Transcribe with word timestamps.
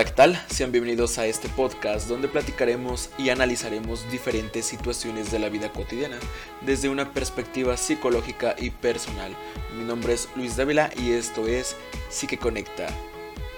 Hola, 0.00 0.08
¿qué 0.08 0.16
tal? 0.16 0.46
Sean 0.48 0.72
bienvenidos 0.72 1.18
a 1.18 1.26
este 1.26 1.50
podcast 1.50 2.08
donde 2.08 2.26
platicaremos 2.26 3.10
y 3.18 3.28
analizaremos 3.28 4.10
diferentes 4.10 4.64
situaciones 4.64 5.30
de 5.30 5.38
la 5.38 5.50
vida 5.50 5.70
cotidiana 5.74 6.16
desde 6.62 6.88
una 6.88 7.12
perspectiva 7.12 7.76
psicológica 7.76 8.56
y 8.58 8.70
personal. 8.70 9.36
Mi 9.76 9.84
nombre 9.84 10.14
es 10.14 10.30
Luis 10.36 10.56
Dávila 10.56 10.90
y 10.96 11.12
esto 11.12 11.46
es 11.46 11.76
Psique 12.08 12.38
Conecta. 12.38 12.88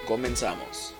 Comenzamos. 0.04 0.96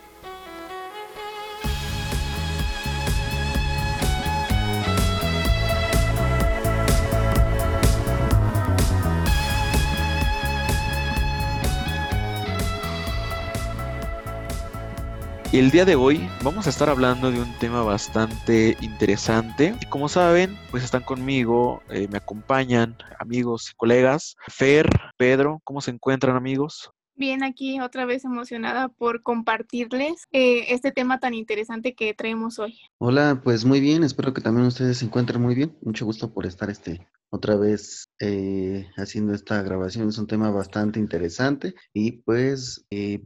El 15.59 15.71
día 15.71 15.85
de 15.85 15.97
hoy 15.97 16.27
vamos 16.43 16.67
a 16.67 16.71
estar 16.71 16.89
hablando 16.89 17.31
de 17.31 17.39
un 17.39 17.53
tema 17.59 17.83
bastante 17.83 18.75
interesante. 18.81 19.75
Y 19.83 19.87
como 19.87 20.09
saben, 20.09 20.59
pues 20.71 20.83
están 20.83 21.03
conmigo, 21.03 21.83
eh, 21.91 22.09
me 22.11 22.17
acompañan 22.17 22.97
amigos 23.19 23.71
y 23.71 23.75
colegas. 23.75 24.35
Fer, 24.49 24.89
Pedro, 25.19 25.61
¿cómo 25.65 25.83
se 25.83 25.91
encuentran 25.91 26.37
amigos? 26.37 26.91
Bien, 27.15 27.45
aquí 27.45 27.81
otra 27.81 28.07
vez 28.07 28.25
emocionada 28.25 28.89
por 28.89 29.23
compartirles 29.23 30.27
eh, 30.33 30.67
este 30.69 30.93
tema 30.93 31.21
tan 31.21 31.35
interesante 31.35 31.95
que 31.95 32.15
traemos 32.15 32.59
hoy. 32.59 32.79
Hola, 32.99 33.41
pues 33.45 33.65
muy 33.65 33.81
bien, 33.81 34.03
espero 34.03 34.33
que 34.33 34.41
también 34.41 34.67
ustedes 34.67 34.99
se 34.99 35.05
encuentren 35.05 35.41
muy 35.41 35.55
bien. 35.55 35.77
Mucho 35.83 36.07
gusto 36.07 36.33
por 36.33 36.47
estar 36.47 36.71
este 36.71 37.07
otra 37.31 37.57
vez 37.57 38.11
eh, 38.21 38.89
haciendo 38.97 39.35
esta 39.35 39.63
grabación. 39.63 40.09
Es 40.09 40.19
un 40.19 40.27
tema 40.27 40.51
bastante 40.51 41.01
interesante 41.01 41.75
y 41.93 42.13
pues 42.23 42.87
eh, 42.91 43.23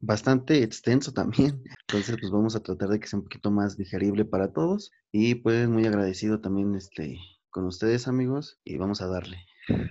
bastante 0.00 0.62
extenso 0.62 1.12
también. 1.12 1.62
Entonces, 1.88 2.16
pues 2.20 2.30
vamos 2.30 2.54
a 2.54 2.60
tratar 2.60 2.88
de 2.90 3.00
que 3.00 3.06
sea 3.06 3.18
un 3.18 3.24
poquito 3.24 3.50
más 3.50 3.76
digerible 3.76 4.24
para 4.24 4.52
todos 4.52 4.90
y 5.10 5.36
pues 5.36 5.68
muy 5.68 5.86
agradecido 5.86 6.40
también 6.40 6.74
este 6.74 7.18
con 7.50 7.64
ustedes 7.64 8.08
amigos 8.08 8.58
y 8.64 8.76
vamos 8.76 9.00
a 9.00 9.06
darle. 9.06 9.38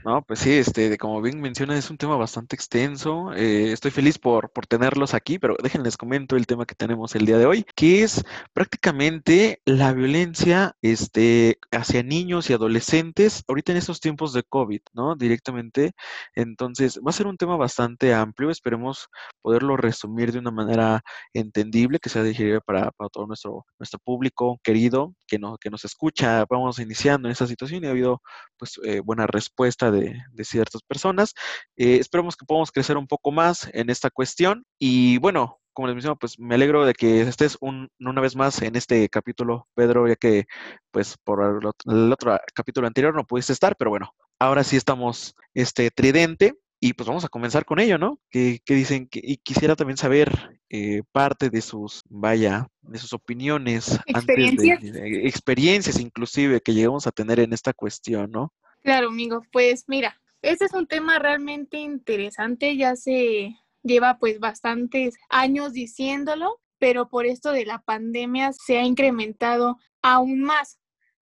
No, 0.05 0.21
pues 0.21 0.39
sí, 0.39 0.53
este, 0.53 0.97
como 0.97 1.21
bien 1.21 1.41
menciona, 1.41 1.77
es 1.77 1.89
un 1.89 1.97
tema 1.97 2.15
bastante 2.15 2.55
extenso. 2.55 3.33
Eh, 3.33 3.73
estoy 3.73 3.91
feliz 3.91 4.17
por, 4.17 4.49
por 4.51 4.67
tenerlos 4.67 5.13
aquí, 5.13 5.37
pero 5.37 5.57
déjenles 5.61 5.97
comento 5.97 6.37
el 6.37 6.47
tema 6.47 6.65
que 6.65 6.75
tenemos 6.75 7.13
el 7.13 7.25
día 7.25 7.37
de 7.37 7.45
hoy, 7.45 7.65
que 7.75 8.01
es 8.03 8.23
prácticamente 8.53 9.61
la 9.65 9.91
violencia 9.91 10.77
este, 10.81 11.59
hacia 11.71 12.03
niños 12.03 12.49
y 12.49 12.53
adolescentes 12.53 13.43
ahorita 13.49 13.73
en 13.73 13.77
estos 13.79 13.99
tiempos 13.99 14.31
de 14.31 14.43
COVID, 14.43 14.79
¿no? 14.93 15.15
Directamente. 15.15 15.91
Entonces, 16.35 16.97
va 17.05 17.09
a 17.09 17.13
ser 17.13 17.27
un 17.27 17.35
tema 17.35 17.57
bastante 17.57 18.13
amplio. 18.13 18.51
Esperemos 18.51 19.09
poderlo 19.41 19.75
resumir 19.75 20.31
de 20.31 20.39
una 20.39 20.51
manera 20.51 21.03
entendible, 21.33 21.99
que 21.99 22.09
sea 22.09 22.23
digerible 22.23 22.61
para, 22.61 22.91
para 22.91 23.09
todo 23.09 23.27
nuestro, 23.27 23.65
nuestro 23.77 23.99
público 23.99 24.57
querido 24.63 25.13
que, 25.27 25.37
no, 25.37 25.57
que 25.57 25.69
nos 25.69 25.83
escucha. 25.83 26.45
Vamos 26.49 26.79
iniciando 26.79 27.27
en 27.27 27.33
esta 27.33 27.45
situación 27.47 27.83
y 27.83 27.87
ha 27.87 27.91
habido 27.91 28.21
pues 28.57 28.79
eh, 28.85 29.01
buena 29.01 29.27
respuesta 29.27 29.64
de, 29.67 30.23
ciertas 30.43 30.81
personas. 30.83 31.33
Eh, 31.75 31.97
esperamos 31.99 32.35
que 32.35 32.45
podamos 32.45 32.71
crecer 32.71 32.97
un 32.97 33.07
poco 33.07 33.31
más 33.31 33.69
en 33.73 33.89
esta 33.89 34.09
cuestión. 34.09 34.65
Y 34.79 35.17
bueno, 35.17 35.59
como 35.75 35.87
les 35.87 35.95
menciono, 35.95 36.17
pues 36.17 36.39
me 36.39 36.55
alegro 36.55 36.85
de 36.85 36.93
que 36.93 37.21
estés 37.21 37.57
una 37.61 38.21
vez 38.21 38.35
más 38.35 38.61
en 38.61 38.75
este 38.75 39.09
capítulo, 39.09 39.67
Pedro, 39.75 40.07
ya 40.07 40.15
que 40.15 40.45
pues 40.89 41.17
por 41.23 41.43
el, 41.43 42.11
otro 42.11 42.39
capítulo 42.55 42.87
anterior 42.87 43.13
no 43.13 43.25
pudiste 43.25 43.53
estar, 43.53 43.75
pero 43.75 43.91
bueno, 43.91 44.15
ahora 44.39 44.63
sí 44.63 44.77
estamos 44.77 45.35
este 45.53 45.91
tridente. 45.91 46.55
Y 46.81 46.93
pues 46.93 47.07
vamos 47.07 47.25
a 47.25 47.29
comenzar 47.29 47.65
con 47.65 47.79
ello, 47.79 47.97
¿no? 47.97 48.19
Que, 48.29 48.61
dicen 48.67 49.07
que, 49.07 49.19
y 49.23 49.37
quisiera 49.37 49.75
también 49.75 49.97
saber 49.97 50.59
eh, 50.69 51.01
parte 51.11 51.49
de 51.49 51.61
sus, 51.61 52.03
vaya, 52.09 52.67
de 52.81 52.99
sus 52.99 53.13
opiniones, 53.13 53.99
¿Experiencias? 54.05 54.77
Antes 54.77 54.93
de, 54.93 55.27
experiencias 55.27 55.99
inclusive 55.99 56.61
que 56.61 56.73
llegamos 56.73 57.07
a 57.07 57.11
tener 57.11 57.39
en 57.39 57.53
esta 57.53 57.73
cuestión, 57.73 58.29
¿no? 58.29 58.53
Claro, 58.85 59.07
amigo. 59.07 59.41
Pues 59.51 59.85
mira, 59.87 60.21
este 60.43 60.65
es 60.65 60.73
un 60.73 60.85
tema 60.85 61.17
realmente 61.17 61.79
interesante. 61.79 62.77
Ya 62.77 62.95
se 62.95 63.55
lleva 63.81 64.19
pues 64.19 64.39
bastantes 64.39 65.15
años 65.27 65.73
diciéndolo, 65.73 66.61
pero 66.77 67.09
por 67.09 67.25
esto 67.25 67.51
de 67.51 67.65
la 67.65 67.79
pandemia 67.81 68.53
se 68.53 68.77
ha 68.77 68.83
incrementado 68.83 69.79
aún 70.03 70.43
más. 70.43 70.77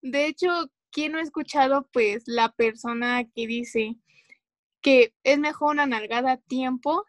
De 0.01 0.25
hecho, 0.27 0.49
¿quién 0.91 1.13
no 1.13 1.19
ha 1.19 1.21
escuchado 1.21 1.87
pues 1.93 2.23
la 2.25 2.51
persona 2.51 3.23
que 3.23 3.47
dice 3.47 3.95
que 4.81 5.13
es 5.23 5.39
mejor 5.39 5.75
una 5.75 5.85
nalgada 5.85 6.33
a 6.33 6.37
tiempo 6.37 7.05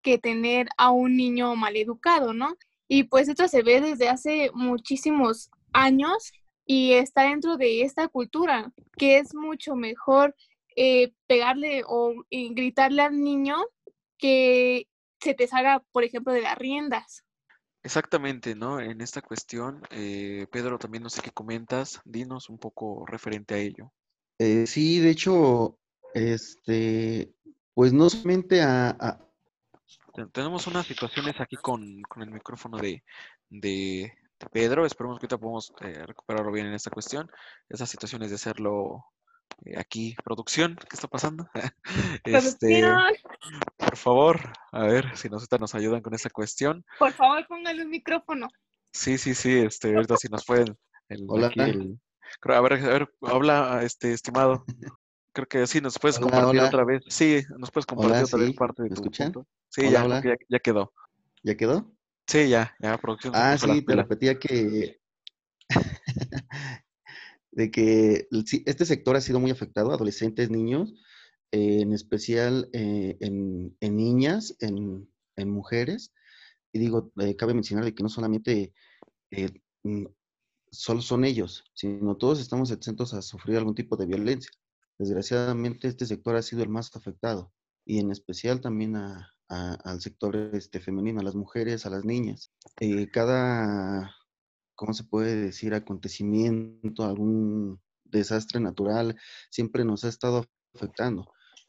que 0.00 0.16
tener 0.16 0.70
a 0.78 0.92
un 0.92 1.14
niño 1.14 1.54
maleducado, 1.56 2.32
¿no? 2.32 2.56
Y 2.88 3.04
pues 3.04 3.28
esto 3.28 3.48
se 3.48 3.62
ve 3.62 3.82
desde 3.82 4.08
hace 4.08 4.50
muchísimos 4.54 5.50
años 5.74 6.32
y 6.72 6.92
está 6.92 7.22
dentro 7.22 7.56
de 7.56 7.82
esta 7.82 8.06
cultura, 8.06 8.72
que 8.96 9.18
es 9.18 9.34
mucho 9.34 9.74
mejor 9.74 10.36
eh, 10.76 11.12
pegarle 11.26 11.82
o 11.84 12.14
gritarle 12.30 13.02
al 13.02 13.20
niño 13.20 13.56
que 14.16 14.86
se 15.20 15.34
te 15.34 15.48
salga, 15.48 15.82
por 15.90 16.04
ejemplo, 16.04 16.32
de 16.32 16.42
las 16.42 16.56
riendas. 16.56 17.24
Exactamente, 17.82 18.54
¿no? 18.54 18.78
En 18.78 19.00
esta 19.00 19.20
cuestión, 19.20 19.82
eh, 19.90 20.46
Pedro, 20.52 20.78
también 20.78 21.02
no 21.02 21.10
sé 21.10 21.22
qué 21.22 21.32
comentas, 21.32 22.00
dinos 22.04 22.48
un 22.48 22.58
poco 22.58 23.04
referente 23.04 23.54
a 23.54 23.58
ello. 23.58 23.92
Eh, 24.38 24.68
sí, 24.68 25.00
de 25.00 25.10
hecho, 25.10 25.76
este, 26.14 27.32
pues 27.74 27.92
no 27.92 28.08
solamente 28.08 28.62
a, 28.62 29.18
Tenemos 30.32 30.68
unas 30.68 30.86
situaciones 30.86 31.34
aquí 31.40 31.56
con, 31.56 32.00
con 32.02 32.22
el 32.22 32.30
micrófono 32.30 32.78
de, 32.78 33.02
de, 33.48 34.12
Pedro. 34.48 34.86
Esperemos 34.86 35.18
que 35.18 35.26
ahorita 35.26 35.38
podamos 35.38 35.72
eh, 35.80 36.04
recuperarlo 36.06 36.52
bien 36.52 36.66
en 36.66 36.74
esta 36.74 36.90
cuestión. 36.90 37.30
Esas 37.68 37.90
situaciones 37.90 38.30
de 38.30 38.36
hacerlo 38.36 39.04
eh, 39.64 39.78
aquí, 39.78 40.16
producción, 40.24 40.76
¿qué 40.76 40.94
está 40.96 41.08
pasando? 41.08 41.48
este, 42.24 42.84
por 43.76 43.96
favor, 43.96 44.52
a 44.72 44.84
ver 44.84 45.16
si 45.16 45.28
nos, 45.28 45.46
nos 45.58 45.74
ayudan 45.74 46.00
con 46.00 46.14
esta 46.14 46.30
cuestión. 46.30 46.84
Por 46.98 47.12
favor, 47.12 47.46
póngale 47.46 47.82
un 47.82 47.90
micrófono. 47.90 48.48
Sí, 48.92 49.18
sí, 49.18 49.34
sí, 49.34 49.58
este, 49.58 49.94
ahorita 49.94 50.16
si 50.16 50.28
nos 50.28 50.44
pueden. 50.44 50.76
El, 51.08 51.26
hola. 51.28 51.48
a 51.48 52.60
ver, 52.60 52.72
a 52.72 52.76
ver, 52.76 53.08
habla, 53.22 53.82
este, 53.82 54.12
estimado. 54.12 54.64
Creo 55.32 55.46
que 55.46 55.66
sí, 55.66 55.80
nos 55.80 55.96
puedes 55.98 56.18
compartir 56.18 56.60
otra 56.60 56.84
vez. 56.84 57.04
Sí, 57.08 57.40
nos 57.56 57.70
puedes 57.70 57.86
compartir 57.86 58.24
otra 58.24 58.38
vez 58.38 58.56
parte 58.56 58.82
de 58.82 58.88
tu 58.88 58.94
escuchan? 58.94 59.32
Sí, 59.68 59.88
ya, 59.88 60.06
ya, 60.08 60.34
ya 60.48 60.58
quedó. 60.58 60.92
¿Ya 61.44 61.56
quedó? 61.56 61.88
Sí, 62.30 62.48
ya, 62.48 62.72
ya, 62.78 62.96
producción. 62.96 63.32
Ah, 63.34 63.58
sí, 63.58 63.82
te 63.82 63.96
repetía 63.96 64.38
que. 64.38 65.00
de 67.50 67.70
que 67.72 68.28
este 68.66 68.84
sector 68.84 69.16
ha 69.16 69.20
sido 69.20 69.40
muy 69.40 69.50
afectado, 69.50 69.90
adolescentes, 69.92 70.48
niños, 70.48 70.94
en 71.50 71.92
especial 71.92 72.70
eh, 72.72 73.16
en, 73.18 73.74
niñas, 73.80 74.56
en, 74.60 75.08
mujeres. 75.38 76.12
Y 76.72 76.78
digo, 76.78 77.10
eh, 77.18 77.34
cabe 77.34 77.52
mencionar 77.52 77.84
de 77.84 77.96
que 77.96 78.04
no 78.04 78.08
solamente 78.08 78.74
eh, 79.32 79.50
mm, 79.82 80.06
solo 80.70 81.02
son 81.02 81.24
ellos, 81.24 81.64
sino 81.74 82.16
todos 82.16 82.38
estamos 82.38 82.70
exentos 82.70 83.12
a 83.12 83.22
sufrir 83.22 83.56
algún 83.56 83.74
tipo 83.74 83.96
de 83.96 84.06
violencia. 84.06 84.52
Desgraciadamente, 84.98 85.88
este 85.88 86.06
sector 86.06 86.36
ha 86.36 86.42
sido 86.42 86.62
el 86.62 86.68
más 86.68 86.94
afectado 86.94 87.52
y 87.84 87.98
en 87.98 88.12
especial 88.12 88.60
también 88.60 88.94
a, 88.94 89.32
al 89.50 90.00
sector 90.00 90.36
este, 90.54 90.80
femenino, 90.80 91.20
a 91.20 91.24
las 91.24 91.34
mujeres, 91.34 91.84
a 91.84 91.90
las 91.90 92.04
niñas. 92.04 92.52
Eh, 92.78 93.10
cada, 93.10 94.14
¿cómo 94.76 94.92
se 94.92 95.04
puede 95.04 95.36
decir?, 95.36 95.74
acontecimiento, 95.74 97.04
algún 97.04 97.80
desastre 98.04 98.60
natural, 98.60 99.16
siempre 99.50 99.84
nos 99.84 100.04
ha 100.04 100.08
estado 100.08 100.44
afectando. 100.74 101.26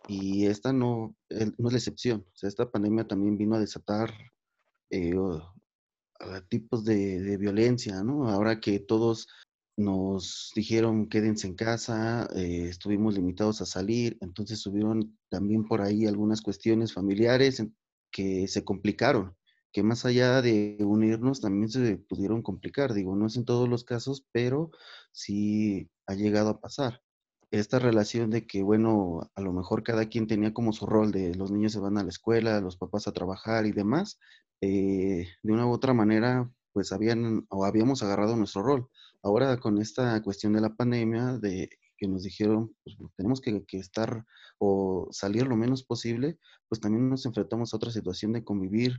Y 0.07 0.45
esta 0.45 0.73
no, 0.73 1.15
no 1.29 1.67
es 1.67 1.73
la 1.73 1.77
excepción. 1.77 2.25
Esta 2.41 2.69
pandemia 2.69 3.07
también 3.07 3.37
vino 3.37 3.55
a 3.55 3.59
desatar 3.59 4.13
eh, 4.89 5.13
tipos 6.49 6.85
de, 6.85 7.19
de, 7.21 7.37
violencia, 7.37 8.03
¿no? 8.03 8.29
Ahora 8.29 8.59
que 8.59 8.79
todos 8.79 9.27
nos 9.83 10.51
dijeron 10.55 11.07
quédense 11.07 11.47
en 11.47 11.55
casa, 11.55 12.27
eh, 12.35 12.67
estuvimos 12.69 13.15
limitados 13.15 13.61
a 13.61 13.65
salir, 13.65 14.17
entonces 14.21 14.59
subieron 14.59 15.17
también 15.29 15.65
por 15.67 15.81
ahí 15.81 16.05
algunas 16.05 16.41
cuestiones 16.41 16.93
familiares 16.93 17.63
que 18.11 18.47
se 18.47 18.63
complicaron, 18.63 19.35
que 19.71 19.83
más 19.83 20.05
allá 20.05 20.41
de 20.41 20.77
unirnos 20.81 21.41
también 21.41 21.69
se 21.69 21.97
pudieron 21.97 22.41
complicar, 22.41 22.93
digo, 22.93 23.15
no 23.15 23.27
es 23.27 23.37
en 23.37 23.45
todos 23.45 23.69
los 23.69 23.83
casos, 23.83 24.25
pero 24.31 24.71
sí 25.11 25.89
ha 26.07 26.13
llegado 26.13 26.49
a 26.49 26.59
pasar. 26.59 27.01
Esta 27.51 27.79
relación 27.79 28.29
de 28.29 28.47
que, 28.47 28.63
bueno, 28.63 29.29
a 29.35 29.41
lo 29.41 29.51
mejor 29.53 29.83
cada 29.83 30.07
quien 30.07 30.27
tenía 30.27 30.53
como 30.53 30.71
su 30.71 30.85
rol 30.85 31.11
de 31.11 31.35
los 31.35 31.51
niños 31.51 31.73
se 31.73 31.79
van 31.79 31.97
a 31.97 32.03
la 32.03 32.09
escuela, 32.09 32.61
los 32.61 32.77
papás 32.77 33.07
a 33.07 33.11
trabajar 33.11 33.65
y 33.65 33.73
demás, 33.73 34.19
eh, 34.61 35.27
de 35.43 35.53
una 35.53 35.65
u 35.67 35.71
otra 35.71 35.93
manera, 35.93 36.49
pues 36.71 36.93
habían 36.93 37.45
o 37.49 37.65
habíamos 37.65 38.03
agarrado 38.03 38.37
nuestro 38.37 38.63
rol 38.63 38.89
Ahora 39.23 39.57
con 39.57 39.79
esta 39.79 40.21
cuestión 40.23 40.53
de 40.53 40.61
la 40.61 40.75
pandemia, 40.75 41.37
de 41.37 41.69
que 41.97 42.07
nos 42.07 42.23
dijeron, 42.23 42.75
pues 42.83 42.97
tenemos 43.15 43.41
que, 43.41 43.63
estar 43.73 44.25
o 44.57 45.07
salir 45.11 45.45
lo 45.45 45.55
menos 45.55 45.83
posible, 45.83 46.39
pues 46.67 46.81
también 46.81 47.07
nos 47.07 47.25
enfrentamos 47.27 47.73
a 47.73 47.77
otra 47.77 47.91
situación 47.91 48.33
de 48.33 48.43
convivir 48.43 48.97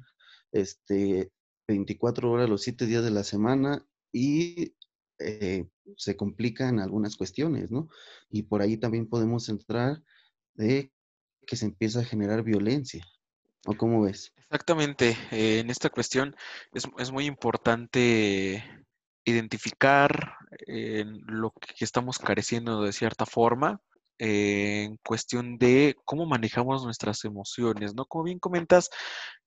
este, 0.53 1.33
24 1.67 2.31
horas 2.31 2.49
los 2.49 2.63
7 2.63 2.87
días 2.87 3.03
de 3.03 3.11
la 3.11 3.25
semana 3.25 3.85
y 4.13 4.77
eh, 5.19 5.67
se 5.97 6.17
complican 6.17 6.79
algunas 6.79 7.17
cuestiones, 7.17 7.73
¿no? 7.73 7.89
Y 8.31 8.45
por 8.45 8.63
ahí 8.63 8.77
también 8.77 9.09
podemos 9.09 9.49
entrar 9.49 10.01
de 10.55 10.93
que 11.45 11.57
se 11.57 11.67
empieza 11.67 12.01
a 12.01 12.05
generar 12.05 12.45
violencia. 12.45 13.05
¿O 13.67 13.75
cómo 13.75 14.03
ves? 14.03 14.33
Exactamente. 14.37 15.17
Eh, 15.31 15.61
en 15.61 15.71
esta 15.71 15.89
cuestión 15.91 16.35
es, 16.73 16.85
es 16.99 17.13
muy 17.13 17.27
importante 17.27 18.82
identificar 19.25 20.37
eh, 20.67 21.05
lo 21.27 21.53
que 21.53 21.85
estamos 21.85 22.19
careciendo 22.19 22.83
de 22.83 22.93
cierta 22.93 23.27
forma 23.27 23.81
eh, 24.19 24.85
en 24.85 24.99
cuestión 24.99 25.59
de 25.59 25.97
cómo 26.05 26.27
manejamos 26.27 26.85
nuestras 26.85 27.25
emociones, 27.25 27.95
¿no? 27.95 28.05
Como 28.05 28.25
bien 28.25 28.39
comentas, 28.39 28.91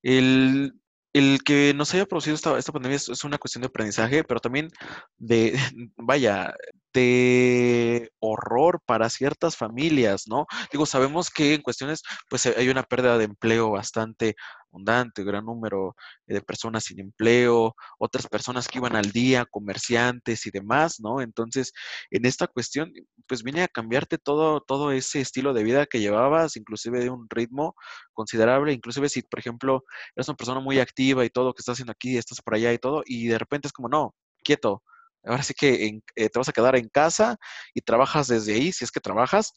el, 0.03 0.73
el 1.13 1.43
que 1.45 1.73
nos 1.73 1.93
haya 1.93 2.05
producido 2.05 2.35
esta, 2.35 2.57
esta 2.57 2.73
pandemia 2.73 2.97
es, 2.97 3.07
es, 3.07 3.23
una 3.23 3.37
cuestión 3.37 3.61
de 3.61 3.67
aprendizaje, 3.67 4.23
pero 4.25 4.41
también 4.41 4.69
de, 5.17 5.53
vaya, 5.97 6.53
de 6.93 8.11
horror 8.19 8.81
para 8.85 9.09
ciertas 9.09 9.55
familias, 9.55 10.23
¿no? 10.27 10.45
Digo, 10.71 10.85
sabemos 10.85 11.29
que 11.29 11.53
en 11.53 11.61
cuestiones, 11.61 12.01
pues 12.29 12.45
hay 12.45 12.67
una 12.69 12.83
pérdida 12.83 13.17
de 13.17 13.25
empleo 13.25 13.71
bastante 13.71 14.35
abundante, 14.75 15.23
gran 15.23 15.45
número 15.45 15.95
de 16.27 16.41
personas 16.41 16.83
sin 16.83 16.99
empleo, 16.99 17.75
otras 17.99 18.27
personas 18.27 18.67
que 18.67 18.79
iban 18.79 18.95
al 18.95 19.11
día, 19.11 19.45
comerciantes 19.45 20.45
y 20.45 20.51
demás, 20.51 20.99
¿no? 20.99 21.21
Entonces, 21.21 21.71
en 22.11 22.25
esta 22.25 22.47
cuestión, 22.47 22.91
pues 23.27 23.43
viene 23.43 23.63
a 23.63 23.67
cambiarte 23.67 24.17
todo, 24.17 24.61
todo 24.61 24.91
ese 24.91 25.21
estilo 25.21 25.53
de 25.53 25.63
vida 25.63 25.85
que 25.85 25.99
llevabas, 25.99 26.57
inclusive 26.57 26.99
de 26.99 27.09
un 27.09 27.27
ritmo 27.29 27.75
considerable, 28.13 28.73
inclusive 28.73 29.09
si, 29.09 29.21
por 29.23 29.39
ejemplo, 29.39 29.83
eres 30.15 30.27
una 30.27 30.37
persona 30.37 30.59
muy 30.59 30.79
activa 30.79 31.25
y 31.25 31.29
todo, 31.29 31.53
que 31.53 31.61
estás 31.61 31.73
haciendo 31.73 31.91
aquí, 31.93 32.17
estás 32.17 32.41
por 32.41 32.55
allá 32.55 32.73
y 32.73 32.77
todo, 32.77 33.03
y 33.05 33.27
de 33.27 33.37
repente 33.37 33.67
es 33.67 33.73
como, 33.73 33.89
no, 33.89 34.15
quieto, 34.43 34.83
ahora 35.23 35.43
sí 35.43 35.53
que 35.53 35.87
en, 35.87 36.03
eh, 36.15 36.29
te 36.29 36.39
vas 36.39 36.49
a 36.49 36.53
quedar 36.53 36.75
en 36.75 36.89
casa 36.89 37.37
y 37.73 37.81
trabajas 37.81 38.27
desde 38.27 38.53
ahí, 38.55 38.71
si 38.71 38.83
es 38.83 38.91
que 38.91 38.99
trabajas, 38.99 39.53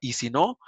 y 0.00 0.12
si 0.12 0.30
no, 0.30 0.58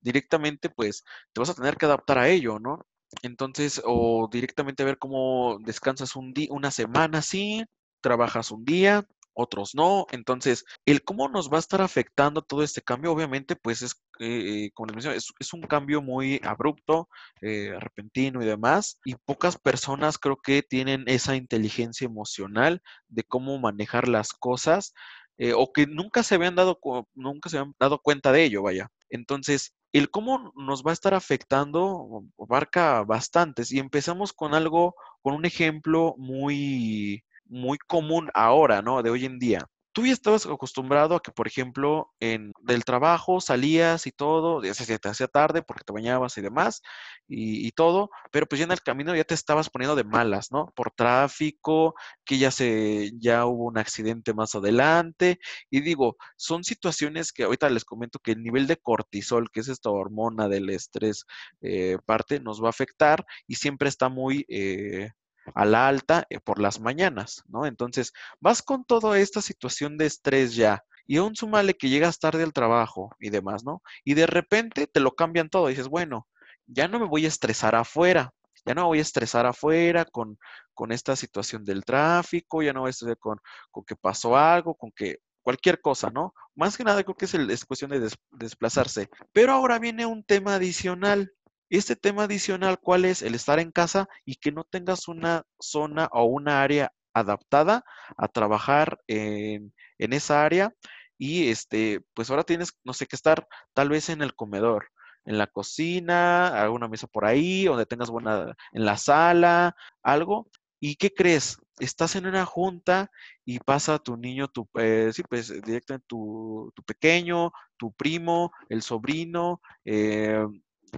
directamente 0.00 0.70
pues 0.70 1.04
te 1.32 1.40
vas 1.40 1.50
a 1.50 1.54
tener 1.54 1.76
que 1.76 1.86
adaptar 1.86 2.18
a 2.18 2.28
ello, 2.28 2.58
¿no? 2.58 2.84
Entonces, 3.22 3.82
o 3.84 4.28
directamente 4.30 4.84
ver 4.84 4.98
cómo 4.98 5.58
descansas 5.60 6.16
un 6.16 6.32
día, 6.32 6.48
una 6.50 6.70
semana 6.70 7.22
sí, 7.22 7.64
trabajas 8.00 8.50
un 8.50 8.64
día, 8.64 9.06
otros 9.34 9.74
no. 9.74 10.06
Entonces, 10.10 10.64
el 10.86 11.02
cómo 11.02 11.28
nos 11.28 11.50
va 11.50 11.56
a 11.56 11.60
estar 11.60 11.82
afectando 11.82 12.42
todo 12.42 12.62
este 12.62 12.82
cambio, 12.82 13.12
obviamente, 13.12 13.56
pues 13.56 13.82
es, 13.82 14.02
eh, 14.20 14.70
como 14.74 14.86
les 14.88 14.96
mencioné, 14.96 15.16
es, 15.18 15.32
es, 15.38 15.52
un 15.52 15.62
cambio 15.62 16.02
muy 16.02 16.40
abrupto, 16.44 17.08
eh, 17.40 17.74
repentino 17.78 18.42
y 18.42 18.46
demás. 18.46 18.98
Y 19.04 19.14
pocas 19.14 19.58
personas 19.58 20.18
creo 20.18 20.36
que 20.36 20.62
tienen 20.62 21.04
esa 21.06 21.36
inteligencia 21.36 22.06
emocional 22.06 22.82
de 23.08 23.24
cómo 23.24 23.58
manejar 23.58 24.08
las 24.08 24.32
cosas. 24.32 24.94
Eh, 25.38 25.54
o 25.56 25.72
que 25.72 25.86
nunca 25.86 26.22
se 26.22 26.34
habían 26.34 26.54
dado 26.54 26.78
nunca 27.14 27.48
se 27.48 27.56
habían 27.58 27.74
dado 27.80 27.98
cuenta 28.00 28.30
de 28.30 28.44
ello, 28.44 28.62
vaya. 28.62 28.90
Entonces, 29.08 29.74
el 29.92 30.10
cómo 30.10 30.52
nos 30.56 30.84
va 30.84 30.90
a 30.90 30.94
estar 30.94 31.14
afectando 31.14 32.24
abarca 32.38 33.02
bastantes 33.04 33.72
y 33.72 33.78
empezamos 33.78 34.32
con 34.32 34.54
algo, 34.54 34.94
con 35.22 35.34
un 35.34 35.44
ejemplo 35.44 36.14
muy, 36.18 37.24
muy 37.46 37.78
común 37.78 38.30
ahora, 38.34 38.82
¿no? 38.82 39.02
De 39.02 39.10
hoy 39.10 39.24
en 39.24 39.38
día 39.38 39.66
tú 39.92 40.06
ya 40.06 40.12
estabas 40.12 40.46
acostumbrado 40.46 41.14
a 41.16 41.20
que, 41.22 41.32
por 41.32 41.46
ejemplo, 41.46 42.12
en 42.20 42.52
del 42.62 42.84
trabajo 42.84 43.40
salías 43.40 44.06
y 44.06 44.12
todo, 44.12 44.62
ya 44.62 44.74
se 44.74 44.98
te 44.98 45.08
hacía 45.08 45.28
tarde 45.28 45.62
porque 45.62 45.84
te 45.84 45.92
bañabas 45.92 46.36
y 46.38 46.42
demás, 46.42 46.82
y, 47.28 47.66
y, 47.66 47.72
todo, 47.72 48.10
pero 48.30 48.46
pues 48.46 48.58
ya 48.58 48.64
en 48.64 48.72
el 48.72 48.82
camino 48.82 49.14
ya 49.14 49.24
te 49.24 49.34
estabas 49.34 49.70
poniendo 49.70 49.96
de 49.96 50.04
malas, 50.04 50.50
¿no? 50.52 50.72
Por 50.76 50.90
tráfico, 50.92 51.94
que 52.24 52.38
ya 52.38 52.50
se, 52.50 53.12
ya 53.18 53.46
hubo 53.46 53.66
un 53.66 53.78
accidente 53.78 54.34
más 54.34 54.54
adelante, 54.54 55.38
y 55.70 55.80
digo, 55.80 56.16
son 56.36 56.64
situaciones 56.64 57.32
que 57.32 57.44
ahorita 57.44 57.70
les 57.70 57.84
comento 57.84 58.18
que 58.18 58.32
el 58.32 58.42
nivel 58.42 58.66
de 58.66 58.76
cortisol, 58.76 59.50
que 59.50 59.60
es 59.60 59.68
esta 59.68 59.90
hormona 59.90 60.48
del 60.48 60.70
estrés, 60.70 61.24
eh, 61.62 61.98
parte, 62.06 62.40
nos 62.40 62.62
va 62.62 62.68
a 62.68 62.70
afectar 62.70 63.24
y 63.46 63.56
siempre 63.56 63.88
está 63.88 64.08
muy... 64.08 64.44
Eh, 64.48 65.10
a 65.54 65.64
la 65.64 65.88
alta 65.88 66.26
eh, 66.30 66.40
por 66.40 66.60
las 66.60 66.80
mañanas, 66.80 67.42
¿no? 67.48 67.66
Entonces, 67.66 68.12
vas 68.40 68.62
con 68.62 68.84
toda 68.84 69.18
esta 69.18 69.42
situación 69.42 69.96
de 69.96 70.06
estrés 70.06 70.54
ya, 70.54 70.82
y 71.06 71.16
aún 71.16 71.34
sumale 71.34 71.74
que 71.74 71.88
llegas 71.88 72.18
tarde 72.18 72.44
al 72.44 72.52
trabajo 72.52 73.10
y 73.18 73.30
demás, 73.30 73.64
¿no? 73.64 73.82
Y 74.04 74.14
de 74.14 74.26
repente 74.26 74.86
te 74.86 75.00
lo 75.00 75.12
cambian 75.12 75.48
todo, 75.48 75.68
y 75.68 75.72
dices, 75.72 75.88
bueno, 75.88 76.26
ya 76.66 76.88
no 76.88 77.00
me 77.00 77.06
voy 77.06 77.24
a 77.24 77.28
estresar 77.28 77.74
afuera, 77.74 78.32
ya 78.64 78.74
no 78.74 78.82
me 78.82 78.88
voy 78.88 78.98
a 78.98 79.02
estresar 79.02 79.46
afuera 79.46 80.04
con, 80.04 80.38
con 80.74 80.92
esta 80.92 81.16
situación 81.16 81.64
del 81.64 81.84
tráfico, 81.84 82.62
ya 82.62 82.72
no 82.72 82.80
voy 82.80 82.88
a 82.88 82.90
estresar 82.90 83.18
con, 83.18 83.38
con 83.70 83.84
que 83.84 83.96
pasó 83.96 84.36
algo, 84.36 84.74
con 84.74 84.92
que 84.92 85.18
cualquier 85.42 85.80
cosa, 85.80 86.10
¿no? 86.10 86.34
Más 86.54 86.76
que 86.76 86.84
nada 86.84 87.02
creo 87.02 87.16
que 87.16 87.24
es, 87.24 87.34
el, 87.34 87.50
es 87.50 87.64
cuestión 87.64 87.90
de 87.90 88.00
des, 88.00 88.16
desplazarse. 88.30 89.08
Pero 89.32 89.52
ahora 89.52 89.78
viene 89.78 90.06
un 90.06 90.22
tema 90.24 90.56
adicional, 90.56 91.32
este 91.78 91.96
tema 91.96 92.24
adicional, 92.24 92.78
¿cuál 92.80 93.04
es? 93.04 93.22
El 93.22 93.34
estar 93.34 93.58
en 93.60 93.70
casa 93.70 94.08
y 94.24 94.36
que 94.36 94.52
no 94.52 94.64
tengas 94.64 95.08
una 95.08 95.44
zona 95.60 96.08
o 96.12 96.24
una 96.24 96.62
área 96.62 96.92
adaptada 97.14 97.84
a 98.16 98.28
trabajar 98.28 98.98
en, 99.06 99.72
esa 99.98 100.44
área. 100.44 100.74
Y 101.18 101.48
este, 101.48 102.00
pues 102.14 102.30
ahora 102.30 102.44
tienes, 102.44 102.72
no 102.84 102.92
sé, 102.92 103.06
que 103.06 103.16
estar 103.16 103.46
tal 103.74 103.90
vez 103.90 104.08
en 104.08 104.22
el 104.22 104.34
comedor, 104.34 104.88
en 105.24 105.38
la 105.38 105.46
cocina, 105.46 106.48
alguna 106.60 106.88
mesa 106.88 107.06
por 107.06 107.24
ahí, 107.24 107.64
donde 107.66 107.86
tengas 107.86 108.10
buena, 108.10 108.56
en 108.72 108.84
la 108.84 108.96
sala, 108.96 109.76
algo. 110.02 110.50
¿Y 110.80 110.96
qué 110.96 111.12
crees? 111.12 111.58
Estás 111.78 112.16
en 112.16 112.26
una 112.26 112.46
junta 112.46 113.10
y 113.44 113.58
pasa 113.58 113.98
tu 113.98 114.16
niño, 114.16 114.48
tu, 114.48 114.68
eh, 114.78 115.10
sí, 115.12 115.22
pues 115.28 115.48
directamente 115.62 116.06
tu, 116.08 116.72
tu, 116.74 116.82
pequeño, 116.82 117.52
tu 117.76 117.92
primo, 117.92 118.50
el 118.70 118.82
sobrino, 118.82 119.60
eh, 119.84 120.46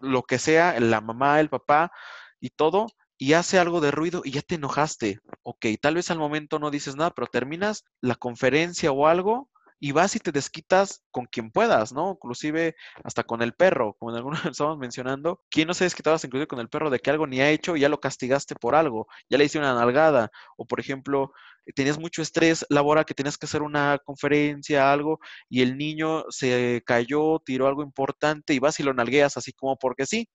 lo 0.01 0.23
que 0.23 0.39
sea, 0.39 0.79
la 0.81 1.01
mamá, 1.01 1.41
el 1.41 1.49
papá 1.49 1.93
y 2.41 2.51
todo, 2.51 2.87
y 3.19 3.35
hace 3.35 3.59
algo 3.59 3.81
de 3.81 3.91
ruido 3.91 4.23
y 4.25 4.33
ya 4.33 4.43
te 4.43 4.57
enojaste. 4.57 5.21
Ok, 5.43 5.67
tal 5.81 5.95
vez 5.95 6.11
al 6.11 6.19
momento 6.19 6.59
no 6.59 6.71
dices 6.71 6.97
nada, 6.97 7.11
pero 7.11 7.29
terminas 7.29 7.85
la 8.01 8.17
conferencia 8.17 8.91
o 8.91 9.07
algo 9.07 9.49
y 9.85 9.91
vas 9.91 10.15
y 10.15 10.21
te 10.21 10.31
desquitas 10.31 11.03
con 11.11 11.27
quien 11.27 11.51
puedas, 11.51 11.93
¿no? 11.93 12.13
Inclusive 12.13 12.77
hasta 13.03 13.25
con 13.25 13.43
el 13.43 13.53
perro, 13.53 13.97
como 13.99 14.13
en 14.13 14.17
algunos 14.17 14.41
estábamos 14.57 14.79
mencionando. 14.79 15.43
¿Quién 15.51 15.67
no 15.67 15.75
se 15.75 15.83
desquitaba 15.83 16.21
inclusive 16.23 16.47
con 16.47 16.61
el 16.61 16.69
perro 16.69 16.89
de 16.89 17.01
que 17.01 17.11
algo 17.11 17.27
ni 17.27 17.41
ha 17.41 17.51
hecho 17.51 17.75
y 17.75 17.81
ya 17.81 17.89
lo 17.89 17.99
castigaste 17.99 18.55
por 18.55 18.77
algo? 18.77 19.09
Ya 19.29 19.39
le 19.39 19.45
hice 19.45 19.59
una 19.59 19.75
nalgada. 19.75 20.31
O 20.57 20.67
por 20.67 20.79
ejemplo, 20.79 21.33
tenías 21.75 21.99
mucho 21.99 22.23
estrés 22.23 22.65
laboral 22.69 23.05
que 23.05 23.15
tenías 23.15 23.37
que 23.37 23.47
hacer 23.47 23.63
una 23.63 23.99
conferencia, 24.05 24.93
algo, 24.93 25.19
y 25.49 25.63
el 25.63 25.77
niño 25.77 26.27
se 26.29 26.85
cayó, 26.87 27.41
tiró 27.41 27.67
algo 27.67 27.83
importante 27.83 28.55
y 28.55 28.61
vas 28.61 28.79
y 28.79 28.85
lo 28.85 28.95
nalgueas 28.95 29.37
así 29.37 29.53
como 29.53 29.77
porque 29.77 30.07
sí. 30.07 30.29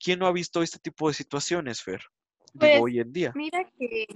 ¿Quién 0.00 0.18
no 0.18 0.26
ha 0.26 0.32
visto 0.32 0.62
este 0.62 0.78
tipo 0.78 1.08
de 1.08 1.14
situaciones, 1.14 1.82
Fer? 1.82 2.00
Pues, 2.58 2.72
Digo, 2.72 2.84
hoy 2.84 3.00
en 3.00 3.12
día. 3.12 3.32
Mira 3.34 3.70
que 3.78 4.06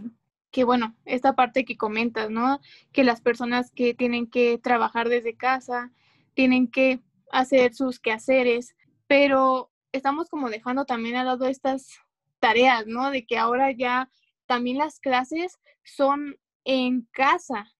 que 0.51 0.65
bueno, 0.65 0.95
esta 1.05 1.35
parte 1.35 1.65
que 1.65 1.77
comentas, 1.77 2.31
¿no? 2.31 2.61
Que 2.93 3.05
las 3.05 3.21
personas 3.21 3.71
que 3.71 3.95
tienen 3.95 4.27
que 4.27 4.59
trabajar 4.59 5.09
desde 5.09 5.37
casa, 5.37 5.93
tienen 6.35 6.69
que 6.69 7.01
hacer 7.31 7.75
sus 7.75 8.01
quehaceres, 8.01 8.75
pero 9.07 9.71
estamos 9.93 10.29
como 10.29 10.51
dejando 10.51 10.85
también 10.85 11.17
al 11.17 11.27
lado 11.27 11.47
estas 11.47 11.99
tareas, 12.41 12.87
¿no? 12.87 13.11
De 13.11 13.27
que 13.27 13.39
ahora 13.39 13.73
ya 13.73 14.11
también 14.47 14.79
las 14.79 15.01
clases 15.01 15.59
son 15.85 16.37
en 16.65 17.03
casa. 17.13 17.73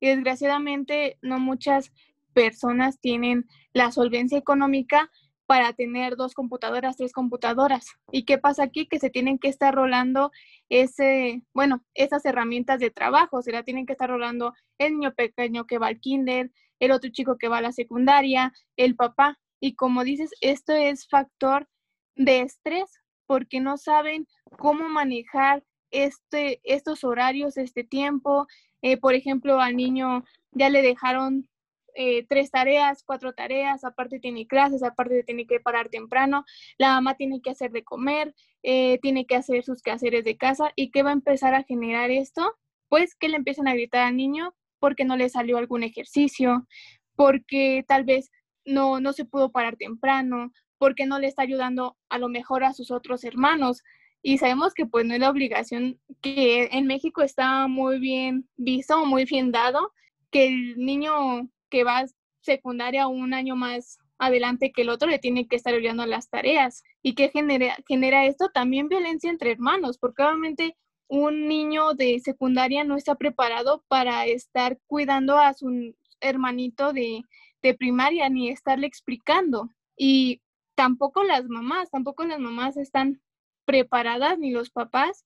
Y 0.00 0.08
desgraciadamente 0.08 1.18
no 1.22 1.38
muchas 1.38 1.92
personas 2.32 3.00
tienen 3.00 3.46
la 3.72 3.90
solvencia 3.92 4.38
económica 4.38 5.10
para 5.46 5.72
tener 5.72 6.16
dos 6.16 6.34
computadoras, 6.34 6.96
tres 6.96 7.12
computadoras. 7.12 7.86
¿Y 8.10 8.24
qué 8.24 8.38
pasa 8.38 8.64
aquí? 8.64 8.86
Que 8.86 8.98
se 8.98 9.10
tienen 9.10 9.38
que 9.38 9.48
estar 9.48 9.74
rolando 9.74 10.32
ese, 10.68 11.42
bueno, 11.54 11.84
esas 11.94 12.24
herramientas 12.24 12.80
de 12.80 12.90
trabajo, 12.90 13.42
se 13.42 13.52
la 13.52 13.62
tienen 13.62 13.86
que 13.86 13.92
estar 13.92 14.10
rolando 14.10 14.54
el 14.78 14.94
niño 14.94 15.14
pequeño 15.14 15.66
que 15.66 15.78
va 15.78 15.88
al 15.88 16.00
kinder, 16.00 16.50
el 16.80 16.90
otro 16.90 17.10
chico 17.10 17.38
que 17.38 17.48
va 17.48 17.58
a 17.58 17.62
la 17.62 17.72
secundaria, 17.72 18.52
el 18.76 18.96
papá. 18.96 19.38
Y 19.60 19.74
como 19.74 20.04
dices, 20.04 20.30
esto 20.40 20.72
es 20.72 21.08
factor 21.08 21.68
de 22.16 22.40
estrés 22.40 22.90
porque 23.26 23.60
no 23.60 23.76
saben 23.76 24.26
cómo 24.58 24.88
manejar 24.88 25.64
este, 25.90 26.60
estos 26.64 27.04
horarios, 27.04 27.56
este 27.56 27.84
tiempo. 27.84 28.46
Eh, 28.82 28.96
por 28.98 29.14
ejemplo, 29.14 29.60
al 29.60 29.76
niño 29.76 30.24
ya 30.52 30.68
le 30.68 30.82
dejaron 30.82 31.48
eh, 31.96 32.26
tres 32.28 32.50
tareas, 32.50 33.02
cuatro 33.02 33.32
tareas, 33.32 33.82
aparte 33.82 34.20
tiene 34.20 34.46
clases, 34.46 34.82
aparte 34.82 35.22
tiene 35.24 35.46
que 35.46 35.60
parar 35.60 35.88
temprano, 35.88 36.44
la 36.76 36.88
mamá 36.90 37.14
tiene 37.14 37.40
que 37.40 37.50
hacer 37.50 37.72
de 37.72 37.84
comer, 37.84 38.34
eh, 38.62 38.98
tiene 39.00 39.24
que 39.26 39.34
hacer 39.34 39.64
sus 39.64 39.82
quehaceres 39.82 40.24
de 40.24 40.36
casa 40.36 40.72
y 40.76 40.90
qué 40.90 41.02
va 41.02 41.10
a 41.10 41.14
empezar 41.14 41.54
a 41.54 41.62
generar 41.62 42.10
esto, 42.10 42.54
pues 42.88 43.14
que 43.14 43.30
le 43.30 43.36
empiezan 43.36 43.66
a 43.66 43.74
gritar 43.74 44.06
al 44.06 44.16
niño 44.16 44.54
porque 44.78 45.06
no 45.06 45.16
le 45.16 45.30
salió 45.30 45.56
algún 45.56 45.82
ejercicio, 45.82 46.66
porque 47.14 47.82
tal 47.88 48.04
vez 48.04 48.30
no, 48.66 49.00
no 49.00 49.14
se 49.14 49.24
pudo 49.24 49.50
parar 49.50 49.76
temprano, 49.76 50.52
porque 50.78 51.06
no 51.06 51.18
le 51.18 51.28
está 51.28 51.42
ayudando 51.42 51.96
a 52.10 52.18
lo 52.18 52.28
mejor 52.28 52.62
a 52.64 52.74
sus 52.74 52.90
otros 52.90 53.24
hermanos. 53.24 53.82
y 54.22 54.38
sabemos 54.38 54.74
que 54.74 54.86
pues 54.86 55.06
no 55.06 55.14
es 55.14 55.20
la 55.20 55.30
obligación 55.30 56.00
que 56.20 56.68
en 56.72 56.86
México 56.86 57.22
está 57.22 57.68
muy 57.68 57.98
bien 58.00 58.48
visto, 58.56 59.06
muy 59.06 59.24
bien 59.24 59.52
dado, 59.52 59.92
que 60.30 60.46
el 60.48 60.76
niño 60.78 61.48
que 61.70 61.84
va 61.84 62.04
secundaria 62.40 63.08
un 63.08 63.34
año 63.34 63.56
más 63.56 63.98
adelante 64.18 64.72
que 64.72 64.82
el 64.82 64.88
otro 64.88 65.08
le 65.08 65.18
tiene 65.18 65.46
que 65.46 65.56
estar 65.56 65.74
ayudando 65.74 66.06
las 66.06 66.30
tareas. 66.30 66.82
¿Y 67.02 67.14
qué 67.14 67.28
genera, 67.28 67.76
genera 67.86 68.24
esto? 68.24 68.50
También 68.50 68.88
violencia 68.88 69.30
entre 69.30 69.52
hermanos, 69.52 69.98
porque 69.98 70.22
obviamente 70.22 70.76
un 71.08 71.48
niño 71.48 71.94
de 71.94 72.18
secundaria 72.20 72.84
no 72.84 72.96
está 72.96 73.14
preparado 73.14 73.84
para 73.88 74.26
estar 74.26 74.78
cuidando 74.86 75.38
a 75.38 75.54
su 75.54 75.94
hermanito 76.20 76.92
de, 76.92 77.22
de 77.62 77.74
primaria 77.74 78.28
ni 78.28 78.48
estarle 78.48 78.86
explicando. 78.86 79.70
Y 79.96 80.40
tampoco 80.74 81.22
las 81.22 81.44
mamás, 81.48 81.90
tampoco 81.90 82.24
las 82.24 82.38
mamás 82.38 82.76
están 82.76 83.20
preparadas 83.64 84.38
ni 84.38 84.50
los 84.50 84.70
papás 84.70 85.24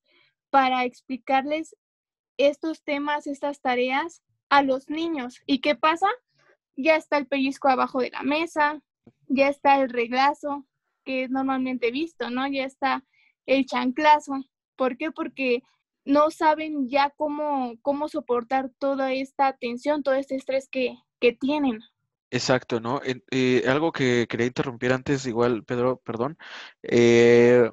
para 0.50 0.84
explicarles 0.84 1.76
estos 2.36 2.82
temas, 2.82 3.26
estas 3.26 3.60
tareas 3.60 4.22
a 4.48 4.62
los 4.62 4.88
niños. 4.88 5.40
¿Y 5.46 5.60
qué 5.60 5.76
pasa? 5.76 6.08
Ya 6.82 6.96
está 6.96 7.18
el 7.18 7.26
pellizco 7.26 7.68
abajo 7.68 8.00
de 8.00 8.10
la 8.10 8.22
mesa, 8.22 8.80
ya 9.28 9.48
está 9.48 9.80
el 9.80 9.90
reglazo, 9.90 10.66
que 11.04 11.24
es 11.24 11.30
normalmente 11.30 11.90
visto, 11.90 12.30
¿no? 12.30 12.46
Ya 12.48 12.64
está 12.64 13.04
el 13.46 13.66
chanclazo. 13.66 14.44
¿Por 14.76 14.96
qué? 14.96 15.10
Porque 15.10 15.62
no 16.04 16.30
saben 16.30 16.88
ya 16.88 17.10
cómo, 17.16 17.74
cómo 17.82 18.08
soportar 18.08 18.70
toda 18.78 19.12
esta 19.12 19.56
tensión, 19.56 20.02
todo 20.02 20.14
este 20.14 20.36
estrés 20.36 20.68
que, 20.68 20.96
que 21.20 21.32
tienen. 21.32 21.80
Exacto, 22.30 22.80
¿no? 22.80 23.00
Eh, 23.30 23.64
algo 23.66 23.90
que 23.90 24.26
quería 24.28 24.46
interrumpir 24.46 24.92
antes, 24.92 25.26
igual, 25.26 25.64
Pedro, 25.64 26.00
perdón. 26.04 26.38
Eh, 26.82 27.70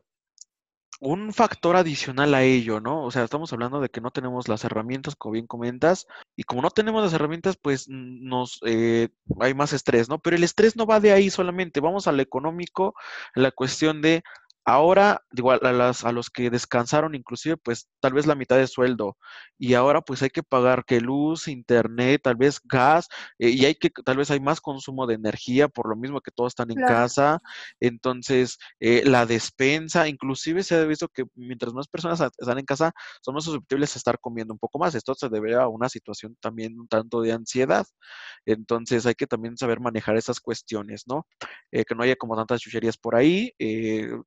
un 0.99 1.33
factor 1.33 1.75
adicional 1.75 2.33
a 2.33 2.43
ello, 2.43 2.79
¿no? 2.79 3.03
O 3.03 3.11
sea, 3.11 3.23
estamos 3.23 3.53
hablando 3.53 3.79
de 3.79 3.89
que 3.89 4.01
no 4.01 4.11
tenemos 4.11 4.47
las 4.47 4.63
herramientas, 4.63 5.15
como 5.15 5.33
bien 5.33 5.47
comentas, 5.47 6.07
y 6.35 6.43
como 6.43 6.61
no 6.61 6.71
tenemos 6.71 7.03
las 7.03 7.13
herramientas, 7.13 7.57
pues 7.61 7.87
nos 7.87 8.59
eh, 8.65 9.09
hay 9.39 9.53
más 9.53 9.73
estrés, 9.73 10.09
¿no? 10.09 10.19
Pero 10.19 10.35
el 10.35 10.43
estrés 10.43 10.75
no 10.75 10.85
va 10.85 10.99
de 10.99 11.11
ahí 11.11 11.29
solamente, 11.29 11.79
vamos 11.79 12.07
al 12.07 12.19
económico, 12.19 12.95
la 13.35 13.51
cuestión 13.51 14.01
de 14.01 14.23
Ahora, 14.69 15.21
digo, 15.31 15.51
a, 15.53 15.71
las, 15.71 16.03
a 16.03 16.11
los 16.11 16.29
que 16.29 16.49
descansaron 16.49 17.15
inclusive, 17.15 17.55
pues 17.55 17.87
tal 18.01 18.11
vez 18.11 18.25
la 18.27 18.35
mitad 18.35 18.57
de 18.57 18.67
sueldo. 18.67 19.17
Y 19.57 19.75
ahora 19.75 20.01
pues 20.01 20.21
hay 20.23 20.29
que 20.29 20.43
pagar 20.43 20.83
que 20.83 20.99
luz, 20.99 21.47
internet, 21.47 22.19
tal 22.21 22.35
vez 22.35 22.59
gas, 22.65 23.07
eh, 23.39 23.49
y 23.51 23.63
hay 23.63 23.75
que, 23.75 23.89
tal 24.03 24.17
vez 24.17 24.29
hay 24.29 24.41
más 24.41 24.59
consumo 24.59 25.07
de 25.07 25.13
energía, 25.15 25.69
por 25.69 25.87
lo 25.89 25.95
mismo 25.95 26.19
que 26.19 26.31
todos 26.31 26.51
están 26.51 26.69
en 26.69 26.81
casa. 26.83 27.39
Entonces, 27.79 28.57
eh, 28.81 29.03
la 29.05 29.25
despensa, 29.25 30.09
inclusive 30.09 30.61
se 30.63 30.75
ha 30.75 30.83
visto 30.83 31.07
que 31.07 31.23
mientras 31.35 31.73
más 31.73 31.87
personas 31.87 32.19
están 32.37 32.59
en 32.59 32.65
casa, 32.65 32.91
son 33.21 33.35
más 33.35 33.45
susceptibles 33.45 33.95
a 33.95 33.99
estar 33.99 34.19
comiendo 34.19 34.53
un 34.53 34.59
poco 34.59 34.79
más. 34.79 34.95
Esto 34.95 35.15
se 35.15 35.29
debe 35.29 35.55
a 35.55 35.69
una 35.69 35.87
situación 35.87 36.35
también 36.41 36.77
un 36.77 36.89
tanto 36.89 37.21
de 37.21 37.31
ansiedad. 37.31 37.85
Entonces 38.45 39.05
hay 39.05 39.15
que 39.15 39.27
también 39.27 39.55
saber 39.57 39.79
manejar 39.79 40.17
esas 40.17 40.41
cuestiones, 40.41 41.03
¿no? 41.07 41.25
Eh, 41.71 41.85
que 41.85 41.95
no 41.95 42.03
haya 42.03 42.17
como 42.17 42.35
tantas 42.35 42.59
chucherías 42.61 42.97
por 42.97 43.15
ahí, 43.15 43.53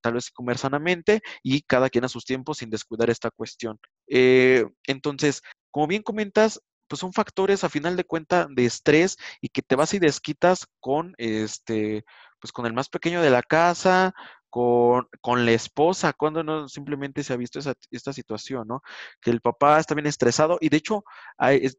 tal 0.01 0.15
vez 0.15 0.30
comer 0.33 0.59
sanamente 0.59 1.23
y 1.43 1.63
cada 1.63 1.91
quien 1.91 2.05
a 2.05 2.09
sus 2.09 2.25
tiempos 2.25 2.59
sin 2.59 2.71
descuidar 2.71 3.11
esta 3.11 3.31
cuestión. 3.31 3.79
Eh, 4.09 4.67
entonces, 4.87 5.43
como 5.71 5.87
bien 5.87 6.03
comentas, 6.03 6.61
pues 6.91 7.01
son 7.01 7.13
factores 7.13 7.63
a 7.63 7.69
final 7.69 7.97
de 7.97 8.05
cuenta 8.05 8.49
de 8.51 8.67
estrés 8.67 9.17
y 9.41 9.49
que 9.49 9.63
te 9.63 9.77
vas 9.77 9.95
y 9.95 10.01
desquitas 10.01 10.67
con 10.81 11.15
este, 11.19 12.05
pues 12.41 12.53
con 12.53 12.67
el 12.67 12.75
más 12.75 12.89
pequeño 12.89 13.23
de 13.23 13.31
la 13.31 13.43
casa, 13.43 14.13
con, 14.51 15.07
con, 15.21 15.47
la 15.47 15.53
esposa, 15.53 16.13
cuando 16.13 16.43
no 16.43 16.69
simplemente 16.69 17.23
se 17.23 17.33
ha 17.33 17.37
visto 17.37 17.61
esta 17.93 18.13
situación, 18.13 18.67
¿no? 18.67 18.83
Que 19.21 19.31
el 19.31 19.41
papá 19.41 19.79
está 19.79 19.95
bien 19.95 20.09
estresado 20.09 20.59
y 20.61 20.69
de 20.69 20.79
hecho 20.79 21.05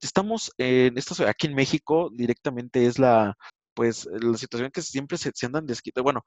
estamos 0.01 0.53
en 0.57 0.97
esto 0.97 1.27
aquí 1.27 1.47
en 1.47 1.55
México 1.55 2.09
directamente 2.13 2.85
es 2.85 2.97
la 2.97 3.35
pues 3.73 4.07
la 4.11 4.37
situación 4.37 4.71
que 4.71 4.81
siempre 4.81 5.17
se, 5.17 5.31
se 5.33 5.45
andan 5.45 5.65
desquitando, 5.65 6.03
bueno, 6.03 6.25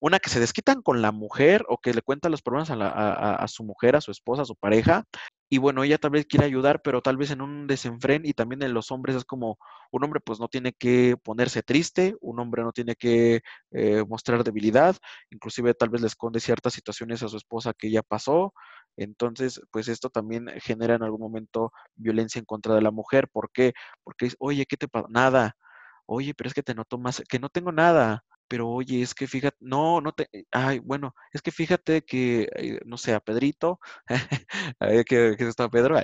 una 0.00 0.18
que 0.18 0.30
se 0.30 0.40
desquitan 0.40 0.82
con 0.82 1.02
la 1.02 1.12
mujer 1.12 1.64
o 1.68 1.78
que 1.78 1.94
le 1.94 2.02
cuentan 2.02 2.30
los 2.30 2.42
problemas 2.42 2.70
a, 2.70 3.48
su 3.48 3.64
mujer, 3.64 3.96
a 3.96 4.00
su 4.00 4.10
esposa, 4.10 4.42
a 4.42 4.44
su 4.44 4.56
pareja, 4.56 5.04
y 5.48 5.58
bueno, 5.58 5.84
ella 5.84 5.98
tal 5.98 6.10
vez 6.10 6.26
quiere 6.26 6.44
ayudar, 6.44 6.82
pero 6.82 7.00
tal 7.02 7.16
vez 7.16 7.30
en 7.30 7.40
un 7.40 7.66
desenfren 7.66 8.26
y 8.26 8.32
también 8.32 8.62
en 8.62 8.74
los 8.74 8.90
hombres 8.90 9.16
es 9.16 9.24
como 9.24 9.58
un 9.92 10.04
hombre 10.04 10.20
pues 10.20 10.40
no 10.40 10.48
tiene 10.48 10.72
que 10.72 11.16
ponerse 11.22 11.62
triste, 11.62 12.16
un 12.20 12.40
hombre 12.40 12.62
no 12.62 12.72
tiene 12.72 12.96
que 12.96 13.42
eh, 13.70 14.04
mostrar 14.08 14.42
debilidad, 14.44 14.96
inclusive 15.30 15.74
tal 15.74 15.90
vez 15.90 16.00
le 16.00 16.08
esconde 16.08 16.40
ciertas 16.40 16.74
situaciones 16.74 17.22
a 17.22 17.28
su 17.28 17.36
esposa 17.36 17.72
que 17.74 17.90
ya 17.90 18.02
pasó, 18.02 18.52
entonces 18.96 19.60
pues 19.70 19.88
esto 19.88 20.10
también 20.10 20.48
genera 20.60 20.94
en 20.96 21.02
algún 21.04 21.20
momento 21.20 21.72
violencia 21.94 22.38
en 22.38 22.44
contra 22.44 22.74
de 22.74 22.82
la 22.82 22.90
mujer, 22.90 23.28
¿por 23.28 23.50
qué? 23.52 23.72
Porque 24.04 24.30
oye, 24.38 24.66
¿qué 24.66 24.76
te 24.76 24.88
pasa? 24.88 25.06
Nada, 25.10 25.56
oye, 26.06 26.34
pero 26.34 26.48
es 26.48 26.54
que 26.54 26.62
te 26.62 26.74
noto 26.74 26.98
más, 26.98 27.22
que 27.28 27.38
no 27.38 27.48
tengo 27.50 27.72
nada, 27.72 28.24
pero 28.48 28.68
oye, 28.68 29.02
es 29.02 29.14
que 29.14 29.26
fíjate, 29.26 29.56
no, 29.60 30.00
no 30.00 30.12
te, 30.12 30.28
ay, 30.52 30.78
bueno, 30.80 31.14
es 31.32 31.42
que 31.42 31.50
fíjate 31.50 32.02
que, 32.02 32.48
eh, 32.56 32.80
no 32.84 32.96
sé, 32.96 33.14
a 33.14 33.20
Pedrito, 33.20 33.80
que, 35.06 35.34
que 35.36 35.48
está 35.48 35.68
Pedro, 35.68 35.98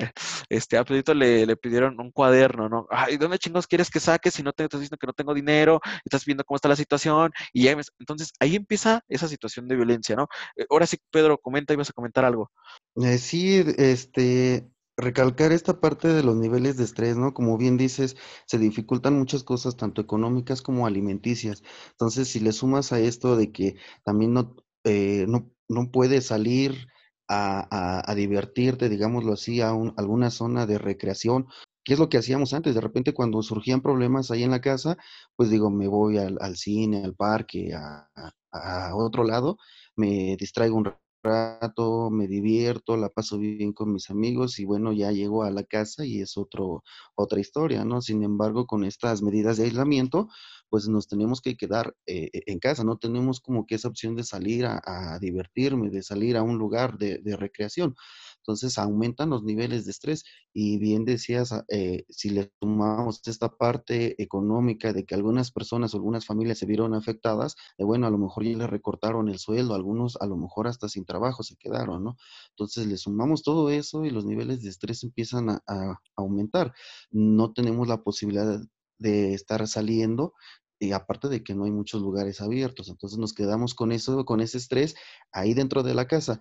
este, 0.49 0.77
a 0.77 0.85
Pedrito 0.85 1.15
le, 1.15 1.47
le, 1.47 1.57
pidieron 1.57 2.01
un 2.01 2.11
cuaderno, 2.11 2.69
¿no? 2.69 2.87
Ay, 2.91 3.17
¿dónde 3.17 3.39
chingos 3.39 3.67
quieres 3.67 3.91
que 3.91 4.01
saques 4.01 4.35
si 4.35 4.43
no 4.43 4.53
te 4.53 4.65
estás 4.65 4.81
diciendo 4.81 4.99
que 4.99 5.07
no 5.07 5.13
tengo 5.13 5.35
dinero, 5.35 5.81
estás 6.05 6.25
viendo 6.25 6.45
cómo 6.45 6.57
está 6.57 6.69
la 6.69 6.77
situación? 6.77 7.33
Y 7.53 7.65
ya 7.65 7.77
entonces 7.99 8.33
ahí 8.41 8.57
empieza 8.57 9.03
esa 9.09 9.29
situación 9.29 9.69
de 9.69 9.77
violencia, 9.77 10.17
¿no? 10.17 10.29
Eh, 10.57 10.67
ahora 10.71 10.87
sí, 10.87 10.99
Pedro, 11.11 11.39
comenta, 11.39 11.73
ibas 11.73 11.91
a 11.91 11.93
comentar 11.93 12.25
algo. 12.25 12.51
Eh, 12.97 13.19
sí, 13.19 13.65
este, 13.79 14.67
recalcar 14.97 15.53
esta 15.53 15.81
parte 15.81 16.09
de 16.09 16.23
los 16.23 16.37
niveles 16.37 16.77
de 16.77 16.85
estrés, 16.85 17.17
¿no? 17.17 17.35
Como 17.35 17.59
bien 17.59 17.77
dices, 17.77 18.17
se 18.47 18.59
dificultan 18.59 19.19
muchas 19.19 19.45
cosas, 19.45 19.77
tanto 19.77 20.01
económicas 20.03 20.63
como 20.63 20.87
alimenticias. 20.87 21.63
Entonces, 21.93 22.29
si 22.29 22.41
le 22.41 22.53
sumas 22.53 22.93
a 22.93 23.01
esto 23.01 23.37
de 23.37 23.53
que 23.53 23.77
también 24.05 24.33
no, 24.35 24.57
eh, 24.85 25.27
no, 25.29 25.51
no 25.69 25.91
puedes 25.91 26.27
salir 26.27 26.89
a, 27.29 28.11
a, 28.11 28.15
divertirte, 28.15 28.89
digámoslo 28.89 29.33
así, 29.35 29.61
a 29.61 29.71
alguna 29.71 30.31
zona 30.31 30.67
de 30.67 30.79
recreación, 30.79 31.47
¿qué 31.85 31.95
es 31.95 31.99
lo 31.99 32.09
que 32.09 32.19
hacíamos 32.19 32.53
antes? 32.53 32.75
De 32.75 32.81
repente 32.81 33.15
cuando 33.15 33.43
surgían 33.43 33.81
problemas 33.81 34.31
ahí 34.31 34.43
en 34.43 34.51
la 34.51 34.61
casa, 34.61 34.97
pues 35.37 35.51
digo, 35.51 35.71
me 35.71 35.89
voy 35.89 36.19
al, 36.19 36.39
al 36.41 36.57
cine, 36.57 37.03
al 37.05 37.15
parque, 37.15 37.73
a, 37.75 38.11
a, 38.53 38.95
otro 38.97 39.25
lado, 39.25 39.59
me 39.97 40.37
distraigo 40.39 40.77
un 40.77 40.95
rato, 41.23 42.11
me 42.11 42.26
divierto, 42.26 42.97
la 42.97 43.09
paso 43.09 43.38
bien 43.38 43.73
con 43.73 43.93
mis 43.93 44.11
amigos 44.11 44.59
y 44.59 44.64
bueno, 44.64 44.93
ya 44.93 45.12
llego 45.12 45.43
a 45.45 45.50
la 45.50 45.64
casa 45.64 46.05
y 46.05 46.21
es 46.21 46.37
otro, 46.37 46.83
otra 47.14 47.41
historia, 47.41 47.85
¿no? 47.85 48.02
Sin 48.02 48.23
embargo, 48.23 48.67
con 48.67 48.85
estas 48.85 49.23
medidas 49.23 49.57
de 49.57 49.64
aislamiento, 49.64 50.29
pues 50.69 50.88
nos 50.88 51.07
tenemos 51.09 51.41
que 51.41 51.57
quedar 51.57 51.95
eh, 52.07 52.31
en 52.33 52.59
casa, 52.59 52.85
no 52.85 52.97
tenemos 52.97 53.41
como 53.41 53.67
que 53.67 53.75
esa 53.76 53.88
opción 53.88 54.17
de 54.17 54.25
salir 54.25 54.67
a, 54.67 55.19
divertirme, 55.21 55.91
de 55.91 56.02
salir 56.02 56.37
a 56.37 56.43
un 56.43 56.59
lugar 56.59 56.99
de, 56.99 57.19
de 57.19 57.37
recreación. 57.37 57.95
Entonces 58.43 58.79
aumentan 58.79 59.31
los 59.31 59.43
niveles 59.45 59.85
de 59.85 59.93
estrés 59.93 60.25
y 60.53 60.79
bien 60.79 61.05
decías, 61.05 61.53
ah, 61.53 61.65
eh, 61.69 62.05
si 62.09 62.31
le 62.31 62.51
sumamos 62.61 63.21
esta 63.27 63.49
parte 63.57 64.21
económica 64.23 64.93
de 64.93 65.05
que 65.05 65.15
algunas 65.15 65.51
personas 65.53 65.95
o 65.95 65.97
algunas 65.99 66.27
familias 66.27 66.59
se 66.59 66.67
vieron 66.67 66.95
afectadas, 66.95 67.55
eh, 67.79 67.85
bueno, 67.85 68.07
a 68.07 68.11
lo 68.11 68.19
mejor 68.19 68.45
ya 68.45 68.57
le 68.57 68.67
recortaron 68.67 69.29
el 69.29 69.39
sueldo, 69.39 69.75
algunos 69.75 70.17
a 70.21 70.27
lo 70.27 70.37
mejor 70.37 70.67
hasta 70.69 70.89
sin 70.89 71.05
trabajo 71.05 71.43
se 71.43 71.57
quedaron, 71.57 72.05
¿no? 72.05 72.17
Entonces 72.51 72.87
le 72.87 72.97
sumamos 72.97 73.43
todo 73.43 73.71
eso 73.71 74.05
y 74.05 74.11
los 74.11 74.25
niveles 74.25 74.63
de 74.63 74.71
estrés 74.71 75.03
empiezan 75.05 75.51
a, 75.51 75.61
a 75.67 75.97
aumentar. 76.17 76.73
No 77.11 77.53
tenemos 77.53 77.89
la 77.89 78.03
posibilidad 78.03 78.61
de 78.99 79.35
estar 79.35 79.67
saliendo 79.69 80.35
y 80.79 80.93
aparte 80.93 81.29
de 81.29 81.45
que 81.45 81.55
no 81.55 81.65
hay 81.65 81.71
muchos 81.71 82.03
lugares 82.03 82.41
abiertos, 82.41 82.89
entonces 82.89 83.19
nos 83.19 83.35
quedamos 83.35 83.75
con 83.75 83.93
eso, 83.93 84.25
con 84.25 84.41
ese 84.41 84.59
estrés 84.59 84.97
ahí 85.33 85.55
dentro 85.55 85.83
de 85.85 85.95
la 85.95 86.09
casa 86.09 86.41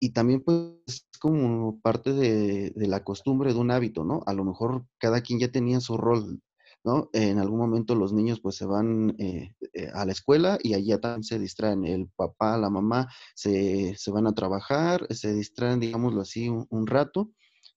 y 0.00 0.10
también 0.10 0.42
pues 0.42 0.58
es 0.86 1.06
como 1.18 1.80
parte 1.80 2.12
de, 2.12 2.72
la 2.76 3.04
costumbre 3.04 3.52
de 3.52 3.58
un 3.58 3.70
hábito, 3.70 4.04
¿no? 4.04 4.22
A 4.26 4.34
lo 4.34 4.44
mejor 4.44 4.84
cada 4.98 5.22
quien 5.22 5.38
ya 5.38 5.50
tenía 5.50 5.80
su 5.80 5.96
rol, 5.96 6.42
¿no? 6.84 7.08
En 7.12 7.38
algún 7.38 7.58
momento 7.58 7.94
los 7.94 8.12
niños 8.12 8.40
pues 8.40 8.56
se 8.56 8.66
van 8.66 9.14
eh, 9.18 9.54
eh, 9.72 9.90
a 9.94 10.04
la 10.04 10.12
escuela 10.12 10.58
y 10.62 10.74
allá 10.74 11.00
también 11.00 11.24
se 11.24 11.38
distraen, 11.38 11.84
el 11.84 12.08
papá, 12.16 12.58
la 12.58 12.70
mamá 12.70 13.08
se, 13.34 13.96
van 14.08 14.26
a 14.26 14.34
trabajar, 14.34 15.06
se 15.10 15.32
distraen, 15.32 15.80
digámoslo 15.80 16.20
así, 16.20 16.48
un, 16.48 16.86
rato 16.86 17.30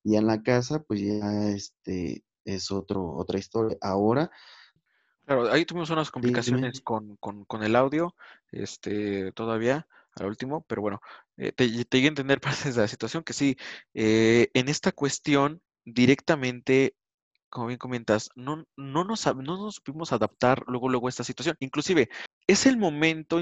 y 0.04 0.16
en 0.16 0.28
la 0.28 0.44
casa 0.44 0.84
pues 0.84 1.02
ya 1.02 1.50
este 1.50 2.24
es 2.44 2.72
otro, 2.72 3.14
otra 3.14 3.40
historia. 3.40 3.78
Ahora... 3.82 4.32
Claro, 5.26 5.52
ahí 5.52 5.66
tuvimos 5.66 5.90
unas 5.90 6.10
complicaciones 6.10 6.80
con, 6.80 7.18
con, 7.18 7.44
con 7.44 7.62
el 7.62 7.76
audio, 7.76 8.16
este, 8.52 9.34
todavía 9.34 9.86
al 10.16 10.28
último, 10.28 10.66
pero 10.68 10.82
bueno, 10.82 11.02
eh, 11.38 11.52
te, 11.52 11.86
te 11.86 11.98
a 11.98 12.08
entender 12.08 12.42
partes 12.42 12.76
de 12.76 12.82
la 12.82 12.88
situación 12.88 13.24
que 13.24 13.34
sí, 13.34 13.58
eh, 13.94 14.50
en 14.54 14.70
esta 14.70 14.92
cuestión 14.92 15.62
directamente, 15.86 16.96
como 17.50 17.68
bien 17.68 17.80
comentas, 17.80 18.30
no, 18.36 18.66
no, 18.76 19.04
nos, 19.04 19.26
no 19.26 19.58
nos 19.58 19.76
supimos 19.76 20.12
adaptar 20.12 20.64
luego, 20.68 20.90
luego 20.90 21.08
a 21.08 21.10
esta 21.10 21.24
situación. 21.24 21.56
Inclusive, 21.60 22.10
es 22.48 22.66
el 22.66 22.78
momento 22.78 23.42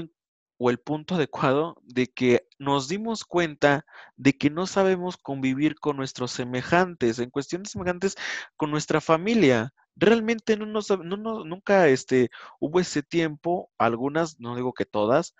o 0.58 0.70
el 0.70 0.78
punto 0.78 1.16
adecuado 1.16 1.76
de 1.82 2.06
que 2.06 2.46
nos 2.58 2.88
dimos 2.88 3.24
cuenta 3.24 3.84
de 4.16 4.36
que 4.38 4.50
no 4.50 4.66
sabemos 4.66 5.16
convivir 5.16 5.76
con 5.76 5.96
nuestros 5.96 6.32
semejantes, 6.32 7.18
en 7.18 7.30
cuestiones 7.30 7.70
semejantes 7.70 8.16
con 8.56 8.70
nuestra 8.70 9.00
familia. 9.00 9.72
Realmente 9.96 10.56
no 10.56 10.66
nos, 10.66 10.90
no, 10.90 11.44
nunca 11.44 11.88
este, 11.88 12.30
hubo 12.60 12.80
ese 12.80 13.02
tiempo, 13.02 13.70
algunas, 13.78 14.40
no 14.40 14.56
digo 14.56 14.72
que 14.72 14.84
todas, 14.86 15.34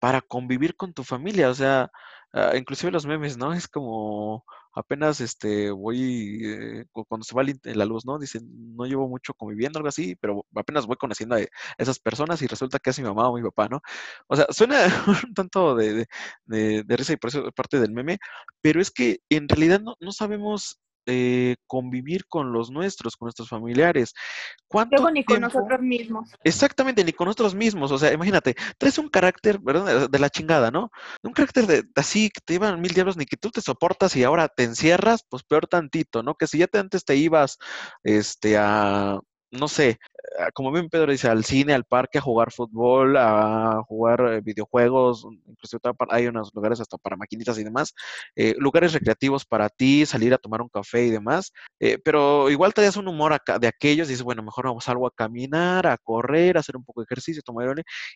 para 0.00 0.20
convivir 0.22 0.76
con 0.76 0.92
tu 0.92 1.04
familia. 1.04 1.50
O 1.50 1.54
sea, 1.54 1.90
ah, 2.32 2.52
inclusive 2.56 2.92
los 2.92 3.06
memes, 3.06 3.36
¿no? 3.38 3.52
Es 3.52 3.68
como 3.68 4.44
apenas 4.74 5.20
este 5.20 5.70
voy 5.70 6.40
eh, 6.44 6.84
cuando 6.92 7.24
se 7.24 7.34
va 7.34 7.42
la 7.64 7.84
luz, 7.84 8.06
¿no? 8.06 8.18
Dicen, 8.18 8.42
no 8.76 8.84
llevo 8.86 9.08
mucho 9.08 9.34
conviviendo, 9.34 9.78
algo 9.78 9.88
así, 9.88 10.16
pero 10.16 10.46
apenas 10.54 10.86
voy 10.86 10.96
conociendo 10.96 11.36
a 11.36 11.40
esas 11.78 11.98
personas 11.98 12.40
y 12.42 12.46
resulta 12.46 12.78
que 12.78 12.90
es 12.90 12.98
mi 12.98 13.04
mamá 13.04 13.28
o 13.28 13.36
mi 13.36 13.42
papá, 13.42 13.68
¿no? 13.68 13.80
O 14.28 14.36
sea, 14.36 14.46
suena 14.50 14.76
un 15.28 15.34
tanto 15.34 15.74
de, 15.74 16.06
risa 16.46 17.12
y 17.12 17.16
por 17.16 17.30
eso 17.30 17.46
es 17.48 17.54
parte 17.54 17.80
del 17.80 17.92
meme, 17.92 18.18
pero 18.60 18.80
es 18.80 18.90
que 18.90 19.20
en 19.30 19.48
realidad 19.48 19.80
no, 19.80 19.96
no 20.00 20.12
sabemos 20.12 20.80
eh, 21.10 21.56
convivir 21.66 22.26
con 22.26 22.52
los 22.52 22.70
nuestros, 22.70 23.16
con 23.16 23.26
nuestros 23.26 23.48
familiares. 23.48 24.12
¿Cuánto 24.68 24.96
Luego 24.96 25.10
ni 25.10 25.24
con 25.24 25.40
nosotros 25.40 25.80
mismos. 25.80 26.30
Exactamente, 26.44 27.02
ni 27.02 27.14
con 27.14 27.24
nosotros 27.24 27.54
mismos. 27.54 27.90
O 27.90 27.98
sea, 27.98 28.12
imagínate, 28.12 28.54
traes 28.76 28.98
un 28.98 29.08
carácter, 29.08 29.58
¿verdad? 29.58 30.10
De 30.10 30.18
la 30.18 30.28
chingada, 30.28 30.70
¿no? 30.70 30.90
Un 31.22 31.32
carácter 31.32 31.66
de 31.66 31.84
así 31.96 32.28
que 32.28 32.42
te 32.44 32.54
iban 32.54 32.80
mil 32.82 32.92
diablos, 32.92 33.16
ni 33.16 33.24
que 33.24 33.38
tú 33.38 33.50
te 33.50 33.62
soportas 33.62 34.14
y 34.16 34.24
ahora 34.24 34.48
te 34.48 34.64
encierras, 34.64 35.24
pues 35.26 35.42
peor 35.44 35.66
tantito, 35.66 36.22
¿no? 36.22 36.34
Que 36.34 36.46
si 36.46 36.58
ya 36.58 36.66
te, 36.66 36.78
antes 36.78 37.06
te 37.06 37.16
ibas 37.16 37.56
este, 38.04 38.58
a, 38.58 39.18
no 39.50 39.68
sé, 39.68 39.98
como 40.54 40.72
bien 40.72 40.88
Pedro 40.88 41.12
dice, 41.12 41.28
al 41.28 41.44
cine, 41.44 41.74
al 41.74 41.84
parque, 41.84 42.18
a 42.18 42.20
jugar 42.20 42.52
fútbol, 42.52 43.16
a 43.16 43.82
jugar 43.86 44.20
eh, 44.32 44.40
videojuegos, 44.40 45.26
incluso 45.46 45.78
hay 46.10 46.26
unos 46.26 46.52
lugares 46.54 46.80
hasta 46.80 46.96
para 46.98 47.16
maquinitas 47.16 47.58
y 47.58 47.64
demás, 47.64 47.94
eh, 48.36 48.54
lugares 48.58 48.92
recreativos 48.92 49.44
para 49.44 49.68
ti, 49.68 50.06
salir 50.06 50.32
a 50.34 50.38
tomar 50.38 50.62
un 50.62 50.68
café 50.68 51.06
y 51.06 51.10
demás, 51.10 51.52
eh, 51.80 51.98
pero 52.02 52.50
igual 52.50 52.74
te 52.74 52.82
das 52.82 52.96
un 52.96 53.08
humor 53.08 53.32
acá, 53.32 53.58
de 53.58 53.68
aquellos 53.68 54.08
y 54.08 54.12
dices, 54.12 54.24
bueno, 54.24 54.42
mejor 54.42 54.66
vamos 54.66 54.88
algo 54.88 55.06
a 55.06 55.10
caminar, 55.10 55.86
a 55.86 55.98
correr, 55.98 56.56
a 56.56 56.60
hacer 56.60 56.76
un 56.76 56.84
poco 56.84 57.00
de 57.00 57.04
ejercicio, 57.04 57.42
tomar 57.42 57.68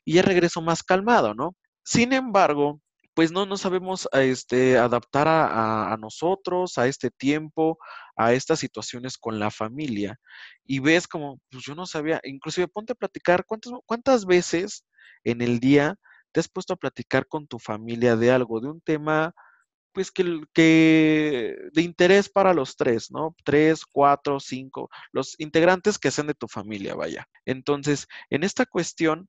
y 0.05 0.15
ya 0.15 0.23
regreso 0.23 0.63
más 0.63 0.83
calmado, 0.83 1.35
¿no? 1.35 1.55
Sin 1.85 2.13
embargo, 2.13 2.81
pues 3.15 3.33
no 3.33 3.47
nos 3.47 3.61
sabemos 3.63 4.09
este, 4.13 4.79
adaptar 4.79 5.29
a, 5.29 5.97
nosotros, 6.01 6.79
a 6.79 6.87
este 6.87 7.11
tiempo, 7.11 7.79
a 8.17 8.33
estas 8.33 8.61
situaciones 8.61 9.19
con 9.19 9.39
la 9.39 9.51
familia. 9.51 10.19
Y 10.65 10.81
ves 10.81 11.07
como, 11.07 11.41
pues 11.51 11.65
yo 11.65 11.75
no 11.75 11.87
sabía, 11.87 12.21
inclusive 12.25 12.69
ponte 12.69 12.93
a 12.93 12.97
platicar, 12.97 13.45
¿cuántas, 13.47 13.73
cuántas 13.87 14.25
veces 14.27 14.85
en 15.25 15.43
el 15.43 15.61
día 15.61 15.97
te 16.33 16.41
has 16.41 16.49
puesto 16.49 16.75
a 16.75 16.77
platicar 16.77 17.27
con 17.27 17.47
tu 17.47 17.59
familia 17.59 18.17
de 18.17 18.31
algo, 18.31 18.61
de 18.61 18.69
un 18.69 18.81
tema, 18.81 19.35
pues 19.93 20.11
que, 20.11 20.41
que 20.55 21.57
de 21.73 21.83
interés 21.83 22.29
para 22.29 22.55
los 22.55 22.77
tres, 22.77 23.11
¿no? 23.11 23.37
Tres, 23.45 23.85
cuatro, 23.85 24.41
cinco, 24.41 24.89
los 25.13 25.39
integrantes 25.39 25.99
que 25.99 26.11
sean 26.11 26.29
de 26.29 26.35
tu 26.35 26.49
familia, 26.49 26.95
vaya. 26.95 27.27
Entonces, 27.45 28.07
en 28.31 28.45
esta 28.45 28.65
cuestión, 28.67 29.29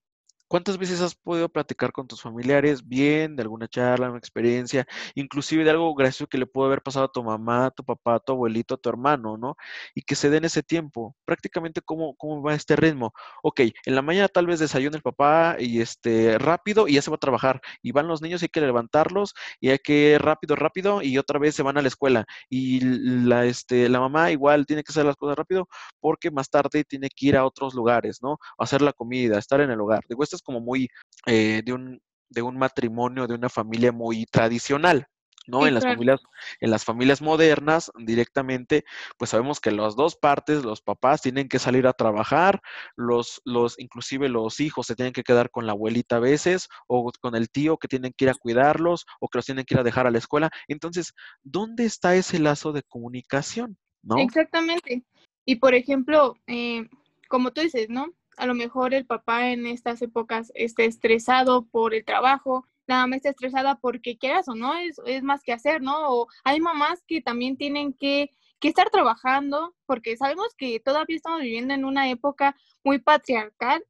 ¿Cuántas 0.54 0.78
veces 0.78 1.02
has 1.02 1.16
podido 1.16 1.50
platicar 1.50 1.92
con 1.92 2.08
tus 2.08 2.22
familiares 2.22 2.88
bien, 2.88 3.36
de 3.36 3.42
alguna 3.42 3.68
charla, 3.68 4.10
una 4.10 4.20
experiencia, 4.20 4.86
inclusive 5.16 5.64
de 5.64 5.72
algo 5.72 5.96
gracioso 5.96 6.28
que 6.28 6.38
le 6.38 6.46
pudo 6.46 6.66
haber 6.68 6.84
pasado 6.84 7.06
a 7.06 7.12
tu 7.12 7.24
mamá, 7.24 7.66
a 7.66 7.72
tu 7.72 7.84
papá, 7.84 8.14
a 8.18 8.20
tu 8.20 8.34
abuelito, 8.34 8.76
a 8.76 8.78
tu 8.78 8.88
hermano, 8.88 9.36
¿no? 9.36 9.56
Y 9.96 10.04
que 10.04 10.14
se 10.14 10.30
den 10.30 10.46
ese 10.46 10.62
tiempo. 10.62 11.16
Prácticamente, 11.26 11.82
¿cómo, 11.82 12.16
cómo 12.18 12.44
va 12.44 12.54
este 12.54 12.76
ritmo? 12.76 13.14
Ok, 13.42 13.62
en 13.62 13.96
la 13.96 14.04
mañana 14.04 14.28
tal 14.28 14.46
vez 14.46 14.60
desayuna 14.60 14.96
el 14.96 15.02
papá 15.02 15.56
y 15.58 15.82
este, 15.82 16.38
rápido 16.38 16.88
y 16.88 16.94
ya 16.94 17.02
se 17.02 17.10
va 17.10 17.16
a 17.16 17.20
trabajar. 17.20 17.60
Y 17.82 17.92
van 17.92 18.08
los 18.08 18.22
niños 18.22 18.44
y 18.44 18.46
hay 18.46 18.50
que 18.50 18.62
levantarlos 18.62 19.34
y 19.60 19.72
hay 19.72 19.80
que 19.80 20.20
rápido, 20.20 20.56
rápido 20.56 21.02
y 21.02 21.18
otra 21.18 21.40
vez 21.40 21.56
se 21.56 21.64
van 21.64 21.80
a 21.80 21.82
la 21.82 21.88
escuela. 21.88 22.26
Y 22.48 22.80
la, 22.82 23.46
este, 23.46 23.90
la 23.90 24.00
mamá 24.00 24.30
igual 24.30 24.68
tiene 24.68 24.84
que 24.84 24.92
hacer 24.92 25.06
las 25.06 25.16
cosas 25.16 25.36
rápido 25.36 25.68
porque 26.00 26.30
más 26.30 26.52
tarde 26.52 26.84
tiene 26.84 27.10
que 27.10 27.26
ir 27.26 27.38
a 27.38 27.46
otros 27.48 27.74
lugares, 27.74 28.22
¿no? 28.22 28.38
hacer 28.60 28.84
la 28.84 28.94
comida, 28.94 29.40
estar 29.40 29.60
en 29.60 29.72
el 29.72 29.82
hogar. 29.82 30.04
Digo, 30.08 30.22
esto 30.22 30.36
es 30.36 30.43
como 30.44 30.60
muy 30.60 30.90
eh, 31.26 31.62
de, 31.66 31.74
un, 31.74 32.02
de 32.30 32.42
un 32.42 32.58
matrimonio, 32.58 33.28
de 33.28 33.36
una 33.36 33.50
familia 33.50 33.92
muy 33.92 34.26
tradicional. 34.26 35.08
¿no? 35.48 35.68
en 35.68 35.74
las 35.74 35.84
familias, 35.84 36.22
en 36.60 36.72
las 36.72 36.86
familias 36.86 37.22
modernas, 37.22 37.92
directamente, 37.98 38.86
pues 39.18 39.32
sabemos 39.32 39.60
que 39.60 39.72
las 39.72 39.96
dos 39.96 40.16
partes, 40.16 40.64
los 40.64 40.82
papás 40.82 41.22
tienen 41.22 41.50
que 41.50 41.60
salir 41.60 41.88
a 41.88 41.94
trabajar, 41.94 42.62
los, 42.96 43.42
los, 43.46 43.80
inclusive 43.80 44.30
los 44.30 44.60
hijos 44.60 44.88
se 44.88 44.96
tienen 44.96 45.14
que 45.14 45.24
quedar 45.24 45.50
con 45.50 45.66
la 45.66 45.74
abuelita 45.74 46.18
a 46.18 46.20
veces, 46.20 46.70
o 46.88 47.12
con 47.20 47.36
el 47.36 47.50
tío 47.50 47.78
que 47.78 47.88
tienen 47.88 48.14
que 48.16 48.26
ir 48.26 48.32
a 48.32 48.36
cuidarlos, 48.36 49.06
o 49.20 49.28
que 49.28 49.38
los 49.38 49.46
tienen 49.46 49.66
que 49.66 49.76
ir 49.76 49.80
a 49.80 49.84
dejar 49.84 50.08
a 50.08 50.12
la 50.12 50.18
escuela. 50.18 50.50
Entonces, 50.68 51.14
¿dónde 51.44 51.86
está 51.86 52.16
ese 52.16 52.40
lazo 52.40 52.72
de 52.72 52.84
comunicación? 52.84 53.78
¿No? 54.02 54.18
Exactamente. 54.18 55.04
Y 55.46 55.58
por 55.58 55.74
ejemplo, 55.74 56.36
eh, 56.48 56.88
como 57.28 57.52
tú 57.52 57.62
dices, 57.62 57.90
¿no? 57.90 58.08
A 58.38 58.46
lo 58.46 58.54
mejor 58.54 58.94
el 58.94 59.06
papá 59.06 59.50
en 59.50 59.66
estas 59.66 60.02
épocas 60.02 60.52
está 60.56 60.84
estresado 60.84 61.66
por 61.66 61.94
el 61.94 62.06
trabajo, 62.06 62.66
la 62.88 62.98
mamá 62.98 63.16
está 63.16 63.30
estresada 63.30 63.76
porque 63.76 64.18
quieras 64.18 64.48
o 64.48 64.56
no, 64.56 64.76
es, 64.76 65.00
es 65.06 65.24
más 65.24 65.42
que 65.44 65.54
hacer, 65.54 65.82
¿no? 65.82 66.10
O 66.10 66.28
hay 66.44 66.60
mamás 66.60 67.04
que 67.08 67.22
también 67.22 67.58
tienen 67.58 67.94
que, 67.94 68.30
que 68.60 68.68
estar 68.68 68.90
trabajando 68.90 69.74
porque 69.86 70.18
sabemos 70.18 70.54
que 70.58 70.80
todavía 70.80 71.16
estamos 71.16 71.42
viviendo 71.42 71.74
en 71.74 71.86
una 71.86 72.10
época 72.10 72.56
muy 72.84 73.00
patriarcal 73.00 73.84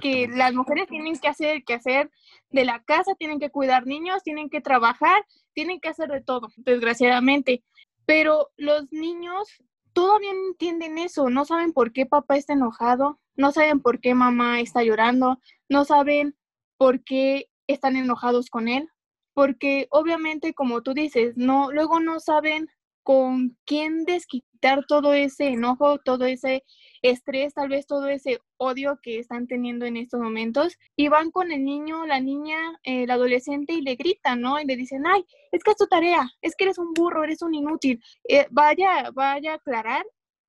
que 0.00 0.28
las 0.28 0.54
mujeres 0.54 0.88
tienen 0.88 1.16
que 1.18 1.28
hacer, 1.28 1.64
que 1.64 1.74
hacer 1.74 2.10
de 2.50 2.64
la 2.64 2.82
casa, 2.82 3.14
tienen 3.14 3.38
que 3.38 3.50
cuidar 3.50 3.86
niños, 3.86 4.22
tienen 4.22 4.50
que 4.50 4.60
trabajar, 4.60 5.24
tienen 5.52 5.80
que 5.80 5.88
hacer 5.88 6.08
de 6.08 6.20
todo, 6.20 6.48
desgraciadamente. 6.56 7.62
Pero 8.04 8.50
los 8.56 8.90
niños 8.92 9.62
todavía 9.98 10.32
no 10.32 10.46
entienden 10.46 10.96
eso, 10.96 11.28
no 11.28 11.44
saben 11.44 11.72
por 11.72 11.92
qué 11.92 12.06
papá 12.06 12.36
está 12.36 12.52
enojado, 12.52 13.18
no 13.34 13.50
saben 13.50 13.80
por 13.80 13.98
qué 13.98 14.14
mamá 14.14 14.60
está 14.60 14.84
llorando, 14.84 15.40
no 15.68 15.84
saben 15.84 16.36
por 16.76 17.02
qué 17.02 17.50
están 17.66 17.96
enojados 17.96 18.48
con 18.48 18.68
él, 18.68 18.88
porque 19.34 19.88
obviamente 19.90 20.54
como 20.54 20.82
tú 20.82 20.94
dices, 20.94 21.36
no 21.36 21.72
luego 21.72 21.98
no 21.98 22.20
saben 22.20 22.68
con 23.02 23.58
quién 23.66 24.04
desquitar 24.04 24.47
todo 24.86 25.12
ese 25.12 25.48
enojo, 25.48 25.98
todo 25.98 26.24
ese 26.24 26.64
estrés, 27.02 27.54
tal 27.54 27.68
vez 27.68 27.86
todo 27.86 28.08
ese 28.08 28.40
odio 28.56 28.98
que 29.02 29.18
están 29.18 29.46
teniendo 29.46 29.86
en 29.86 29.96
estos 29.96 30.20
momentos 30.20 30.76
y 30.96 31.08
van 31.08 31.30
con 31.30 31.52
el 31.52 31.64
niño, 31.64 32.06
la 32.06 32.20
niña, 32.20 32.58
el 32.82 33.10
adolescente 33.10 33.72
y 33.72 33.80
le 33.80 33.96
gritan, 33.96 34.40
¿no? 34.40 34.60
Y 34.60 34.64
le 34.64 34.76
dicen, 34.76 35.06
ay, 35.06 35.24
es 35.52 35.62
que 35.62 35.70
es 35.70 35.76
tu 35.76 35.86
tarea, 35.86 36.28
es 36.42 36.54
que 36.56 36.64
eres 36.64 36.78
un 36.78 36.92
burro, 36.92 37.24
eres 37.24 37.42
un 37.42 37.54
inútil. 37.54 38.02
Eh, 38.28 38.46
vaya, 38.50 39.10
vaya 39.12 39.52
a 39.52 39.56
aclarar 39.56 40.04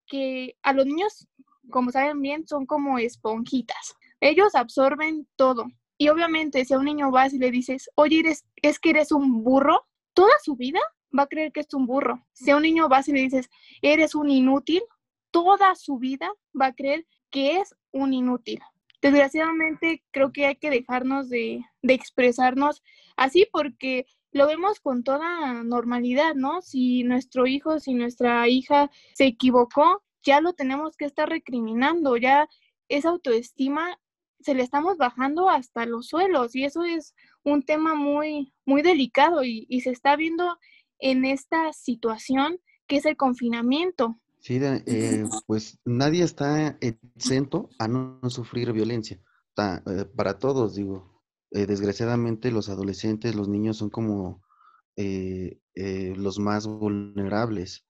que 0.07 0.55
a 0.63 0.73
los 0.73 0.85
niños, 0.85 1.27
como 1.69 1.91
saben 1.91 2.21
bien, 2.21 2.47
son 2.47 2.65
como 2.65 2.97
esponjitas. 2.97 3.95
Ellos 4.19 4.55
absorben 4.55 5.27
todo. 5.35 5.65
Y 5.97 6.09
obviamente 6.09 6.63
si 6.65 6.73
a 6.73 6.79
un 6.79 6.85
niño 6.85 7.11
vas 7.11 7.33
y 7.33 7.39
le 7.39 7.51
dices, 7.51 7.89
oye, 7.95 8.19
eres, 8.19 8.45
es 8.61 8.79
que 8.79 8.91
eres 8.91 9.11
un 9.11 9.43
burro, 9.43 9.85
toda 10.13 10.33
su 10.43 10.55
vida 10.55 10.79
va 11.17 11.23
a 11.23 11.27
creer 11.27 11.51
que 11.51 11.61
es 11.61 11.73
un 11.73 11.85
burro. 11.85 12.25
Si 12.33 12.51
a 12.51 12.57
un 12.57 12.63
niño 12.63 12.89
vas 12.89 13.07
y 13.07 13.13
le 13.13 13.21
dices, 13.21 13.49
eres 13.81 14.15
un 14.15 14.29
inútil, 14.29 14.81
toda 15.31 15.75
su 15.75 15.97
vida 15.97 16.31
va 16.59 16.67
a 16.67 16.73
creer 16.73 17.05
que 17.29 17.57
es 17.57 17.75
un 17.91 18.13
inútil. 18.13 18.59
Desgraciadamente, 19.01 20.03
creo 20.11 20.31
que 20.31 20.45
hay 20.45 20.55
que 20.55 20.69
dejarnos 20.69 21.29
de, 21.29 21.63
de 21.81 21.93
expresarnos 21.93 22.83
así 23.15 23.47
porque 23.51 24.05
lo 24.31 24.47
vemos 24.47 24.79
con 24.79 25.03
toda 25.03 25.63
normalidad, 25.63 26.35
¿no? 26.35 26.61
Si 26.61 27.03
nuestro 27.03 27.47
hijo, 27.47 27.79
si 27.79 27.93
nuestra 27.93 28.47
hija 28.47 28.91
se 29.13 29.25
equivocó, 29.25 30.03
ya 30.23 30.41
lo 30.41 30.53
tenemos 30.53 30.97
que 30.97 31.05
estar 31.05 31.29
recriminando, 31.29 32.17
ya 32.17 32.47
esa 32.89 33.09
autoestima 33.09 33.99
se 34.41 34.53
le 34.53 34.63
estamos 34.63 34.97
bajando 34.97 35.49
hasta 35.49 35.85
los 35.85 36.07
suelos 36.07 36.55
y 36.55 36.63
eso 36.63 36.83
es 36.83 37.15
un 37.43 37.63
tema 37.63 37.95
muy, 37.95 38.53
muy 38.65 38.81
delicado 38.81 39.43
y, 39.43 39.65
y 39.69 39.81
se 39.81 39.89
está 39.89 40.15
viendo 40.15 40.57
en 40.99 41.25
esta 41.25 41.73
situación 41.73 42.59
que 42.87 42.97
es 42.97 43.05
el 43.05 43.17
confinamiento. 43.17 44.19
Sí, 44.39 44.59
eh, 44.61 45.25
pues 45.47 45.79
nadie 45.85 46.23
está 46.23 46.77
exento 46.81 47.69
a 47.77 47.87
no 47.87 48.19
sufrir 48.29 48.71
violencia. 48.71 49.21
Eh, 49.57 50.05
para 50.15 50.39
todos, 50.39 50.75
digo. 50.75 51.19
Eh, 51.51 51.65
desgraciadamente 51.65 52.51
los 52.51 52.69
adolescentes, 52.69 53.35
los 53.35 53.47
niños 53.49 53.77
son 53.77 53.89
como 53.89 54.41
los 54.95 56.39
más 56.39 56.67
vulnerables. 56.67 57.85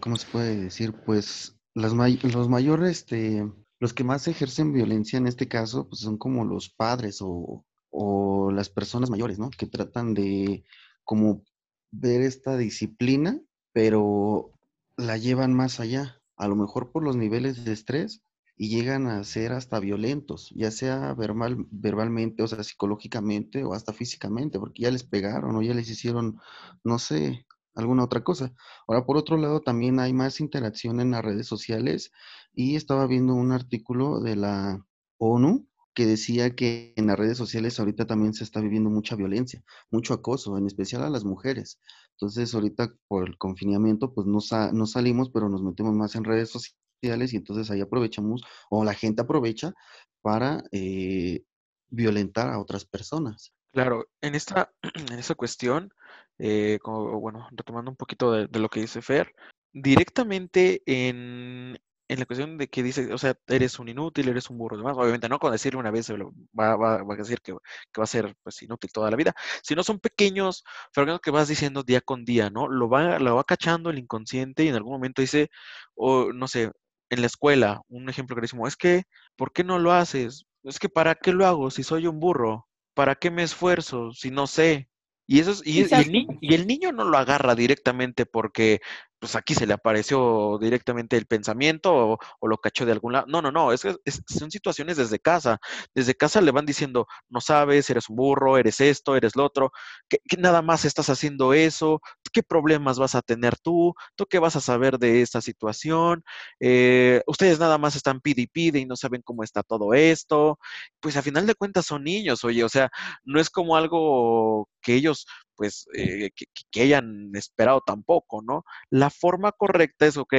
¿Cómo 0.00 0.16
se 0.16 0.26
puede 0.30 0.56
decir? 0.56 0.92
Pues 1.06 1.56
los 1.74 1.94
mayores, 1.94 2.98
este, 2.98 3.50
los 3.78 3.94
que 3.94 4.04
más 4.04 4.28
ejercen 4.28 4.72
violencia 4.72 5.18
en 5.18 5.26
este 5.26 5.48
caso, 5.48 5.88
pues 5.88 6.00
son 6.00 6.18
como 6.18 6.44
los 6.44 6.68
padres 6.70 7.18
o, 7.20 7.64
o 7.90 8.50
las 8.52 8.68
personas 8.68 9.10
mayores, 9.10 9.38
¿no? 9.38 9.50
Que 9.50 9.66
tratan 9.66 10.14
de 10.14 10.64
como 11.04 11.42
ver 11.90 12.22
esta 12.22 12.56
disciplina, 12.56 13.40
pero 13.72 14.52
la 14.96 15.16
llevan 15.16 15.54
más 15.54 15.80
allá, 15.80 16.20
a 16.36 16.48
lo 16.48 16.56
mejor 16.56 16.90
por 16.92 17.02
los 17.02 17.16
niveles 17.16 17.64
de 17.64 17.72
estrés 17.72 18.22
y 18.56 18.68
llegan 18.68 19.06
a 19.06 19.24
ser 19.24 19.52
hasta 19.52 19.80
violentos, 19.80 20.52
ya 20.54 20.70
sea 20.70 21.14
verbal, 21.14 21.66
verbalmente, 21.70 22.42
o 22.42 22.48
sea, 22.48 22.62
psicológicamente 22.62 23.64
o 23.64 23.74
hasta 23.74 23.92
físicamente, 23.92 24.58
porque 24.58 24.82
ya 24.82 24.90
les 24.90 25.04
pegaron 25.04 25.56
o 25.56 25.62
ya 25.62 25.74
les 25.74 25.88
hicieron, 25.90 26.38
no 26.84 26.98
sé, 26.98 27.46
alguna 27.74 28.04
otra 28.04 28.22
cosa. 28.22 28.52
Ahora, 28.86 29.04
por 29.06 29.16
otro 29.16 29.36
lado, 29.36 29.60
también 29.60 29.98
hay 30.00 30.12
más 30.12 30.40
interacción 30.40 31.00
en 31.00 31.12
las 31.12 31.24
redes 31.24 31.46
sociales 31.46 32.12
y 32.54 32.76
estaba 32.76 33.06
viendo 33.06 33.34
un 33.34 33.52
artículo 33.52 34.20
de 34.20 34.36
la 34.36 34.86
ONU 35.18 35.66
que 35.94 36.06
decía 36.06 36.54
que 36.54 36.94
en 36.96 37.06
las 37.06 37.18
redes 37.18 37.36
sociales 37.36 37.78
ahorita 37.78 38.06
también 38.06 38.34
se 38.34 38.44
está 38.44 38.60
viviendo 38.60 38.90
mucha 38.90 39.16
violencia, 39.16 39.62
mucho 39.90 40.14
acoso, 40.14 40.56
en 40.56 40.66
especial 40.66 41.02
a 41.02 41.10
las 41.10 41.24
mujeres. 41.24 41.78
Entonces, 42.12 42.54
ahorita 42.54 42.94
por 43.08 43.28
el 43.28 43.36
confinamiento, 43.36 44.12
pues 44.14 44.26
no, 44.26 44.38
no 44.72 44.86
salimos, 44.86 45.30
pero 45.30 45.48
nos 45.48 45.62
metemos 45.62 45.94
más 45.94 46.14
en 46.14 46.24
redes 46.24 46.50
sociales 46.50 47.32
y 47.32 47.36
entonces 47.36 47.70
ahí 47.70 47.80
aprovechamos, 47.80 48.42
o 48.70 48.84
la 48.84 48.94
gente 48.94 49.22
aprovecha 49.22 49.74
para 50.20 50.62
eh, 50.70 51.42
violentar 51.88 52.48
a 52.48 52.60
otras 52.60 52.84
personas. 52.84 53.52
Claro, 53.72 54.06
en 54.20 54.34
esta, 54.34 54.72
en 55.10 55.18
esta 55.18 55.34
cuestión, 55.34 55.92
eh, 56.38 56.78
como, 56.82 57.20
bueno, 57.20 57.48
retomando 57.50 57.90
un 57.90 57.96
poquito 57.96 58.32
de, 58.32 58.46
de, 58.46 58.58
lo 58.60 58.68
que 58.68 58.80
dice 58.80 59.02
Fer, 59.02 59.34
directamente 59.72 60.82
en, 60.86 61.78
en 62.08 62.18
la 62.18 62.26
cuestión 62.26 62.58
de 62.58 62.68
que 62.68 62.82
dice, 62.82 63.12
o 63.12 63.18
sea, 63.18 63.34
eres 63.46 63.78
un 63.78 63.88
inútil, 63.88 64.28
eres 64.28 64.50
un 64.50 64.58
burro, 64.58 64.76
demás, 64.76 64.96
obviamente 64.96 65.28
no 65.28 65.38
con 65.38 65.52
decirle 65.52 65.80
una 65.80 65.90
vez 65.90 66.10
va, 66.10 66.76
va, 66.76 67.02
va 67.02 67.14
a 67.14 67.16
decir 67.16 67.40
que, 67.40 67.52
que, 67.92 68.00
va 68.00 68.04
a 68.04 68.06
ser 68.06 68.34
pues 68.42 68.60
inútil 68.62 68.92
toda 68.92 69.10
la 69.10 69.16
vida, 69.16 69.34
sino 69.62 69.82
son 69.82 69.98
pequeños 70.00 70.64
fragmentos 70.92 71.20
que 71.22 71.30
vas 71.30 71.48
diciendo 71.48 71.82
día 71.82 72.00
con 72.00 72.24
día, 72.24 72.50
¿no? 72.50 72.68
Lo 72.68 72.88
va, 72.88 73.18
lo 73.18 73.36
va 73.36 73.44
cachando 73.44 73.90
el 73.90 73.98
inconsciente 73.98 74.64
y 74.64 74.68
en 74.68 74.74
algún 74.74 74.92
momento 74.92 75.22
dice, 75.22 75.50
o 75.94 76.32
no 76.32 76.48
sé, 76.48 76.70
en 77.10 77.20
la 77.20 77.26
escuela, 77.26 77.82
un 77.88 78.08
ejemplo 78.08 78.34
clarísimo, 78.34 78.66
es 78.66 78.76
que, 78.76 79.04
¿por 79.36 79.52
qué 79.52 79.64
no 79.64 79.78
lo 79.78 79.92
haces? 79.92 80.46
Es 80.64 80.78
que, 80.78 80.88
¿para 80.88 81.14
qué 81.14 81.32
lo 81.32 81.46
hago 81.46 81.70
si 81.70 81.82
soy 81.82 82.06
un 82.06 82.20
burro? 82.20 82.68
¿Para 82.94 83.14
qué 83.16 83.30
me 83.30 83.42
esfuerzo 83.42 84.12
si 84.12 84.30
no 84.30 84.46
sé? 84.46 84.88
Y, 85.26 85.40
eso 85.40 85.52
es, 85.52 85.62
y, 85.64 85.80
y, 85.80 85.82
el 85.82 86.26
y, 86.40 86.54
el 86.54 86.66
niño, 86.66 86.92
no 86.92 87.04
lo 87.04 87.16
agarra 87.16 87.54
directamente 87.54 88.26
porque 88.26 88.80
pues 89.22 89.36
aquí 89.36 89.54
se 89.54 89.68
le 89.68 89.74
apareció 89.74 90.58
directamente 90.60 91.16
el 91.16 91.26
pensamiento 91.26 92.18
o, 92.40 92.48
lo 92.48 92.58
cachó 92.58 92.84
de 92.84 92.90
algún 92.90 93.12
lado. 93.12 93.26
No, 93.28 93.40
no, 93.40 93.52
no, 93.52 93.72
es, 93.72 93.84
es, 94.04 94.20
son 94.26 94.50
situaciones 94.50 94.96
desde 94.96 95.20
casa. 95.20 95.60
Desde 95.94 96.16
casa 96.16 96.40
le 96.40 96.50
van 96.50 96.66
diciendo, 96.66 97.06
no 97.28 97.40
sabes, 97.40 97.88
eres 97.88 98.08
un 98.08 98.16
burro, 98.16 98.58
eres 98.58 98.80
esto, 98.80 99.14
eres 99.14 99.36
lo 99.36 99.44
otro, 99.44 99.70
que, 100.08 100.18
que, 100.28 100.38
nada 100.38 100.60
más 100.60 100.84
estás 100.84 101.08
haciendo 101.08 101.54
eso, 101.54 102.00
qué 102.32 102.42
problemas 102.42 102.98
vas 102.98 103.14
a 103.14 103.22
tener 103.22 103.56
tú, 103.58 103.94
tú 104.16 104.26
qué 104.26 104.40
vas 104.40 104.56
a 104.56 104.60
saber 104.60 104.98
de 104.98 105.22
esta 105.22 105.40
situación, 105.40 106.24
eh, 106.58 107.22
ustedes 107.28 107.60
nada 107.60 107.78
más 107.78 107.94
están 107.94 108.20
pide 108.20 108.42
y 108.42 108.46
pide 108.48 108.80
y 108.80 108.86
no 108.86 108.96
saben 108.96 109.22
cómo 109.22 109.44
está 109.44 109.62
todo 109.62 109.94
esto. 109.94 110.58
Pues 110.98 111.16
a 111.16 111.22
final 111.22 111.46
de 111.46 111.54
cuentas 111.54 111.86
son 111.86 112.02
niños, 112.02 112.42
oye, 112.42 112.64
o 112.64 112.68
sea, 112.68 112.90
no 113.24 113.38
es 113.40 113.50
como 113.50 113.76
algo 113.76 114.68
que 114.80 114.94
ellos 114.94 115.26
pues 115.56 115.86
eh, 115.94 116.30
que, 116.70 116.82
hayan 116.82 117.30
esperado 117.34 117.82
tampoco, 117.84 118.42
¿no? 118.42 118.64
La 118.90 119.10
forma 119.10 119.52
correcta 119.52 120.06
es, 120.06 120.16
ok, 120.16 120.34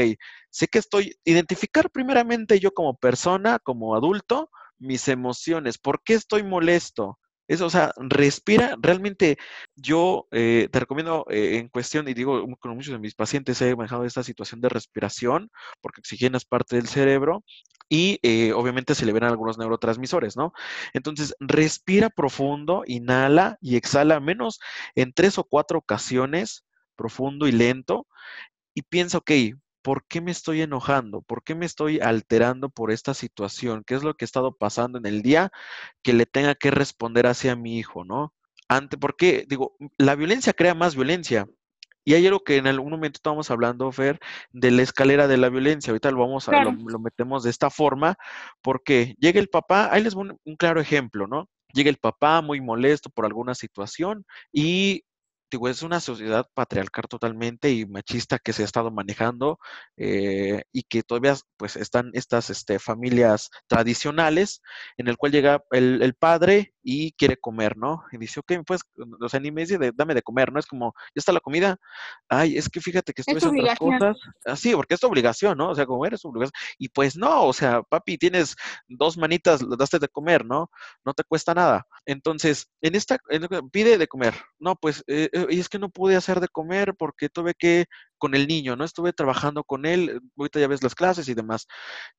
sé 0.49 0.67
que 0.67 0.80
estoy, 0.80 1.15
identificar 1.23 1.89
primeramente 1.91 2.60
yo 2.60 2.71
como 2.71 2.97
persona, 2.97 3.60
como 3.60 3.95
adulto, 3.95 4.49
mis 4.80 5.08
emociones, 5.08 5.78
¿por 5.78 6.04
qué 6.04 6.13
estoy 6.13 6.43
molesto? 6.43 7.19
Eso, 7.47 7.65
o 7.65 7.69
sea, 7.69 7.91
respira. 7.97 8.75
Realmente 8.79 9.38
yo 9.75 10.27
eh, 10.32 10.69
te 10.71 10.79
recomiendo 10.79 11.25
eh, 11.29 11.58
en 11.58 11.67
cuestión, 11.69 12.08
y 12.08 12.13
digo, 12.13 12.45
con 12.60 12.75
muchos 12.75 12.93
de 12.93 12.99
mis 12.99 13.15
pacientes 13.15 13.62
he 13.62 13.75
manejado 13.75 14.06
esta 14.06 14.23
situación 14.23 14.62
de 14.62 14.69
respiración, 14.69 15.51
porque 15.82 15.99
oxigena 16.01 16.38
es 16.38 16.45
parte 16.45 16.75
del 16.77 16.88
cerebro 16.88 17.43
y 17.89 18.19
eh, 18.23 18.53
obviamente 18.53 18.95
se 18.95 19.12
ven 19.12 19.23
algunos 19.25 19.58
neurotransmisores, 19.58 20.38
¿no? 20.38 20.53
Entonces, 20.93 21.36
respira 21.39 22.10
profundo, 22.10 22.84
inhala 22.88 23.58
y 23.62 23.75
exhala 23.75 24.19
menos 24.19 24.60
en 24.95 25.13
tres 25.13 25.38
o 25.38 25.43
cuatro 25.43 25.79
ocasiones, 25.79 26.65
profundo 26.95 27.47
y 27.47 27.51
lento, 27.51 28.08
y 28.73 28.84
piensa, 28.84 29.19
ok, 29.19 29.32
¿por 29.84 30.06
qué 30.08 30.22
me 30.22 30.32
estoy 30.32 30.62
enojando? 30.62 31.22
¿Por 31.22 31.43
qué 31.43 31.54
me 31.54 31.65
estoy 31.65 32.00
alterando 32.00 32.69
por 32.69 32.91
esta 32.91 33.13
situación? 33.13 33.84
¿Qué 33.86 33.96
es 33.96 34.04
lo 34.04 34.15
que 34.15 34.24
ha 34.24 34.28
estado 34.28 34.56
pasando 34.56 34.98
en 34.98 35.06
el 35.06 35.22
día 35.22 35.52
que 36.02 36.13
le 36.13 36.26
tenga 36.26 36.56
que 36.56 36.72
responder 36.72 37.28
hacia 37.28 37.56
mi 37.56 37.78
hijo, 37.78 38.04
¿no? 38.06 38.34
Ante, 38.69 38.98
porque, 38.98 39.46
digo, 39.48 39.76
la 39.98 40.15
violencia 40.15 40.54
crea 40.54 40.74
más 40.74 40.96
violencia. 40.96 41.48
Y 42.06 42.15
hay 42.15 42.26
algo 42.26 42.43
que 42.43 42.58
en 42.58 42.67
algún 42.67 42.91
momento 42.91 43.17
estábamos 43.17 43.52
hablando, 43.52 43.91
Fer, 43.91 44.19
de 44.52 44.72
la 44.72 44.82
escalera 44.82 45.28
de 45.28 45.38
la 45.38 45.50
violencia. 45.50 45.91
Ahorita 45.91 46.12
lo 46.12 46.19
vamos 46.19 46.48
a, 46.48 46.52
claro. 46.52 46.72
lo, 46.72 46.89
lo, 46.89 47.00
metemos 47.00 47.43
de 47.43 47.50
esta 47.50 47.69
forma, 47.69 48.15
porque 48.62 49.15
llega 49.19 49.39
el 49.39 49.50
papá, 49.50 49.89
ahí 49.91 50.04
les 50.04 50.15
voy 50.15 50.30
un, 50.30 50.39
un 50.43 50.56
claro 50.56 50.82
ejemplo, 50.82 51.28
¿no? 51.28 51.50
Llega 51.74 51.89
el 51.89 51.98
papá 51.98 52.41
muy 52.41 52.62
molesto 52.62 53.10
por 53.10 53.26
alguna 53.26 53.56
situación 53.56 54.26
y 54.52 55.04
digo, 55.54 55.70
es 55.70 55.84
una 55.84 56.00
sociedad 56.00 56.48
patriarcal 56.54 57.06
totalmente 57.08 57.72
y 57.72 57.86
machista 57.86 58.39
que 58.39 58.54
se 58.54 58.63
ha 58.63 58.66
estado 58.66 58.89
manejando 58.92 59.60
eh, 59.98 60.63
y 60.72 60.84
que 60.84 61.04
todavía 61.04 61.36
pues 61.58 61.76
están 61.76 62.10
estas 62.13 62.50
este, 62.50 62.80
familias 62.80 63.50
tradicionales 63.68 64.62
en 64.98 65.08
el 65.08 65.18
cual 65.18 65.32
llega 65.32 65.63
el, 65.72 66.02
el, 66.02 66.16
padre 66.16 66.74
y 66.82 67.13
quiere 67.13 67.38
comer, 67.38 67.78
¿no? 67.78 68.04
Y 68.12 68.18
dice, 68.18 68.39
ok, 68.39 68.54
pues, 68.66 68.82
o 69.22 69.30
sea, 69.30 69.39
ni 69.39 69.52
me 69.52 69.62
dice, 69.62 69.78
de, 69.78 69.92
dame 69.94 70.13
de 70.13 70.22
comer, 70.22 70.52
¿no? 70.52 70.60
Es 70.60 70.66
como, 70.66 70.94
ya 70.98 71.20
está 71.20 71.32
la 71.32 71.39
comida, 71.39 71.78
ay, 72.28 72.58
es 72.58 72.70
que 72.70 72.82
fíjate 72.82 73.13
que 73.13 73.22
estoy 73.22 73.38
haciendo 73.38 73.62
otras 73.62 73.80
cosas. 73.80 74.18
Así, 74.46 74.72
ah, 74.72 74.76
porque 74.76 74.96
es 74.96 75.00
tu 75.00 75.08
obligación, 75.08 75.58
¿no? 75.58 75.70
O 75.70 75.76
sea, 75.76 75.86
comer 75.86 76.16
es 76.16 76.22
tu 76.22 76.30
obligación. 76.30 76.54
Y 76.78 76.89
pues 76.89 77.16
no, 77.16 77.46
o 77.46 77.54
sea, 77.54 77.82
papi, 77.84 78.18
tienes 78.18 78.56
dos 78.88 79.18
manitas, 79.18 79.62
le 79.62 79.76
daste 79.78 80.00
de 80.00 80.10
comer, 80.10 80.46
¿no? 80.46 80.70
No 81.06 81.13
te 81.13 81.24
cuesta 81.24 81.54
nada. 81.54 81.86
Entonces, 82.06 82.68
en 82.82 82.96
esta, 82.96 83.18
en, 83.30 83.48
pide 83.72 83.98
de 83.98 84.08
comer. 84.08 84.34
No, 84.60 84.76
pues, 84.76 85.04
eh, 85.08 85.30
y 85.49 85.60
es 85.60 85.69
que 85.69 85.79
no 85.79 85.89
pude 85.89 86.15
hacer 86.15 86.39
de 86.39 86.47
comer 86.47 86.95
porque 86.97 87.29
tuve 87.29 87.53
que 87.53 87.86
con 88.17 88.36
el 88.36 88.47
niño, 88.47 88.75
¿no? 88.75 88.86
Estuve 88.86 89.13
trabajando 89.13 89.63
con 89.63 89.86
él, 89.86 90.21
ahorita 90.38 90.60
ya 90.60 90.67
ves 90.67 90.84
las 90.84 90.95
clases 90.95 91.27
y 91.29 91.34
demás. 91.34 91.67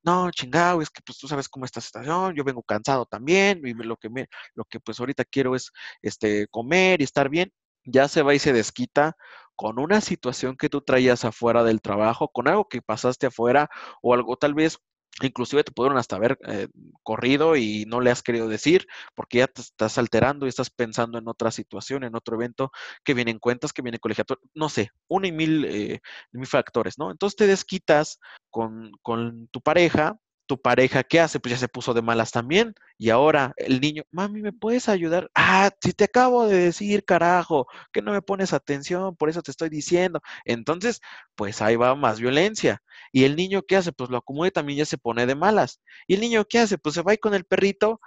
No, 0.03 0.31
chingado, 0.31 0.81
es 0.81 0.89
que 0.89 1.01
pues 1.05 1.17
tú 1.17 1.27
sabes 1.27 1.49
cómo 1.49 1.65
está 1.65 1.79
esta 1.79 1.99
situación, 1.99 2.35
yo 2.35 2.43
vengo 2.43 2.63
cansado 2.63 3.05
también, 3.05 3.61
y 3.65 3.73
lo 3.73 3.97
que 3.97 4.09
me, 4.09 4.27
lo 4.55 4.65
que 4.65 4.79
pues 4.79 4.99
ahorita 4.99 5.25
quiero 5.25 5.55
es 5.55 5.71
este 6.01 6.47
comer 6.49 7.01
y 7.01 7.05
estar 7.05 7.29
bien. 7.29 7.51
Ya 7.85 8.07
se 8.07 8.21
va 8.23 8.33
y 8.35 8.39
se 8.39 8.53
desquita 8.53 9.15
con 9.55 9.79
una 9.79 10.01
situación 10.01 10.57
que 10.57 10.69
tú 10.69 10.81
traías 10.81 11.25
afuera 11.25 11.63
del 11.63 11.81
trabajo, 11.81 12.29
con 12.29 12.47
algo 12.47 12.67
que 12.67 12.81
pasaste 12.81 13.27
afuera, 13.27 13.69
o 14.01 14.13
algo 14.13 14.37
tal 14.37 14.53
vez 14.53 14.79
Inclusive 15.21 15.63
te 15.63 15.71
pudieron 15.71 15.97
hasta 15.97 16.17
haber 16.17 16.37
eh, 16.47 16.67
corrido 17.03 17.55
y 17.55 17.85
no 17.87 18.01
le 18.01 18.11
has 18.11 18.21
querido 18.21 18.49
decir 18.49 18.85
porque 19.15 19.39
ya 19.39 19.47
te 19.47 19.61
estás 19.61 19.97
alterando 19.97 20.45
y 20.45 20.49
estás 20.49 20.69
pensando 20.69 21.17
en 21.17 21.27
otra 21.27 21.51
situación, 21.51 22.03
en 22.03 22.15
otro 22.15 22.35
evento 22.35 22.71
que 23.03 23.13
viene 23.13 23.31
en 23.31 23.39
cuentas, 23.39 23.71
que 23.71 23.81
viene 23.81 23.99
colegiatorio, 23.99 24.41
no 24.53 24.67
sé, 24.69 24.91
uno 25.07 25.25
y 25.27 25.31
mil, 25.31 25.65
eh, 25.65 26.01
mil 26.31 26.47
factores, 26.47 26.97
¿no? 26.97 27.11
Entonces 27.11 27.37
te 27.37 27.47
desquitas 27.47 28.19
con, 28.49 28.91
con 29.01 29.47
tu 29.47 29.61
pareja 29.61 30.17
tu 30.47 30.61
pareja, 30.61 31.03
¿qué 31.03 31.19
hace? 31.19 31.39
Pues 31.39 31.53
ya 31.53 31.57
se 31.57 31.67
puso 31.67 31.93
de 31.93 32.01
malas 32.01 32.31
también. 32.31 32.75
Y 32.97 33.09
ahora 33.09 33.53
el 33.57 33.81
niño, 33.81 34.03
mami, 34.11 34.41
¿me 34.41 34.53
puedes 34.53 34.89
ayudar? 34.89 35.29
Ah, 35.35 35.71
si 35.81 35.93
te 35.93 36.05
acabo 36.05 36.47
de 36.47 36.57
decir, 36.57 37.03
carajo, 37.05 37.67
que 37.91 38.01
no 38.01 38.11
me 38.13 38.21
pones 38.21 38.53
atención, 38.53 39.15
por 39.15 39.29
eso 39.29 39.41
te 39.41 39.51
estoy 39.51 39.69
diciendo. 39.69 40.21
Entonces, 40.45 41.01
pues 41.35 41.61
ahí 41.61 41.75
va 41.75 41.95
más 41.95 42.19
violencia. 42.19 42.81
Y 43.11 43.23
el 43.25 43.35
niño, 43.35 43.61
¿qué 43.67 43.75
hace? 43.77 43.91
Pues 43.91 44.09
lo 44.09 44.17
acumula 44.17 44.47
y 44.47 44.51
también 44.51 44.79
ya 44.79 44.85
se 44.85 44.97
pone 44.97 45.25
de 45.25 45.35
malas. 45.35 45.81
Y 46.07 46.15
el 46.15 46.21
niño, 46.21 46.45
¿qué 46.45 46.59
hace? 46.59 46.77
Pues 46.77 46.95
se 46.95 47.01
va 47.01 47.11
ahí 47.11 47.17
con 47.17 47.33
el 47.33 47.43
perrito 47.45 47.99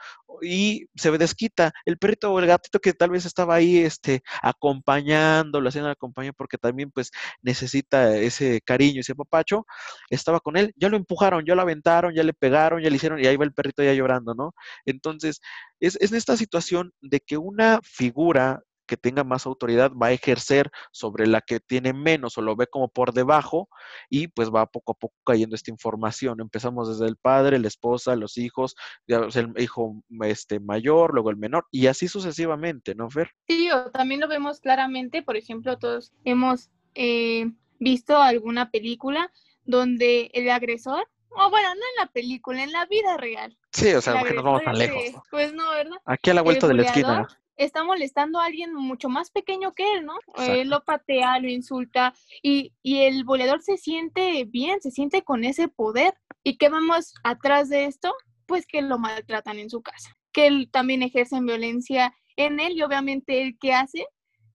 y 0.43 0.87
se 0.97 1.11
desquita. 1.19 1.73
El 1.85 1.99
perrito 1.99 2.33
o 2.33 2.39
el 2.39 2.47
gatito 2.47 2.79
que 2.81 2.93
tal 2.93 3.11
vez 3.11 3.25
estaba 3.27 3.55
ahí, 3.57 3.79
este, 3.79 4.23
acompañándolo, 4.43 5.69
haciendo 5.69 5.89
la 5.89 5.97
compañía, 5.97 6.33
porque 6.33 6.59
también, 6.59 6.91
pues, 6.91 7.11
necesita 7.43 8.17
ese 8.17 8.61
cariño, 8.63 9.01
ese 9.01 9.15
papacho, 9.15 9.67
estaba 10.11 10.41
con 10.41 10.57
él, 10.57 10.73
ya 10.77 10.89
lo 10.89 10.97
empujaron, 10.97 11.45
ya 11.47 11.55
lo 11.55 11.63
aventaron, 11.63 12.15
ya 12.15 12.23
le 12.23 12.35
pegaron, 12.35 12.81
ya 12.83 12.91
le 12.91 12.97
hicieron, 12.97 13.19
y 13.21 13.27
ahí 13.27 13.37
va 13.37 13.45
el 13.45 13.53
perrito 13.53 13.83
ya 13.83 13.93
llorando, 13.95 14.35
¿no? 14.35 14.55
Entonces, 14.87 15.41
es, 15.81 15.97
es 16.01 16.13
esta 16.13 16.37
situación 16.37 16.93
de 17.01 17.21
que 17.21 17.37
una 17.37 17.81
figura 17.83 18.63
que 18.89 18.97
tenga 18.97 19.23
más 19.23 19.47
autoridad 19.47 19.93
va 19.93 20.09
a 20.09 20.13
ejercer 20.13 20.71
sobre 20.91 21.29
la 21.29 21.41
que 21.43 21.61
tiene 21.61 21.93
menos 21.93 22.37
o 22.37 22.43
lo 22.43 22.57
ve 22.57 22.67
como 22.67 22.89
por 22.89 23.13
debajo 23.13 23.69
y 24.09 24.29
pues 24.29 24.51
va 24.51 24.67
poco 24.67 24.93
a 24.93 24.95
poco 24.97 25.15
cayendo 25.25 25.55
esta 25.55 25.71
información. 25.71 26.41
Empezamos 26.41 26.89
desde 26.89 27.09
el 27.09 27.17
padre, 27.17 27.61
la 27.61 27.69
esposa, 27.69 28.17
los 28.17 28.39
hijos, 28.39 28.75
el 29.07 29.53
hijo 29.59 30.03
este, 30.23 30.59
mayor, 30.59 31.13
luego 31.13 31.31
el 31.31 31.37
menor 31.37 31.67
y 31.71 31.87
así 31.87 32.09
sucesivamente, 32.09 32.97
¿no, 32.97 33.09
Fer? 33.11 33.31
Sí, 33.47 33.69
también 33.93 34.21
lo 34.21 34.27
vemos 34.27 34.59
claramente, 34.59 35.23
por 35.23 35.37
ejemplo, 35.37 35.79
todos 35.79 36.13
hemos 36.25 36.71
eh, 36.95 37.53
visto 37.79 38.17
alguna 38.17 38.71
película 38.71 39.31
donde 39.65 40.31
el 40.33 40.49
agresor 40.49 41.07
o 41.31 41.51
bueno, 41.51 41.69
no 41.69 41.81
en 41.81 41.97
la 41.99 42.07
película, 42.13 42.63
en 42.63 42.73
la 42.73 42.87
vida 42.87 43.17
real. 43.17 43.57
Sí, 43.73 43.93
o 43.93 44.01
sea, 44.01 44.23
que 44.23 44.35
nos 44.35 44.45
vamos 44.45 44.63
tan 44.63 44.79
lejos. 44.79 45.03
¿no? 45.13 45.23
Pues 45.31 45.53
no, 45.53 45.69
¿verdad? 45.71 45.97
Aquí 46.05 46.31
a 46.31 46.35
la 46.35 46.43
vuelta 46.43 46.67
de 46.67 46.75
la 46.75 46.83
esquina 46.83 47.29
está 47.57 47.83
molestando 47.83 48.39
a 48.39 48.45
alguien 48.45 48.73
mucho 48.73 49.09
más 49.09 49.31
pequeño 49.31 49.75
que 49.75 49.95
él, 49.95 50.07
¿no? 50.07 50.17
Exacto. 50.29 50.53
Él 50.53 50.69
lo 50.69 50.85
patea, 50.85 51.41
lo 51.41 51.49
insulta 51.49 52.15
y, 52.41 52.73
y 52.83 53.01
el 53.01 53.25
boleador 53.25 53.63
se 53.63 53.77
siente 53.79 54.45
bien, 54.45 54.81
se 54.81 54.93
siente 54.93 55.23
con 55.23 55.43
ese 55.43 55.67
poder 55.67 56.15
¿Y 56.49 56.57
qué 56.57 56.71
vamos 56.71 57.13
atrás 57.25 57.69
de 57.69 57.85
esto? 57.85 58.15
Pues 58.47 58.67
que 58.67 58.81
lo 58.81 58.99
maltratan 58.99 59.59
en 59.59 59.69
su 59.69 59.83
casa, 59.83 60.17
que 60.33 60.47
él 60.47 60.71
también 60.73 61.03
ejercen 61.03 61.45
violencia 61.45 62.15
en 62.37 62.59
él 62.59 62.73
y 62.73 62.83
obviamente 62.83 63.43
él 63.43 63.59
que 63.61 63.75
hace 63.75 64.07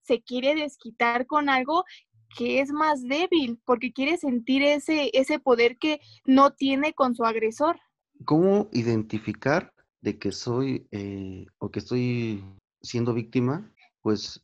se 0.01 0.23
quiere 0.23 0.55
desquitar 0.55 1.27
con 1.27 1.49
algo 1.49 1.85
que 2.35 2.59
es 2.59 2.71
más 2.71 3.03
débil, 3.03 3.59
porque 3.65 3.93
quiere 3.93 4.17
sentir 4.17 4.63
ese, 4.63 5.11
ese 5.13 5.39
poder 5.39 5.77
que 5.77 5.99
no 6.25 6.51
tiene 6.51 6.93
con 6.93 7.15
su 7.15 7.23
agresor. 7.23 7.79
¿Cómo 8.25 8.69
identificar 8.71 9.73
de 10.01 10.17
que 10.17 10.31
soy 10.31 10.87
eh, 10.91 11.45
o 11.59 11.71
que 11.71 11.79
estoy 11.79 12.43
siendo 12.81 13.13
víctima? 13.13 13.71
Pues 14.01 14.43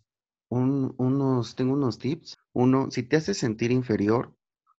unos, 0.50 1.56
tengo 1.56 1.74
unos 1.74 2.00
tips. 2.00 2.38
Uno, 2.54 2.90
si 2.92 3.04
te 3.04 3.18
hace 3.18 3.34
sentir 3.34 3.72
inferior 3.72 4.34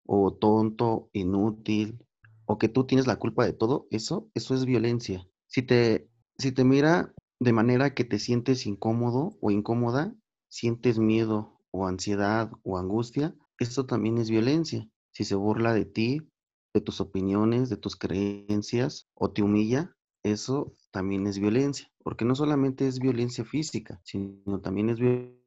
o 0.07 0.33
tonto, 0.33 1.09
inútil, 1.12 2.05
o 2.46 2.59
que 2.59 2.68
tú 2.68 2.85
tienes 2.85 3.07
la 3.07 3.16
culpa 3.16 3.44
de 3.44 3.53
todo, 3.53 3.87
eso, 3.90 4.29
eso 4.35 4.55
es 4.55 4.64
violencia. 4.64 5.27
Si 5.46 5.62
te, 5.62 6.09
si 6.38 6.51
te 6.53 6.64
mira 6.64 7.14
de 7.38 7.53
manera 7.53 7.94
que 7.94 8.05
te 8.05 8.18
sientes 8.18 8.66
incómodo 8.66 9.38
o 9.40 9.51
incómoda, 9.51 10.14
sientes 10.49 10.99
miedo 10.99 11.60
o 11.73 11.87
ansiedad 11.87 12.51
o 12.63 12.79
angustia, 12.79 13.35
esto 13.59 13.87
también 13.87 14.19
es 14.19 14.31
violencia. 14.31 14.89
Si 15.13 15.25
se 15.25 15.35
burla 15.35 15.73
de 15.73 15.85
ti, 15.85 16.29
de 16.75 16.81
tus 16.81 17.01
opiniones, 17.01 17.69
de 17.69 17.77
tus 17.77 17.97
creencias 17.97 19.09
o 19.15 19.31
te 19.31 19.43
humilla, 19.43 19.95
eso 20.23 20.77
también 20.91 21.27
es 21.27 21.39
violencia, 21.39 21.91
porque 22.03 22.25
no 22.25 22.35
solamente 22.35 22.87
es 22.87 22.99
violencia 22.99 23.45
física, 23.45 24.01
sino 24.05 24.61
también 24.61 24.91
es 24.91 24.99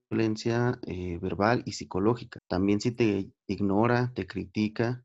violencia 0.10 0.80
eh, 0.88 1.20
verbal 1.22 1.64
y 1.66 1.74
psicológica. 1.74 2.40
También 2.48 2.82
si 2.82 2.92
te 2.92 3.32
ignora, 3.48 4.12
te 4.14 4.26
critica, 4.28 5.04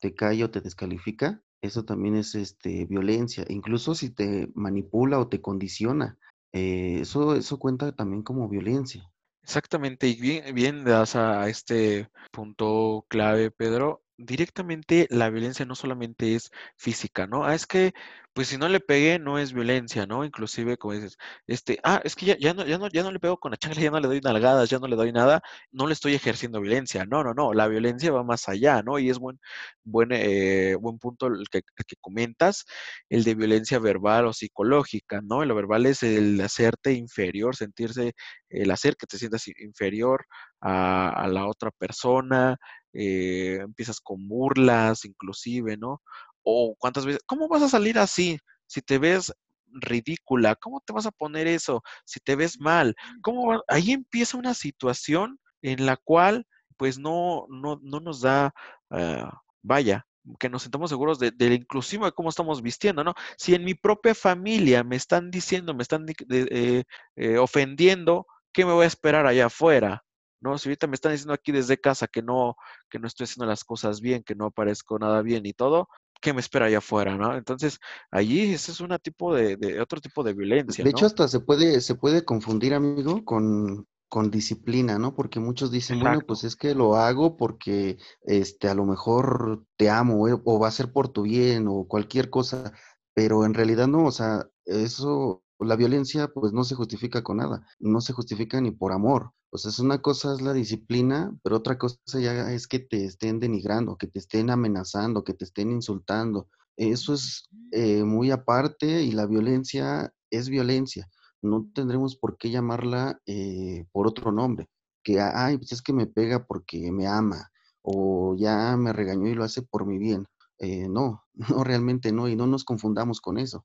te 0.00 0.14
calla 0.14 0.46
o 0.46 0.50
te 0.50 0.60
descalifica, 0.60 1.42
eso 1.60 1.84
también 1.84 2.14
es 2.16 2.34
este, 2.34 2.86
violencia. 2.86 3.44
Incluso 3.48 3.94
si 3.94 4.10
te 4.10 4.50
manipula 4.54 5.18
o 5.18 5.28
te 5.28 5.40
condiciona, 5.40 6.16
eh, 6.52 7.00
eso, 7.00 7.34
eso 7.34 7.58
cuenta 7.58 7.94
también 7.94 8.22
como 8.22 8.48
violencia. 8.48 9.10
Exactamente, 9.48 10.08
y 10.08 10.20
bien, 10.20 10.54
bien 10.54 10.84
das 10.84 11.16
a 11.16 11.48
este 11.48 12.10
punto 12.30 13.06
clave, 13.08 13.50
Pedro. 13.50 14.02
Directamente 14.18 15.06
la 15.08 15.30
violencia 15.30 15.64
no 15.64 15.74
solamente 15.74 16.34
es 16.34 16.50
física, 16.76 17.26
¿no? 17.26 17.44
Ah, 17.46 17.54
es 17.54 17.66
que, 17.66 17.94
pues 18.38 18.46
si 18.46 18.56
no 18.56 18.68
le 18.68 18.78
pegué, 18.78 19.18
no 19.18 19.36
es 19.40 19.52
violencia, 19.52 20.06
¿no? 20.06 20.24
Inclusive, 20.24 20.76
como 20.76 20.94
dices, 20.94 21.18
este, 21.48 21.80
ah, 21.82 22.00
es 22.04 22.14
que 22.14 22.36
ya, 22.38 22.54
no, 22.54 22.64
ya 22.64 22.78
no, 22.78 22.88
ya 22.88 23.02
no 23.02 23.10
le 23.10 23.18
pego 23.18 23.36
con 23.40 23.50
la 23.50 23.56
chancla, 23.56 23.82
ya 23.82 23.90
no 23.90 23.98
le 23.98 24.06
doy 24.06 24.20
nalgadas, 24.20 24.70
ya 24.70 24.78
no 24.78 24.86
le 24.86 24.94
doy 24.94 25.10
nada, 25.10 25.42
no 25.72 25.88
le 25.88 25.92
estoy 25.92 26.14
ejerciendo 26.14 26.60
violencia. 26.60 27.04
No, 27.04 27.24
no, 27.24 27.34
no, 27.34 27.52
la 27.52 27.66
violencia 27.66 28.12
va 28.12 28.22
más 28.22 28.48
allá, 28.48 28.80
¿no? 28.84 29.00
Y 29.00 29.10
es 29.10 29.18
buen, 29.18 29.40
buen, 29.82 30.10
eh, 30.12 30.76
buen 30.76 31.00
punto 31.00 31.26
el 31.26 31.48
que, 31.50 31.58
el 31.58 31.84
que 31.84 31.96
comentas, 32.00 32.64
el 33.08 33.24
de 33.24 33.34
violencia 33.34 33.80
verbal 33.80 34.26
o 34.26 34.32
psicológica, 34.32 35.20
¿no? 35.20 35.44
Lo 35.44 35.56
verbal 35.56 35.86
es 35.86 36.04
el 36.04 36.40
hacerte 36.40 36.92
inferior, 36.92 37.56
sentirse 37.56 38.12
el 38.50 38.70
hacer 38.70 38.94
que 38.96 39.06
te 39.08 39.18
sientas 39.18 39.48
inferior 39.48 40.26
a, 40.60 41.26
la 41.28 41.48
otra 41.48 41.72
persona, 41.72 42.56
eh, 42.92 43.58
empiezas 43.62 44.00
con 44.00 44.28
burlas 44.28 45.04
inclusive, 45.04 45.76
¿no? 45.76 46.02
O 46.50 46.74
cuántas 46.78 47.04
veces, 47.04 47.20
¿cómo 47.26 47.46
vas 47.48 47.62
a 47.62 47.68
salir 47.68 47.98
así? 47.98 48.38
Si 48.66 48.80
te 48.80 48.98
ves 48.98 49.32
ridícula, 49.66 50.56
¿cómo 50.56 50.80
te 50.80 50.94
vas 50.94 51.04
a 51.06 51.10
poner 51.10 51.46
eso? 51.46 51.82
Si 52.06 52.20
te 52.20 52.36
ves 52.36 52.58
mal, 52.58 52.94
¿cómo 53.22 53.62
ahí 53.68 53.92
empieza 53.92 54.38
una 54.38 54.54
situación 54.54 55.38
en 55.62 55.84
la 55.84 55.96
cual 55.98 56.46
pues 56.78 56.98
no, 56.98 57.46
no, 57.50 57.78
no 57.82 58.00
nos 58.00 58.22
da, 58.22 58.54
ah, 58.90 59.42
vaya, 59.62 60.06
que 60.38 60.48
nos 60.48 60.62
sentamos 60.62 60.90
seguros 60.90 61.18
de, 61.18 61.32
inclusive 61.54 62.06
de 62.06 62.12
cómo 62.12 62.28
estamos 62.30 62.62
vistiendo, 62.62 63.04
¿no? 63.04 63.14
Si 63.36 63.54
en 63.54 63.64
mi 63.64 63.74
propia 63.74 64.14
familia 64.14 64.84
me 64.84 64.96
están 64.96 65.30
diciendo, 65.30 65.74
me 65.74 65.82
están 65.82 66.06
eh, 66.30 66.84
eh, 67.16 67.38
ofendiendo, 67.38 68.26
¿qué 68.52 68.64
me 68.64 68.72
voy 68.72 68.84
a 68.84 68.88
esperar 68.88 69.26
allá 69.26 69.46
afuera? 69.46 70.04
¿No? 70.40 70.56
Si 70.56 70.68
ahorita 70.68 70.86
me 70.86 70.94
están 70.94 71.12
diciendo 71.12 71.34
aquí 71.34 71.50
desde 71.50 71.80
casa 71.80 72.06
que 72.06 72.22
no, 72.22 72.56
que 72.88 72.98
no 72.98 73.08
estoy 73.08 73.24
haciendo 73.24 73.46
las 73.46 73.64
cosas 73.64 74.00
bien, 74.00 74.22
que 74.22 74.36
no 74.36 74.46
aparezco 74.46 74.98
nada 74.98 75.22
bien 75.22 75.44
y 75.46 75.52
todo, 75.52 75.88
¿qué 76.20 76.32
me 76.32 76.40
espera 76.40 76.66
allá 76.66 76.78
afuera, 76.78 77.16
no? 77.16 77.36
Entonces, 77.36 77.78
allí 78.10 78.52
ese 78.52 78.72
es 78.72 78.80
un 78.80 78.96
tipo 79.02 79.34
de, 79.34 79.80
otro 79.80 80.00
tipo 80.00 80.22
de 80.22 80.34
violencia. 80.34 80.84
De 80.84 80.90
hecho, 80.90 81.06
hasta 81.06 81.28
se 81.28 81.40
puede, 81.40 81.80
se 81.80 81.94
puede 81.94 82.24
confundir, 82.24 82.74
amigo, 82.74 83.24
con, 83.24 83.86
con 84.08 84.30
disciplina, 84.30 84.98
¿no? 84.98 85.14
Porque 85.14 85.40
muchos 85.40 85.70
dicen, 85.70 86.00
bueno, 86.00 86.20
pues 86.26 86.44
es 86.44 86.56
que 86.56 86.74
lo 86.74 86.96
hago 86.96 87.36
porque 87.36 87.98
este, 88.22 88.68
a 88.68 88.74
lo 88.74 88.84
mejor 88.84 89.64
te 89.76 89.90
amo, 89.90 90.28
eh, 90.28 90.40
o 90.44 90.58
va 90.58 90.68
a 90.68 90.72
ser 90.72 90.92
por 90.92 91.08
tu 91.08 91.22
bien, 91.22 91.66
o 91.68 91.86
cualquier 91.86 92.30
cosa, 92.30 92.72
pero 93.14 93.44
en 93.44 93.54
realidad 93.54 93.86
no, 93.86 94.04
o 94.06 94.12
sea, 94.12 94.46
eso 94.64 95.42
la 95.60 95.76
violencia 95.76 96.28
pues 96.28 96.52
no 96.52 96.64
se 96.64 96.74
justifica 96.74 97.22
con 97.22 97.38
nada, 97.38 97.66
no 97.80 98.00
se 98.00 98.12
justifica 98.12 98.60
ni 98.60 98.70
por 98.70 98.92
amor. 98.92 99.32
Sea, 99.54 99.70
es 99.70 99.78
una 99.78 100.00
cosa 100.02 100.34
es 100.34 100.40
la 100.42 100.52
disciplina, 100.52 101.34
pero 101.42 101.56
otra 101.56 101.78
cosa 101.78 101.98
ya 102.20 102.52
es 102.52 102.66
que 102.66 102.78
te 102.78 103.04
estén 103.04 103.40
denigrando, 103.40 103.96
que 103.96 104.06
te 104.06 104.18
estén 104.18 104.50
amenazando, 104.50 105.24
que 105.24 105.34
te 105.34 105.44
estén 105.44 105.70
insultando. 105.70 106.48
Eso 106.76 107.14
es 107.14 107.48
eh, 107.72 108.04
muy 108.04 108.30
aparte 108.30 109.02
y 109.02 109.12
la 109.12 109.26
violencia 109.26 110.12
es 110.30 110.48
violencia. 110.48 111.08
No 111.42 111.66
tendremos 111.74 112.16
por 112.16 112.36
qué 112.36 112.50
llamarla 112.50 113.20
eh, 113.26 113.86
por 113.92 114.06
otro 114.06 114.32
nombre. 114.32 114.68
Que, 115.02 115.20
ay, 115.20 115.56
pues 115.58 115.72
es 115.72 115.82
que 115.82 115.92
me 115.92 116.06
pega 116.06 116.46
porque 116.46 116.92
me 116.92 117.06
ama 117.06 117.50
o 117.82 118.36
ya 118.36 118.76
me 118.76 118.92
regañó 118.92 119.28
y 119.28 119.34
lo 119.34 119.44
hace 119.44 119.62
por 119.62 119.86
mi 119.86 119.98
bien. 119.98 120.26
Eh, 120.58 120.88
no, 120.88 121.24
no, 121.34 121.64
realmente 121.64 122.12
no, 122.12 122.28
y 122.28 122.36
no 122.36 122.46
nos 122.46 122.64
confundamos 122.64 123.20
con 123.20 123.38
eso. 123.38 123.64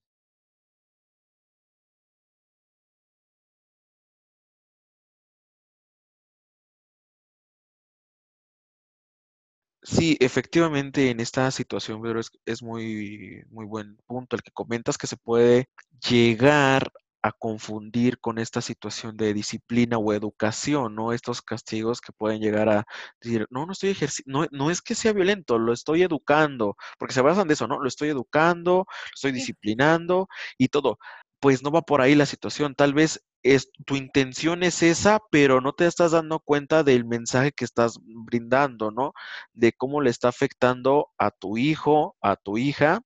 Sí, 9.85 10.15
efectivamente, 10.21 11.09
en 11.09 11.19
esta 11.19 11.51
situación, 11.51 12.01
pero 12.01 12.19
es, 12.19 12.29
es 12.45 12.63
muy, 12.63 13.43
muy 13.49 13.65
buen 13.65 13.97
punto 14.07 14.35
el 14.37 14.41
que 14.41 14.51
comentas 14.51 14.97
que 14.97 15.07
se 15.07 15.17
puede 15.17 15.67
llegar 16.09 16.89
a 17.21 17.31
confundir 17.33 18.19
con 18.19 18.37
esta 18.37 18.61
situación 18.61 19.17
de 19.17 19.33
disciplina 19.33 19.97
o 19.97 20.13
educación, 20.13 20.95
¿no? 20.95 21.11
Estos 21.13 21.41
castigos 21.41 21.99
que 22.01 22.13
pueden 22.13 22.39
llegar 22.41 22.69
a 22.69 22.85
decir, 23.21 23.45
no, 23.49 23.65
no 23.65 23.73
estoy 23.73 23.89
ejerciendo, 23.91 24.41
no, 24.41 24.47
no 24.51 24.71
es 24.71 24.81
que 24.81 24.95
sea 24.95 25.11
violento, 25.13 25.57
lo 25.57 25.73
estoy 25.73 26.03
educando, 26.03 26.75
porque 26.97 27.13
se 27.13 27.21
basan 27.21 27.47
de 27.47 27.53
eso, 27.55 27.67
¿no? 27.67 27.79
Lo 27.79 27.87
estoy 27.87 28.09
educando, 28.09 28.85
lo 28.87 29.13
estoy 29.15 29.31
disciplinando 29.33 30.27
y 30.57 30.69
todo. 30.69 30.97
Pues 31.39 31.61
no 31.61 31.71
va 31.71 31.81
por 31.81 32.01
ahí 32.01 32.15
la 32.15 32.25
situación, 32.25 32.73
tal 32.75 32.93
vez 32.93 33.21
es, 33.43 33.71
tu 33.85 33.95
intención 33.95 34.63
es 34.63 34.81
esa, 34.83 35.19
pero 35.31 35.61
no 35.61 35.73
te 35.73 35.85
estás 35.85 36.11
dando 36.11 36.39
cuenta 36.39 36.83
del 36.83 37.05
mensaje 37.05 37.51
que 37.51 37.65
estás 37.65 37.99
brindando, 38.03 38.91
¿no? 38.91 39.13
De 39.53 39.73
cómo 39.73 40.01
le 40.01 40.09
está 40.09 40.29
afectando 40.29 41.09
a 41.17 41.31
tu 41.31 41.57
hijo, 41.57 42.15
a 42.21 42.35
tu 42.37 42.57
hija, 42.57 43.01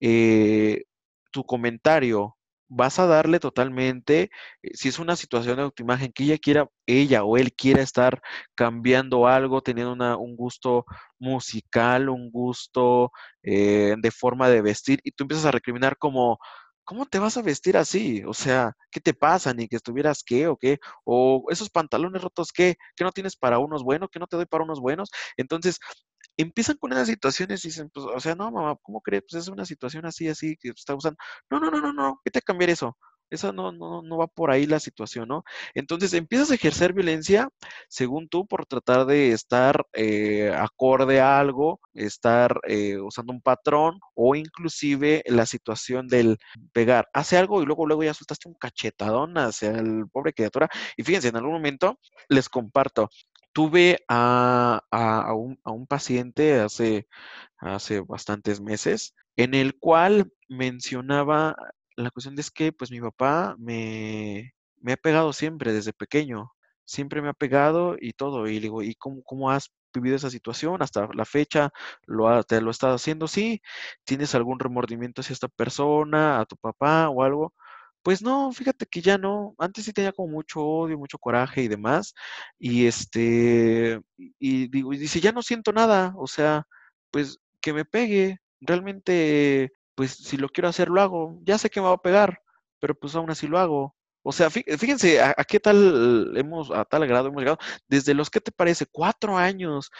eh, 0.00 0.84
tu 1.30 1.44
comentario. 1.44 2.36
Vas 2.68 2.98
a 2.98 3.06
darle 3.06 3.38
totalmente, 3.40 4.30
eh, 4.62 4.70
si 4.74 4.88
es 4.88 4.98
una 4.98 5.16
situación 5.16 5.56
de 5.56 5.62
autoimagen 5.62 6.12
que 6.12 6.24
ella 6.24 6.38
quiera, 6.38 6.68
ella 6.86 7.24
o 7.24 7.36
él 7.36 7.52
quiera 7.54 7.82
estar 7.82 8.20
cambiando 8.56 9.28
algo, 9.28 9.62
teniendo 9.62 10.18
un 10.18 10.36
gusto 10.36 10.84
musical, 11.18 12.08
un 12.08 12.30
gusto 12.30 13.12
eh, 13.42 13.94
de 13.98 14.10
forma 14.10 14.48
de 14.48 14.62
vestir, 14.62 15.00
y 15.04 15.12
tú 15.12 15.24
empiezas 15.24 15.46
a 15.46 15.52
recriminar 15.52 15.96
como, 15.98 16.38
¿cómo 16.86 17.06
te 17.06 17.20
vas 17.20 17.36
a 17.38 17.42
vestir 17.42 17.76
así? 17.78 18.24
O 18.26 18.34
sea, 18.34 18.74
¿qué 18.92 19.00
te 19.00 19.14
pasa? 19.14 19.54
Ni 19.54 19.68
que 19.68 19.76
estuvieras 19.76 20.24
qué 20.24 20.48
o 20.48 20.56
qué, 20.58 20.78
o 21.04 21.44
esos 21.50 21.70
pantalones 21.70 22.22
rotos 22.22 22.52
qué, 22.52 22.76
que 22.96 23.04
no 23.04 23.12
tienes 23.12 23.36
para 23.36 23.58
unos 23.60 23.84
buenos, 23.84 24.10
que 24.10 24.20
no 24.20 24.28
te 24.28 24.36
doy 24.36 24.46
para 24.46 24.64
unos 24.64 24.80
buenos. 24.80 25.10
Entonces, 25.38 25.78
empiezan 26.36 26.76
con 26.78 26.92
esas 26.92 27.08
situaciones 27.08 27.64
y 27.64 27.68
dicen, 27.68 27.90
pues, 27.92 28.06
o 28.06 28.20
sea, 28.20 28.34
no, 28.34 28.50
mamá, 28.50 28.76
¿cómo 28.82 29.00
crees? 29.02 29.24
Pues 29.30 29.42
es 29.44 29.48
una 29.48 29.66
situación 29.66 30.06
así, 30.06 30.28
así, 30.28 30.56
que 30.60 30.70
está 30.70 30.94
usando. 30.94 31.18
No, 31.50 31.60
no, 31.60 31.70
no, 31.70 31.80
no, 31.80 31.92
no, 31.92 32.20
¿qué 32.24 32.30
te 32.30 32.42
cambiar 32.42 32.70
eso? 32.70 32.96
Eso 33.30 33.52
no, 33.52 33.72
no, 33.72 34.02
no 34.02 34.16
va 34.18 34.26
por 34.26 34.50
ahí 34.50 34.66
la 34.66 34.80
situación, 34.80 35.28
¿no? 35.28 35.44
Entonces 35.74 36.12
empiezas 36.14 36.50
a 36.50 36.54
ejercer 36.54 36.92
violencia, 36.92 37.48
según 37.88 38.28
tú, 38.28 38.46
por 38.46 38.66
tratar 38.66 39.06
de 39.06 39.32
estar 39.32 39.84
eh, 39.94 40.52
acorde 40.56 41.20
a 41.20 41.38
algo, 41.40 41.80
estar 41.94 42.60
eh, 42.68 42.98
usando 42.98 43.32
un 43.32 43.40
patrón 43.40 43.98
o 44.14 44.34
inclusive 44.34 45.22
la 45.26 45.46
situación 45.46 46.08
del 46.08 46.38
pegar. 46.72 47.08
Hace 47.12 47.36
algo 47.36 47.62
y 47.62 47.66
luego, 47.66 47.86
luego 47.86 48.04
ya 48.04 48.14
soltaste 48.14 48.48
un 48.48 48.54
cachetadón 48.54 49.36
hacia 49.38 49.70
el 49.70 50.04
pobre 50.12 50.32
criatura. 50.32 50.68
Y 50.96 51.02
fíjense, 51.02 51.28
en 51.28 51.36
algún 51.36 51.54
momento 51.54 51.98
les 52.28 52.48
comparto, 52.48 53.10
tuve 53.52 54.04
a, 54.08 54.82
a, 54.90 55.34
un, 55.34 55.58
a 55.64 55.72
un, 55.72 55.86
paciente 55.86 56.60
hace, 56.60 57.08
hace 57.58 58.00
bastantes 58.00 58.60
meses 58.60 59.14
en 59.36 59.54
el 59.54 59.78
cual 59.78 60.32
mencionaba 60.48 61.56
la 61.96 62.10
cuestión 62.10 62.38
es 62.38 62.50
que, 62.50 62.72
pues, 62.72 62.90
mi 62.90 63.00
papá 63.00 63.56
me, 63.58 64.54
me 64.80 64.92
ha 64.92 64.96
pegado 64.96 65.32
siempre 65.32 65.72
desde 65.72 65.92
pequeño, 65.92 66.52
siempre 66.84 67.22
me 67.22 67.28
ha 67.28 67.32
pegado 67.34 67.96
y 68.00 68.12
todo, 68.12 68.46
y 68.48 68.54
le 68.54 68.60
digo, 68.62 68.82
¿y 68.82 68.94
cómo, 68.94 69.22
cómo 69.24 69.50
has 69.50 69.70
vivido 69.94 70.16
esa 70.16 70.30
situación, 70.30 70.82
hasta 70.82 71.08
la 71.14 71.24
fecha 71.24 71.70
lo 72.06 72.42
te 72.44 72.60
lo 72.60 72.70
estás 72.70 72.94
haciendo, 73.00 73.28
sí, 73.28 73.62
tienes 74.04 74.34
algún 74.34 74.58
remordimiento 74.60 75.20
hacia 75.22 75.32
esta 75.34 75.48
persona, 75.48 76.40
a 76.40 76.46
tu 76.46 76.56
papá 76.56 77.08
o 77.10 77.22
algo. 77.22 77.54
Pues 78.02 78.22
no, 78.22 78.52
fíjate 78.52 78.86
que 78.86 79.02
ya 79.02 79.18
no. 79.18 79.54
Antes 79.58 79.84
sí 79.84 79.92
tenía 79.92 80.12
como 80.12 80.28
mucho 80.32 80.60
odio, 80.62 80.98
mucho 80.98 81.18
coraje 81.18 81.62
y 81.62 81.68
demás. 81.68 82.14
Y 82.58 82.86
este, 82.86 84.00
y 84.16 84.68
digo, 84.68 84.92
y 84.94 84.98
dice, 84.98 85.20
ya 85.20 85.32
no 85.32 85.42
siento 85.42 85.72
nada. 85.72 86.14
O 86.16 86.26
sea, 86.28 86.64
pues 87.10 87.38
que 87.60 87.72
me 87.72 87.84
pegue. 87.84 88.38
Realmente, 88.60 89.72
pues 89.96 90.12
si 90.12 90.36
lo 90.36 90.48
quiero 90.50 90.68
hacer, 90.68 90.88
lo 90.88 91.00
hago. 91.00 91.40
Ya 91.42 91.58
sé 91.58 91.70
que 91.70 91.80
me 91.80 91.88
va 91.88 91.94
a 91.94 92.02
pegar, 92.02 92.42
pero 92.80 92.94
pues 92.94 93.16
aún 93.16 93.30
así 93.30 93.48
lo 93.48 93.58
hago. 93.58 93.96
O 94.28 94.32
sea, 94.32 94.50
fíjense 94.50 95.20
a, 95.20 95.34
qué 95.44 95.60
tal 95.60 96.36
hemos, 96.36 96.72
a 96.72 96.84
tal 96.84 97.06
grado 97.06 97.28
hemos 97.28 97.40
llegado. 97.40 97.58
Desde 97.88 98.12
los, 98.12 98.28
¿qué 98.28 98.40
te 98.40 98.50
parece? 98.50 98.84
Cuatro 98.86 99.38
años. 99.38 99.90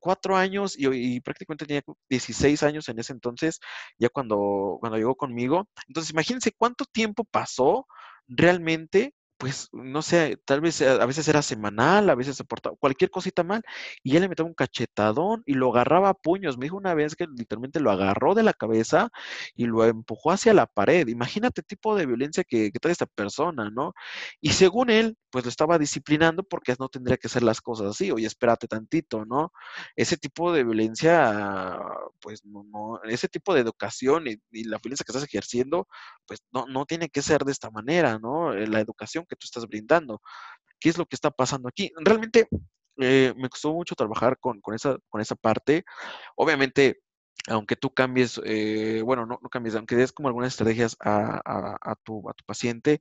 Cuatro 0.00 0.36
años 0.36 0.76
y, 0.78 1.20
prácticamente 1.20 1.66
tenía 1.66 1.82
16 2.08 2.62
años 2.62 2.88
en 2.88 3.00
ese 3.00 3.12
entonces, 3.12 3.58
ya 3.98 4.08
cuando, 4.10 4.76
cuando 4.80 4.96
llegó 4.96 5.16
conmigo. 5.16 5.68
Entonces, 5.88 6.12
imagínense 6.12 6.52
cuánto 6.56 6.84
tiempo 6.84 7.24
pasó 7.24 7.86
realmente 8.28 9.12
pues, 9.36 9.68
no 9.72 10.02
sé, 10.02 10.38
tal 10.44 10.60
vez 10.60 10.80
eh, 10.80 10.88
a 10.88 11.06
veces 11.06 11.28
era 11.28 11.42
semanal, 11.42 12.08
a 12.10 12.14
veces 12.14 12.36
se 12.36 12.44
portaba 12.44 12.76
cualquier 12.76 13.10
cosita 13.10 13.42
mal, 13.42 13.62
y 14.02 14.16
él 14.16 14.22
le 14.22 14.28
metía 14.28 14.44
un 14.44 14.54
cachetadón 14.54 15.42
y 15.46 15.54
lo 15.54 15.70
agarraba 15.70 16.10
a 16.10 16.14
puños. 16.14 16.58
Me 16.58 16.66
dijo 16.66 16.76
una 16.76 16.94
vez 16.94 17.16
que 17.16 17.26
literalmente 17.26 17.80
lo 17.80 17.90
agarró 17.90 18.34
de 18.34 18.42
la 18.42 18.52
cabeza 18.52 19.10
y 19.54 19.66
lo 19.66 19.84
empujó 19.84 20.30
hacia 20.32 20.54
la 20.54 20.66
pared. 20.66 21.08
Imagínate 21.08 21.60
el 21.62 21.66
tipo 21.66 21.96
de 21.96 22.06
violencia 22.06 22.44
que, 22.44 22.70
que 22.72 22.78
trae 22.78 22.92
esta 22.92 23.06
persona, 23.06 23.70
¿no? 23.70 23.94
Y 24.40 24.50
según 24.50 24.90
él, 24.90 25.16
pues 25.30 25.44
lo 25.44 25.48
estaba 25.50 25.78
disciplinando 25.78 26.44
porque 26.44 26.74
no 26.78 26.88
tendría 26.88 27.16
que 27.16 27.26
hacer 27.26 27.42
las 27.42 27.60
cosas 27.60 27.88
así, 27.88 28.10
oye, 28.12 28.26
espérate 28.26 28.68
tantito, 28.68 29.24
¿no? 29.24 29.52
Ese 29.96 30.16
tipo 30.16 30.52
de 30.52 30.64
violencia, 30.64 31.80
pues 32.20 32.44
no, 32.44 32.64
no 32.64 33.00
ese 33.04 33.28
tipo 33.28 33.54
de 33.54 33.60
educación 33.60 34.26
y, 34.28 34.36
y 34.52 34.64
la 34.64 34.78
violencia 34.78 35.04
que 35.04 35.12
estás 35.12 35.24
ejerciendo, 35.24 35.88
pues 36.26 36.40
no, 36.52 36.66
no 36.66 36.86
tiene 36.86 37.08
que 37.08 37.22
ser 37.22 37.44
de 37.44 37.52
esta 37.52 37.70
manera, 37.70 38.18
¿no? 38.18 38.52
Eh, 38.52 38.66
la 38.68 38.80
educación 38.80 39.23
que 39.26 39.36
tú 39.36 39.44
estás 39.44 39.66
brindando. 39.66 40.20
¿Qué 40.80 40.88
es 40.90 40.98
lo 40.98 41.06
que 41.06 41.16
está 41.16 41.30
pasando 41.30 41.68
aquí? 41.68 41.90
Realmente 41.96 42.48
eh, 42.98 43.34
me 43.36 43.48
costó 43.48 43.72
mucho 43.72 43.94
trabajar 43.94 44.38
con, 44.38 44.60
con, 44.60 44.74
esa, 44.74 44.98
con 45.08 45.20
esa 45.20 45.34
parte. 45.34 45.84
Obviamente, 46.36 47.00
aunque 47.48 47.76
tú 47.76 47.92
cambies, 47.92 48.40
eh, 48.44 49.02
bueno, 49.04 49.26
no, 49.26 49.38
no, 49.42 49.48
cambies, 49.48 49.74
aunque 49.74 49.96
des 49.96 50.12
como 50.12 50.28
algunas 50.28 50.52
estrategias 50.52 50.96
a, 51.00 51.40
a, 51.44 51.94
tu, 52.04 52.28
a 52.28 52.34
tu 52.34 52.44
paciente, 52.44 53.00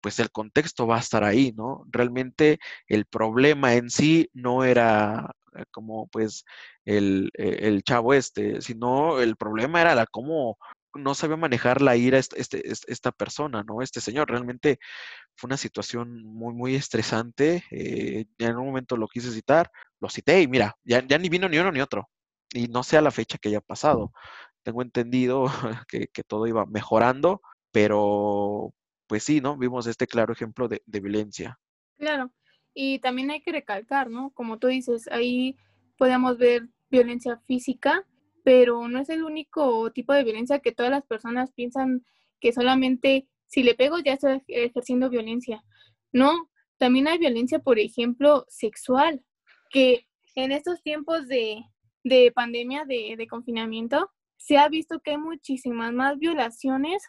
pues 0.00 0.18
el 0.20 0.30
contexto 0.30 0.86
va 0.86 0.96
a 0.96 1.00
estar 1.00 1.24
ahí, 1.24 1.52
¿no? 1.56 1.84
Realmente 1.90 2.58
el 2.88 3.06
problema 3.06 3.74
en 3.74 3.90
sí 3.90 4.30
no 4.34 4.64
era 4.64 5.30
eh, 5.56 5.64
como 5.70 6.08
pues 6.08 6.44
el, 6.84 7.30
el 7.34 7.82
chavo 7.84 8.14
este, 8.14 8.60
sino 8.60 9.20
el 9.20 9.36
problema 9.36 9.80
era 9.80 9.94
la 9.94 10.06
cómo 10.06 10.58
no 10.94 11.14
sabía 11.14 11.36
manejar 11.36 11.82
la 11.82 11.96
ira 11.96 12.18
este, 12.18 12.62
esta 12.66 13.12
persona, 13.12 13.62
¿no? 13.62 13.82
Este 13.82 14.00
señor. 14.00 14.30
Realmente 14.30 14.78
fue 15.36 15.48
una 15.48 15.56
situación 15.56 16.22
muy, 16.24 16.54
muy 16.54 16.74
estresante. 16.74 17.64
Eh, 17.70 18.26
en 18.38 18.56
un 18.56 18.66
momento 18.66 18.96
lo 18.96 19.08
quise 19.08 19.32
citar, 19.32 19.70
lo 20.00 20.08
cité 20.08 20.42
y 20.42 20.48
mira, 20.48 20.76
ya, 20.84 21.00
ni 21.02 21.28
vino 21.28 21.48
ni 21.48 21.58
uno 21.58 21.72
ni 21.72 21.80
otro. 21.80 22.08
Y 22.52 22.68
no 22.68 22.82
sé 22.82 22.96
a 22.96 23.02
la 23.02 23.10
fecha 23.10 23.38
que 23.38 23.48
haya 23.48 23.60
pasado. 23.60 24.12
Tengo 24.62 24.82
entendido 24.82 25.46
que, 25.88 26.08
todo 26.26 26.46
iba 26.46 26.66
mejorando, 26.66 27.42
pero 27.72 28.72
pues 29.06 29.24
sí, 29.24 29.40
¿no? 29.40 29.56
Vimos 29.56 29.86
este 29.86 30.06
claro 30.06 30.32
ejemplo 30.32 30.68
de, 30.68 30.82
de 30.86 31.00
violencia. 31.00 31.58
Claro, 31.98 32.32
y 32.74 32.98
también 32.98 33.30
hay 33.30 33.40
que 33.40 33.52
recalcar, 33.52 34.10
¿no? 34.10 34.30
Como 34.30 34.58
tú 34.58 34.66
dices, 34.68 35.08
ahí 35.08 35.56
podemos 35.96 36.38
ver 36.38 36.68
violencia 36.90 37.40
física, 37.46 38.06
pero 38.44 38.86
no 38.88 39.00
es 39.00 39.08
el 39.08 39.24
único 39.24 39.90
tipo 39.90 40.12
de 40.12 40.22
violencia 40.22 40.60
que 40.60 40.70
todas 40.70 40.92
las 40.92 41.04
personas 41.04 41.50
piensan 41.52 42.04
que 42.40 42.52
solamente 42.52 43.26
si 43.46 43.62
le 43.62 43.74
pego 43.74 43.98
ya 43.98 44.12
estoy 44.12 44.42
ejerciendo 44.48 45.10
violencia. 45.10 45.64
No, 46.12 46.50
también 46.78 47.08
hay 47.08 47.18
violencia, 47.18 47.58
por 47.58 47.78
ejemplo, 47.78 48.44
sexual, 48.48 49.24
que 49.70 50.06
en 50.34 50.52
estos 50.52 50.82
tiempos 50.82 51.26
de, 51.26 51.64
pandemia, 52.34 52.84
de, 52.84 53.14
de 53.16 53.26
confinamiento, 53.26 54.10
se 54.36 54.58
ha 54.58 54.68
visto 54.68 55.00
que 55.00 55.12
hay 55.12 55.18
muchísimas 55.18 55.92
más 55.92 56.18
violaciones 56.18 57.02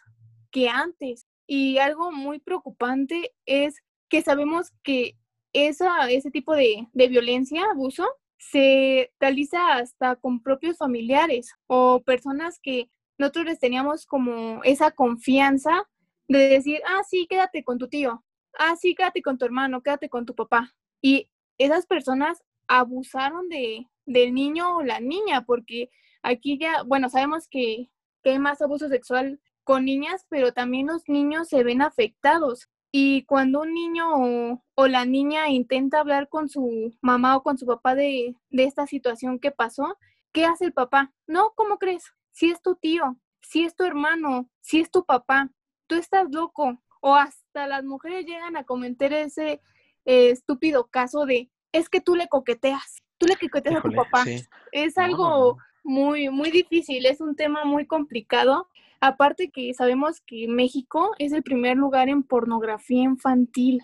que 0.50 0.68
antes. 0.68 1.26
Y 1.46 1.78
algo 1.78 2.10
muy 2.12 2.38
preocupante 2.38 3.32
es 3.44 3.82
que 4.08 4.22
sabemos 4.22 4.72
que 4.82 5.18
esa, 5.52 6.10
ese 6.10 6.30
tipo 6.30 6.54
de, 6.54 6.88
de 6.92 7.08
violencia, 7.08 7.64
abuso, 7.70 8.06
se 8.38 9.12
realiza 9.18 9.74
hasta 9.74 10.16
con 10.16 10.42
propios 10.42 10.78
familiares 10.78 11.54
o 11.66 12.02
personas 12.02 12.58
que 12.62 12.90
nosotros 13.18 13.46
les 13.46 13.58
teníamos 13.58 14.06
como 14.06 14.62
esa 14.64 14.90
confianza 14.90 15.88
de 16.28 16.48
decir, 16.48 16.80
ah, 16.86 17.02
sí, 17.08 17.26
quédate 17.28 17.64
con 17.64 17.78
tu 17.78 17.88
tío, 17.88 18.24
ah, 18.58 18.76
sí, 18.76 18.94
quédate 18.94 19.22
con 19.22 19.38
tu 19.38 19.44
hermano, 19.44 19.82
quédate 19.82 20.08
con 20.08 20.26
tu 20.26 20.34
papá. 20.34 20.74
Y 21.00 21.28
esas 21.58 21.86
personas 21.86 22.42
abusaron 22.66 23.48
de, 23.48 23.86
del 24.04 24.34
niño 24.34 24.76
o 24.76 24.82
la 24.82 25.00
niña, 25.00 25.44
porque 25.44 25.90
aquí 26.22 26.58
ya, 26.58 26.82
bueno, 26.82 27.08
sabemos 27.08 27.48
que, 27.48 27.90
que 28.22 28.30
hay 28.30 28.38
más 28.38 28.60
abuso 28.60 28.88
sexual 28.88 29.40
con 29.64 29.84
niñas, 29.84 30.26
pero 30.28 30.52
también 30.52 30.86
los 30.86 31.08
niños 31.08 31.48
se 31.48 31.64
ven 31.64 31.82
afectados. 31.82 32.68
Y 32.92 33.24
cuando 33.24 33.60
un 33.60 33.74
niño 33.74 34.60
o, 34.74 34.86
la 34.86 35.04
niña 35.04 35.48
intenta 35.48 36.00
hablar 36.00 36.28
con 36.28 36.48
su 36.48 36.94
mamá 37.00 37.36
o 37.36 37.42
con 37.42 37.58
su 37.58 37.66
papá 37.66 37.94
de, 37.94 38.36
de 38.50 38.64
esta 38.64 38.86
situación 38.86 39.38
que 39.38 39.50
pasó, 39.50 39.98
¿qué 40.32 40.44
hace 40.44 40.66
el 40.66 40.72
papá? 40.72 41.12
No, 41.26 41.52
¿cómo 41.54 41.78
crees? 41.78 42.12
Si 42.32 42.50
es 42.50 42.62
tu 42.62 42.76
tío, 42.76 43.16
si 43.40 43.64
es 43.64 43.74
tu 43.74 43.84
hermano, 43.84 44.48
si 44.60 44.80
es 44.80 44.90
tu 44.90 45.04
papá, 45.04 45.50
tú 45.86 45.94
estás 45.94 46.30
loco. 46.30 46.80
O 47.00 47.14
hasta 47.14 47.66
las 47.66 47.84
mujeres 47.84 48.26
llegan 48.26 48.56
a 48.56 48.64
comentar 48.64 49.12
ese 49.12 49.60
eh, 50.04 50.30
estúpido 50.30 50.88
caso 50.88 51.26
de, 51.26 51.50
es 51.72 51.88
que 51.88 52.00
tú 52.00 52.14
le 52.14 52.28
coqueteas, 52.28 53.02
tú 53.18 53.26
le 53.26 53.36
coqueteas 53.36 53.76
a 53.76 53.82
tu 53.82 53.92
papá. 53.92 54.24
Es 54.72 54.98
algo 54.98 55.58
muy, 55.86 56.28
muy 56.28 56.50
difícil, 56.50 57.06
es 57.06 57.20
un 57.20 57.36
tema 57.36 57.64
muy 57.64 57.86
complicado 57.86 58.68
Aparte 59.00 59.50
que 59.50 59.74
sabemos 59.74 60.20
que 60.20 60.48
México 60.48 61.14
es 61.18 61.32
el 61.32 61.42
primer 61.42 61.76
lugar 61.76 62.08
en 62.08 62.22
pornografía 62.22 63.02
infantil. 63.02 63.80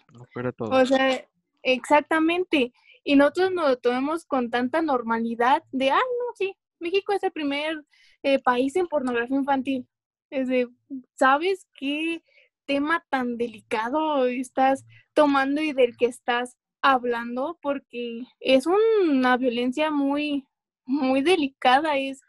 o 0.59 0.87
sea, 0.87 1.25
exactamente. 1.63 2.73
Y 3.05 3.17
nosotros 3.17 3.53
nos 3.53 3.69
lo 3.69 3.79
tomamos 3.79 4.25
con 4.25 4.51
tanta 4.51 4.81
normalidad 4.81 5.63
de, 5.73 5.91
ay, 5.91 5.99
no, 5.99 6.35
sí, 6.35 6.57
México 6.79 7.13
es 7.13 7.23
el 7.23 7.33
primer 7.33 7.85
eh, 8.23 8.39
país 8.39 8.75
en 8.77 8.87
pornografía 8.87 9.37
infantil. 9.37 9.87
Es 10.31 10.49
de, 10.49 10.69
¿sabes 11.15 11.67
qué 11.75 12.25
tema 12.65 13.05
tan 13.11 13.37
delicado 13.37 14.27
estás 14.27 14.87
tomando 15.13 15.61
y 15.61 15.73
del 15.73 15.97
que 15.97 16.07
estás 16.07 16.57
hablando? 16.81 17.59
Porque 17.61 18.23
es 18.41 18.67
una 18.67 19.37
violencia 19.37 19.91
muy, 19.91 20.47
muy 20.85 21.23
delicada, 21.23 21.97
es, 21.97 22.21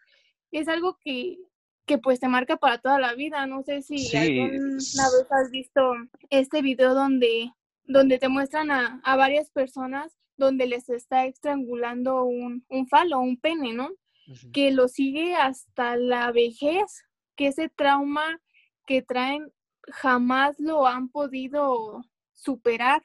es 0.52 0.68
algo 0.68 0.98
que 1.04 1.38
que 1.86 1.98
pues 1.98 2.20
te 2.20 2.28
marca 2.28 2.58
para 2.58 2.78
toda 2.78 3.00
la 3.00 3.14
vida. 3.14 3.46
No 3.46 3.64
sé 3.64 3.82
si 3.82 4.16
alguna 4.16 4.58
vez 4.58 5.28
has 5.30 5.52
visto 5.52 5.94
este 6.30 6.62
video 6.62 6.94
donde, 6.94 7.52
donde 7.86 8.20
te 8.20 8.30
muestran 8.30 8.72
a, 8.72 9.02
varias 9.04 9.50
personas 9.50 10.18
donde 10.38 10.66
les 10.66 10.90
está 10.90 11.26
estrangulando 11.26 12.24
un, 12.24 12.66
un 12.70 12.88
falo, 12.88 13.20
un 13.20 13.38
pene, 13.38 13.74
¿no? 13.74 13.90
Que 14.54 14.72
lo 14.72 14.88
sigue 14.88 15.36
hasta 15.36 15.98
la 15.98 16.32
vejez, 16.32 17.04
que 17.36 17.48
ese 17.48 17.70
trauma 17.70 18.40
que 18.88 19.02
traen 19.02 19.52
jamás 19.90 20.60
lo 20.60 20.88
han 20.88 21.10
podido 21.10 22.02
superar. 22.32 23.04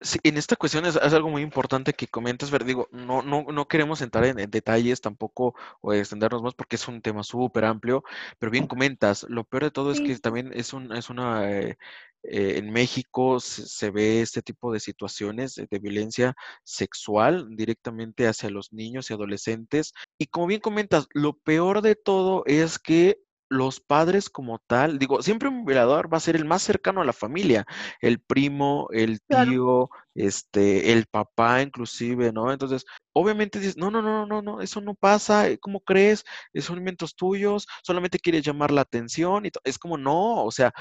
Sí, 0.00 0.18
en 0.22 0.36
esta 0.36 0.56
cuestión 0.56 0.84
es, 0.86 0.96
algo 0.96 1.28
muy 1.30 1.42
importante 1.42 1.92
que 1.92 2.06
comentas, 2.08 2.50
ver, 2.50 2.64
digo, 2.64 2.88
no, 2.92 3.22
no, 3.22 3.44
no 3.44 3.68
queremos 3.68 4.00
entrar 4.02 4.24
en, 4.24 4.50
detalles 4.50 5.00
tampoco 5.00 5.54
o 5.80 5.92
extendernos 5.92 6.42
más 6.42 6.54
porque 6.54 6.76
es 6.76 6.88
un 6.88 7.00
tema 7.02 7.22
súper 7.22 7.64
amplio, 7.64 8.04
pero 8.38 8.50
bien 8.52 8.66
comentas, 8.66 9.24
lo 9.28 9.44
peor 9.44 9.64
de 9.64 9.70
todo 9.70 9.92
es 9.92 10.00
que 10.00 10.16
también 10.18 10.50
es, 10.54 10.72
un, 10.72 10.92
es 10.92 11.10
una, 11.10 11.50
eh, 11.50 11.78
eh, 12.24 12.58
en 12.58 12.70
México 12.70 13.40
se, 13.40 13.90
ve 13.90 14.20
este 14.22 14.42
tipo 14.42 14.72
de 14.72 14.80
situaciones 14.80 15.54
de, 15.56 15.66
de, 15.70 15.78
violencia 15.80 16.34
sexual 16.64 17.48
directamente 17.56 18.28
hacia 18.28 18.50
los 18.50 18.72
niños 18.72 19.10
y 19.10 19.14
adolescentes. 19.14 19.92
Y 20.18 20.26
como 20.26 20.46
bien 20.46 20.60
comentas, 20.60 21.08
lo 21.14 21.34
peor 21.38 21.82
de 21.82 21.96
todo 21.96 22.44
es 22.46 22.78
que 22.78 23.18
los 23.52 23.80
padres 23.80 24.30
como 24.30 24.58
tal, 24.66 24.98
digo, 24.98 25.22
siempre 25.22 25.48
un 25.48 25.64
violador 25.64 26.12
va 26.12 26.16
a 26.16 26.20
ser 26.20 26.36
el 26.36 26.44
más 26.44 26.62
cercano 26.62 27.02
a 27.02 27.04
la 27.04 27.12
familia, 27.12 27.66
el 28.00 28.18
primo, 28.18 28.88
el 28.92 29.20
tío, 29.22 29.90
este, 30.14 30.92
el 30.92 31.06
papá 31.06 31.62
inclusive, 31.62 32.32
¿no? 32.32 32.50
Entonces, 32.50 32.84
obviamente 33.12 33.58
dices, 33.58 33.76
no, 33.76 33.90
no, 33.90 34.00
no, 34.00 34.26
no, 34.26 34.42
no, 34.42 34.60
eso 34.60 34.80
no 34.80 34.94
pasa, 34.94 35.48
eh, 35.48 35.58
¿cómo 35.58 35.80
crees? 35.80 36.24
Son 36.54 36.78
inventos 36.78 37.14
tuyos, 37.14 37.66
solamente 37.82 38.18
quieres 38.18 38.42
llamar 38.42 38.70
la 38.70 38.80
atención 38.80 39.44
y 39.46 39.50
es 39.64 39.78
como, 39.78 39.98
no, 39.98 40.44
o 40.44 40.50
sea, 40.50 40.72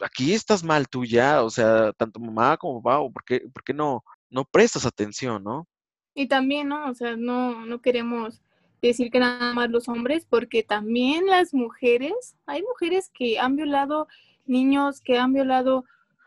aquí 0.00 0.34
estás 0.34 0.64
mal 0.64 0.88
tú 0.88 1.04
ya, 1.04 1.42
o 1.44 1.50
sea, 1.50 1.92
tanto 1.92 2.18
mamá 2.18 2.56
como 2.56 2.82
papá, 2.82 2.98
o 2.98 3.12
por 3.12 3.24
qué, 3.24 3.40
por 3.52 3.62
qué 3.62 3.74
no, 3.74 4.02
no 4.28 4.44
prestas 4.44 4.86
atención, 4.86 5.44
¿no? 5.44 5.68
Y 6.14 6.26
también, 6.26 6.68
¿no? 6.68 6.90
O 6.90 6.94
sea, 6.94 7.16
no, 7.16 7.64
no 7.64 7.80
queremos 7.80 8.42
decir 8.88 9.10
que 9.10 9.20
nada 9.20 9.52
más 9.54 9.70
los 9.70 9.88
hombres, 9.88 10.26
porque 10.28 10.62
también 10.62 11.26
las 11.26 11.54
mujeres, 11.54 12.36
hay 12.46 12.62
mujeres 12.62 13.10
que 13.14 13.38
han 13.38 13.56
violado 13.56 14.08
niños, 14.44 15.00
que 15.00 15.18
han 15.18 15.32
violado 15.32 15.84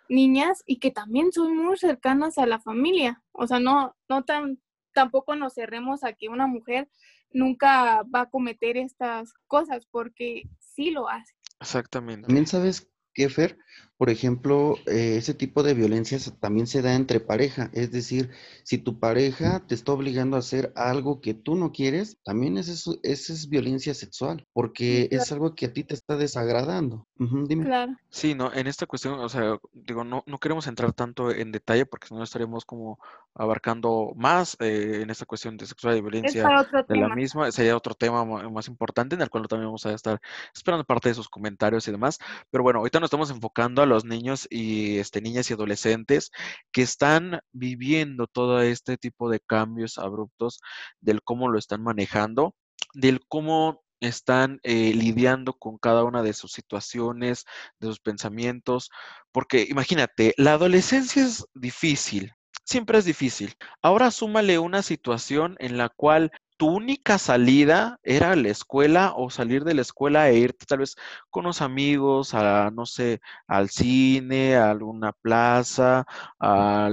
niñas 0.10 0.64
y 0.66 0.78
que 0.78 0.92
también 0.92 1.32
son 1.32 1.56
muy 1.58 1.78
cercanas 1.78 2.38
a 2.38 2.46
la 2.46 2.60
familia. 2.60 3.22
O 3.32 3.48
sea, 3.48 3.60
no, 3.60 3.96
no 4.08 4.24
tan, 4.24 4.60
tampoco 4.94 5.36
nos 5.36 5.54
cerremos 5.54 6.04
a 6.04 6.14
que 6.14 6.30
una 6.30 6.48
mujer 6.48 6.90
nunca 7.32 8.04
va 8.04 8.22
a 8.22 8.30
cometer 8.30 8.78
estas 8.78 9.34
cosas, 9.48 9.86
porque 9.86 10.44
sí 10.60 10.92
lo 10.92 11.10
hace. 11.10 11.34
Exactamente. 11.60 12.28
También 12.28 12.48
sabes 12.48 12.90
que, 13.14 13.30
Fer, 13.30 13.58
por 13.98 14.10
ejemplo, 14.10 14.76
eh, 14.88 15.16
ese 15.18 15.34
tipo 15.34 15.64
de 15.64 15.74
violencia 15.74 16.20
también 16.40 16.68
se 16.68 16.82
da 16.82 16.96
entre 16.96 17.20
pareja. 17.20 17.70
Es 17.74 17.92
decir, 17.92 18.30
si 18.64 18.78
tu 18.78 19.00
pareja 19.00 19.66
te 19.66 19.76
está 19.76 19.94
obligando 19.94 20.36
a 20.36 20.40
hacer 20.40 20.74
algo 20.76 21.22
que 21.22 21.34
tú 21.34 21.56
no 21.56 21.72
quieres, 21.72 22.18
también 22.24 22.58
es 22.58 22.68
eso, 22.68 22.98
esa 23.04 23.32
es 23.32 23.48
violencia 23.48 23.94
sexual, 23.94 24.46
porque 24.54 25.08
es 25.12 25.32
algo 25.32 25.56
que 25.56 25.68
a 25.68 25.74
ti 25.74 25.84
te 25.84 25.94
está 25.94 26.18
desagradando. 26.18 27.08
dime. 27.18 27.66
Claro. 27.66 27.96
Sí, 28.10 28.36
no, 28.36 28.52
en 28.54 28.68
esta 28.68 28.86
cuestión, 28.86 29.20
o 29.20 29.30
sea, 29.30 29.58
digo, 29.72 30.04
no, 30.04 30.24
no 30.26 30.38
queremos 30.40 30.68
entrar 30.68 30.92
tanto 30.92 31.32
en 31.32 31.52
detalle 31.52 31.86
porque 31.86 32.08
si 32.08 32.14
no 32.16 32.24
estaremos 32.24 32.66
como 32.66 33.00
abarcando 33.34 34.14
más 34.16 34.56
eh, 34.60 35.02
en 35.02 35.10
esta 35.10 35.26
cuestión 35.26 35.58
de 35.58 35.66
sexualidad 35.66 36.00
y 36.00 36.10
violencia 36.10 36.68
de 36.88 36.96
la 36.96 37.10
misma. 37.10 37.52
Sería 37.52 37.76
otro 37.76 37.94
tema 37.94 38.24
más 38.26 38.68
importante 38.68 39.16
en 39.16 39.22
el 39.22 39.30
cual 39.30 39.48
también 39.48 39.68
vamos 39.68 39.86
a 39.86 39.94
estar 39.94 40.22
esperando 40.54 40.86
parte 40.86 41.10
de 41.10 41.16
sus 41.16 41.28
comentarios 41.28 41.88
y 41.88 41.92
demás. 41.92 42.18
Pero 42.50 42.64
bueno, 42.64 42.80
ahorita 42.80 43.00
nos 43.00 43.08
estamos 43.08 43.30
enfocando 43.32 43.85
a 43.86 43.88
los 43.88 44.06
niños 44.06 44.48
y 44.50 44.98
este, 44.98 45.22
niñas 45.22 45.50
y 45.50 45.54
adolescentes 45.54 46.32
que 46.72 46.82
están 46.82 47.40
viviendo 47.52 48.28
todo 48.28 48.62
este 48.62 48.98
tipo 48.98 49.30
de 49.30 49.40
cambios 49.40 49.98
abruptos 49.98 50.60
del 51.02 51.24
cómo 51.24 51.50
lo 51.50 51.58
están 51.58 51.82
manejando, 51.84 52.54
del 52.94 53.22
cómo 53.28 53.84
están 54.02 54.60
eh, 54.64 54.94
lidiando 54.94 55.54
con 55.54 55.78
cada 55.78 56.04
una 56.04 56.22
de 56.22 56.34
sus 56.34 56.52
situaciones, 56.52 57.46
de 57.80 57.88
sus 57.88 58.00
pensamientos, 58.00 58.90
porque 59.32 59.66
imagínate, 59.70 60.34
la 60.38 60.54
adolescencia 60.54 61.24
es 61.24 61.46
difícil, 61.54 62.32
siempre 62.64 62.98
es 62.98 63.06
difícil. 63.06 63.54
Ahora 63.82 64.12
súmale 64.12 64.60
una 64.60 64.82
situación 64.82 65.56
en 65.60 65.78
la 65.78 65.90
cual 65.90 66.32
tu 66.58 66.68
única 66.68 67.18
salida 67.18 68.00
era 68.04 68.36
la 68.36 68.50
escuela 68.50 69.14
o 69.16 69.30
salir 69.30 69.64
de 69.64 69.74
la 69.74 69.82
escuela 69.82 70.30
e 70.30 70.38
irte 70.38 70.66
tal 70.66 70.80
vez 70.80 70.96
con 71.30 71.46
unos 71.46 71.62
amigos 71.62 72.34
a, 72.34 72.72
no 72.72 72.86
sé, 72.86 73.22
al 73.48 73.70
cine, 73.70 74.56
a 74.56 74.72
alguna 74.72 75.12
plaza, 75.14 76.06
a, 76.40 76.90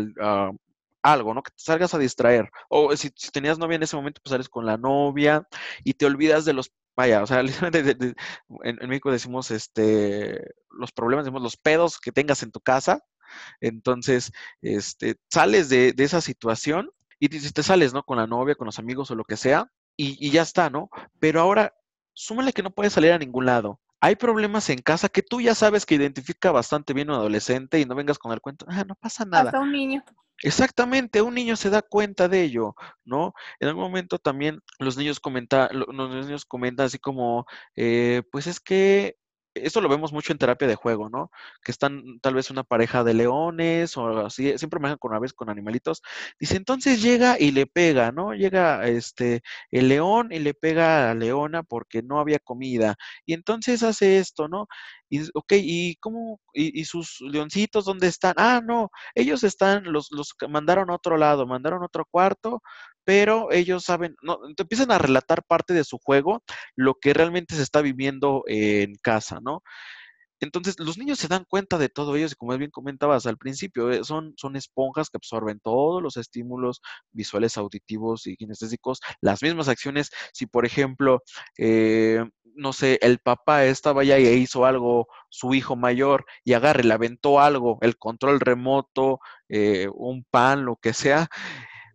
algo, 1.03 1.35
¿no? 1.35 1.43
Que 1.43 1.51
te 1.53 1.63
salgas 1.63 1.95
a 1.95 1.99
distraer. 1.99 2.51
O 2.69 2.97
si, 2.97 3.11
tenías 3.33 3.59
novia 3.59 3.77
en 3.77 3.83
ese 3.83 3.97
momento, 3.97 4.21
pues 4.23 4.31
sales 4.33 4.49
con 4.49 4.67
la 4.67 4.77
novia 4.77 5.47
y 5.85 5.95
te 5.95 6.07
olvidas 6.07 6.45
de 6.45 6.53
los, 6.55 6.73
vaya, 6.97 7.23
o 7.23 7.27
sea, 7.27 7.41
en, 8.63 8.89
México 8.89 9.11
decimos, 9.11 9.51
este, 9.51 10.41
los 10.71 10.93
problemas, 10.93 11.25
decimos, 11.25 11.43
los 11.43 11.57
pedos 11.57 11.99
que 12.01 12.13
tengas 12.13 12.43
en 12.43 12.53
tu 12.53 12.61
casa. 12.61 13.05
Entonces, 13.61 14.33
este, 14.63 15.17
sales 15.31 15.69
de, 15.69 15.93
de 15.93 16.05
esa 16.05 16.21
situación 16.21 16.91
y 17.25 17.29
te 17.29 17.63
sales, 17.63 17.95
¿no? 17.95 18.03
Con 18.03 18.19
la 18.19 18.27
novia, 18.27 18.57
con 18.57 18.67
los 18.67 18.81
amigos 18.81 19.11
o 19.13 19.15
lo 19.15 19.23
que 19.23 19.37
sea, 19.37 19.71
y, 19.97 20.31
ya 20.31 20.43
está, 20.43 20.71
¿no? 20.71 20.91
Pero 21.21 21.41
ahora, 21.41 21.73
súmale 22.15 22.53
que 22.53 22.65
no 22.65 22.73
puedes 22.73 22.95
salir 22.95 23.13
a 23.13 23.19
ningún 23.19 23.47
lado. 23.47 23.81
Hay 24.01 24.17
problemas 24.17 24.69
en 24.71 24.81
casa 24.81 25.09
que 25.09 25.23
tú 25.23 25.41
ya 25.41 25.55
sabes 25.55 25.87
que 25.87 25.95
identifica 25.95 26.51
bastante 26.51 26.93
bien 26.93 27.11
un 27.11 27.17
adolescente 27.17 27.79
y 27.79 27.85
no 27.85 27.95
vengas 27.95 28.19
con 28.19 28.33
el 28.33 28.41
cuento, 28.41 28.67
ah, 28.69 28.85
no 28.85 28.97
pasa 28.97 29.25
nada. 29.25 29.45
Hasta 29.45 29.61
un 29.61 29.71
niño. 29.71 30.03
Exactamente, 30.43 31.23
un 31.23 31.35
niño 31.35 31.55
se 31.55 31.71
da 31.71 31.83
cuenta 31.83 32.27
de 32.27 32.43
ello, 32.43 32.75
¿no? 33.05 33.33
En 33.61 33.69
algún 33.69 33.85
momento 33.85 34.19
también 34.19 34.59
los 34.81 34.97
niños 34.97 35.21
comentan, 35.21 35.69
los 35.73 36.27
niños 36.27 36.45
comentan 36.45 36.87
así 36.87 36.99
como, 36.99 37.47
eh, 37.77 38.25
pues 38.33 38.49
es 38.49 38.59
que 38.59 39.15
esto 39.55 39.81
lo 39.81 39.89
vemos 39.89 40.13
mucho 40.13 40.33
en 40.33 40.39
terapia 40.39 40.69
de 40.69 40.75
juego, 40.75 41.09
¿no? 41.09 41.31
Que 41.63 41.73
están 41.73 42.21
tal 42.21 42.35
vez 42.35 42.51
una 42.51 42.65
pareja 42.65 43.05
de 43.05 43.15
leones 43.15 43.97
o 43.97 44.27
así, 44.27 44.57
siempre 44.59 44.81
me 44.81 44.97
con 44.99 45.19
vez 45.21 45.33
con 45.33 45.51
animalitos. 45.51 46.03
Dice, 46.39 46.57
entonces 46.57 47.03
llega 47.03 47.39
y 47.39 47.51
le 47.51 47.67
pega, 47.67 48.13
¿no? 48.13 48.35
Llega 48.35 48.87
este 48.87 49.43
el 49.71 49.89
león 49.89 50.29
y 50.33 50.39
le 50.39 50.55
pega 50.55 51.11
a 51.11 51.15
la 51.15 51.15
leona 51.15 51.63
porque 51.63 52.03
no 52.03 52.19
había 52.21 52.39
comida. 52.39 52.97
Y 53.27 53.35
entonces 53.35 53.83
hace 53.83 54.19
esto, 54.19 54.49
¿no? 54.49 54.69
Y, 55.09 55.23
ok, 55.35 55.53
¿y 55.59 55.97
cómo? 55.97 56.41
¿Y, 56.55 56.85
sus 56.87 57.21
leoncitos 57.21 57.85
dónde 57.85 58.07
están? 58.09 58.35
Ah, 58.39 58.63
no, 58.65 58.91
ellos 59.15 59.45
están, 59.45 59.85
los, 59.93 60.11
los 60.11 60.35
mandaron 60.49 60.91
a 60.91 60.95
otro 60.95 61.19
lado, 61.19 61.47
mandaron 61.47 61.83
a 61.83 61.87
otro 61.87 62.07
cuarto, 62.11 62.63
pero 63.05 63.51
ellos 63.53 63.85
saben, 63.85 64.17
no, 64.23 64.39
empiezan 64.57 64.91
a 64.93 64.99
relatar 64.99 65.45
parte 65.45 65.75
de 65.75 65.85
su 65.85 65.99
juego, 65.99 66.43
lo 66.77 66.95
que 66.95 67.15
realmente 67.15 67.55
se 67.55 67.63
está 67.63 67.83
viviendo 67.83 68.45
en 68.47 68.95
casa, 69.03 69.41
¿no? 69.43 69.63
Entonces, 70.43 70.75
los 70.81 70.99
niños 70.99 71.21
se 71.21 71.29
dan 71.29 71.45
cuenta 71.49 71.79
de 71.79 71.89
todo 71.89 72.17
ello, 72.17 72.27
y 72.27 72.35
como 72.35 72.59
bien 72.59 72.73
comentabas 72.73 73.27
al 73.27 73.39
principio, 73.39 73.93
eh, 73.93 74.03
son, 74.05 74.35
son 74.37 74.57
esponjas 74.57 75.09
que 75.09 75.17
absorben 75.19 75.61
todos 75.61 76.03
los 76.03 76.17
estímulos 76.17 76.83
visuales, 77.13 77.57
auditivos 77.57 78.27
y 78.27 78.37
kinestésicos, 78.37 79.01
las 79.21 79.41
mismas 79.43 79.69
acciones. 79.69 80.11
Si, 80.33 80.47
por 80.47 80.67
ejemplo, 80.67 81.23
eh, 81.59 82.25
no 82.57 82.73
sé, 82.73 82.99
el 83.03 83.21
papá 83.21 83.65
estaba 83.67 84.03
allá 84.03 84.19
y 84.19 84.27
hizo 84.27 84.67
algo, 84.67 85.07
su 85.29 85.55
hijo 85.55 85.77
mayor, 85.77 86.27
y 86.45 86.55
agarre, 86.55 86.83
le 86.83 86.95
aventó 86.95 87.39
algo, 87.41 87.79
el 87.81 87.97
control 87.97 88.41
remoto, 88.41 89.21
eh, 89.49 89.89
un 89.95 90.25
pan, 90.29 90.65
lo 90.65 90.75
que 90.77 90.93
sea, 90.93 91.29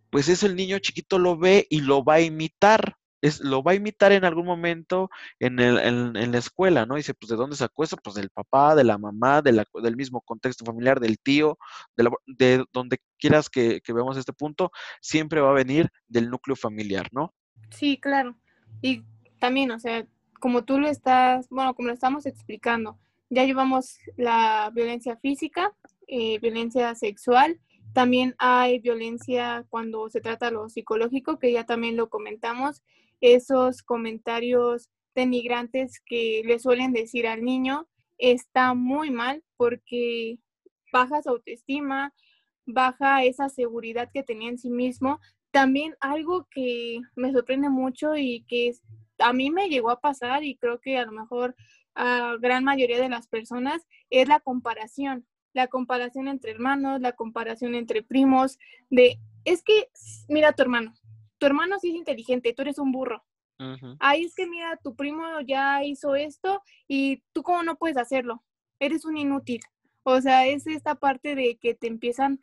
pues 0.09 0.29
es 0.29 0.43
el 0.43 0.55
niño 0.55 0.79
chiquito 0.79 1.19
lo 1.19 1.37
ve 1.37 1.67
y 1.69 1.81
lo 1.81 2.03
va 2.03 2.15
a 2.15 2.21
imitar. 2.21 2.97
Es, 3.19 3.39
lo 3.39 3.63
va 3.63 3.71
a 3.71 3.75
imitar 3.75 4.11
en 4.11 4.25
algún 4.25 4.45
momento 4.45 5.09
en, 5.39 5.59
el, 5.59 5.79
en, 5.79 6.31
la 6.31 6.37
escuela, 6.37 6.85
¿no? 6.85 6.95
Dice, 6.95 7.15
pues, 7.15 7.29
¿de 7.29 7.35
dónde 7.35 7.55
sacó 7.55 7.83
eso? 7.83 7.97
Pues 7.97 8.15
del 8.15 8.29
papá, 8.29 8.75
de 8.75 8.83
la 8.83 8.99
mamá, 8.99 9.41
de 9.41 9.53
la, 9.53 9.65
del 9.81 9.95
mismo 9.95 10.21
contexto 10.21 10.63
familiar, 10.63 10.99
del 10.99 11.17
tío, 11.17 11.57
de, 11.95 12.11
de 12.27 12.63
donde 12.71 12.99
quieras 13.17 13.49
que, 13.49 13.81
que, 13.81 13.91
veamos 13.91 14.17
este 14.17 14.33
punto, 14.33 14.71
siempre 15.01 15.41
va 15.41 15.49
a 15.49 15.53
venir 15.53 15.89
del 16.07 16.29
núcleo 16.29 16.55
familiar, 16.55 17.07
¿no? 17.11 17.33
Sí, 17.71 17.99
claro. 17.99 18.37
Y 18.83 19.03
también, 19.39 19.71
o 19.71 19.79
sea, 19.79 20.05
como 20.39 20.63
tú 20.63 20.79
lo 20.79 20.87
estás, 20.87 21.49
bueno, 21.49 21.73
como 21.73 21.87
lo 21.87 21.95
estamos 21.95 22.27
explicando, 22.27 22.99
ya 23.29 23.43
llevamos 23.43 23.97
la 24.15 24.71
violencia 24.73 25.17
física, 25.17 25.73
eh, 26.07 26.39
violencia 26.39 26.95
sexual, 26.95 27.59
también 27.93 28.35
hay 28.37 28.79
violencia 28.79 29.65
cuando 29.69 30.09
se 30.09 30.21
trata 30.21 30.51
lo 30.51 30.69
psicológico, 30.69 31.39
que 31.39 31.51
ya 31.51 31.65
también 31.65 31.97
lo 31.97 32.09
comentamos, 32.09 32.83
esos 33.21 33.81
comentarios 33.83 34.89
denigrantes 35.15 35.99
que 36.05 36.43
le 36.45 36.59
suelen 36.59 36.93
decir 36.93 37.27
al 37.27 37.43
niño 37.43 37.87
está 38.17 38.73
muy 38.73 39.09
mal 39.09 39.43
porque 39.57 40.37
baja 40.93 41.21
su 41.21 41.29
autoestima, 41.29 42.13
baja 42.65 43.23
esa 43.23 43.49
seguridad 43.49 44.09
que 44.13 44.23
tenía 44.23 44.49
en 44.49 44.59
sí 44.59 44.69
mismo. 44.69 45.19
También 45.51 45.95
algo 45.99 46.47
que 46.51 46.99
me 47.15 47.31
sorprende 47.31 47.69
mucho 47.69 48.15
y 48.15 48.45
que 48.47 48.73
a 49.19 49.33
mí 49.33 49.49
me 49.49 49.69
llegó 49.69 49.89
a 49.89 50.01
pasar 50.01 50.43
y 50.43 50.55
creo 50.57 50.79
que 50.79 50.97
a 50.97 51.05
lo 51.05 51.11
mejor 51.11 51.55
a 51.95 52.35
gran 52.39 52.63
mayoría 52.63 53.01
de 53.01 53.09
las 53.09 53.27
personas 53.27 53.87
es 54.11 54.27
la 54.27 54.39
comparación 54.39 55.25
la 55.57 55.67
comparación 55.67 56.27
entre 56.27 56.51
hermanos, 56.51 57.01
la 57.01 57.13
comparación 57.13 57.73
entre 57.73 58.03
primos, 58.03 58.59
de, 58.91 59.19
es 59.43 59.63
que, 59.63 59.89
mira 60.29 60.53
tu 60.53 60.61
hermano, 60.61 60.93
tu 61.39 61.47
hermano 61.47 61.79
sí 61.79 61.89
es 61.89 61.95
inteligente, 61.95 62.53
tú 62.53 62.61
eres 62.61 62.77
un 62.77 62.91
burro. 62.91 63.25
Ahí 63.99 64.23
es 64.23 64.35
que, 64.35 64.45
mira, 64.45 64.77
tu 64.83 64.95
primo 64.95 65.23
ya 65.41 65.83
hizo 65.83 66.13
esto 66.13 66.61
y 66.87 67.23
tú 67.33 67.41
cómo 67.41 67.63
no 67.63 67.75
puedes 67.75 67.97
hacerlo, 67.97 68.43
eres 68.79 69.03
un 69.03 69.17
inútil. 69.17 69.61
O 70.03 70.21
sea, 70.21 70.45
es 70.45 70.67
esta 70.67 70.93
parte 70.93 71.33
de 71.33 71.57
que 71.57 71.73
te 71.73 71.87
empiezan 71.87 72.39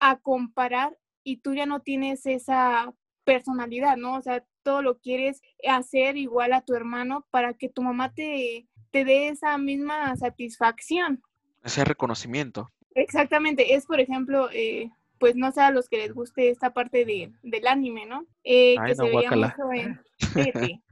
a 0.00 0.16
comparar 0.16 0.96
y 1.22 1.36
tú 1.36 1.52
ya 1.54 1.66
no 1.66 1.80
tienes 1.80 2.24
esa 2.24 2.94
personalidad, 3.24 3.98
¿no? 3.98 4.16
O 4.16 4.22
sea, 4.22 4.42
todo 4.62 4.80
lo 4.80 4.98
quieres 5.00 5.42
hacer 5.68 6.16
igual 6.16 6.54
a 6.54 6.62
tu 6.62 6.74
hermano 6.74 7.26
para 7.30 7.52
que 7.52 7.68
tu 7.68 7.82
mamá 7.82 8.14
te, 8.14 8.66
te 8.90 9.04
dé 9.04 9.28
esa 9.28 9.58
misma 9.58 10.16
satisfacción 10.16 11.22
ese 11.64 11.84
reconocimiento. 11.84 12.70
Exactamente, 12.94 13.74
es 13.74 13.86
por 13.86 13.98
ejemplo, 13.98 14.48
eh, 14.52 14.90
pues 15.18 15.34
no 15.34 15.50
sé 15.52 15.62
a 15.62 15.70
los 15.70 15.88
que 15.88 15.98
les 15.98 16.12
guste 16.12 16.50
esta 16.50 16.72
parte 16.72 17.04
de, 17.04 17.32
del 17.42 17.66
anime, 17.66 18.06
¿no? 18.06 18.26
Eh, 18.44 18.76
que 18.86 18.94
se 18.94 19.02
veía 19.02 19.30
mucho 19.30 19.72
en, 19.72 20.00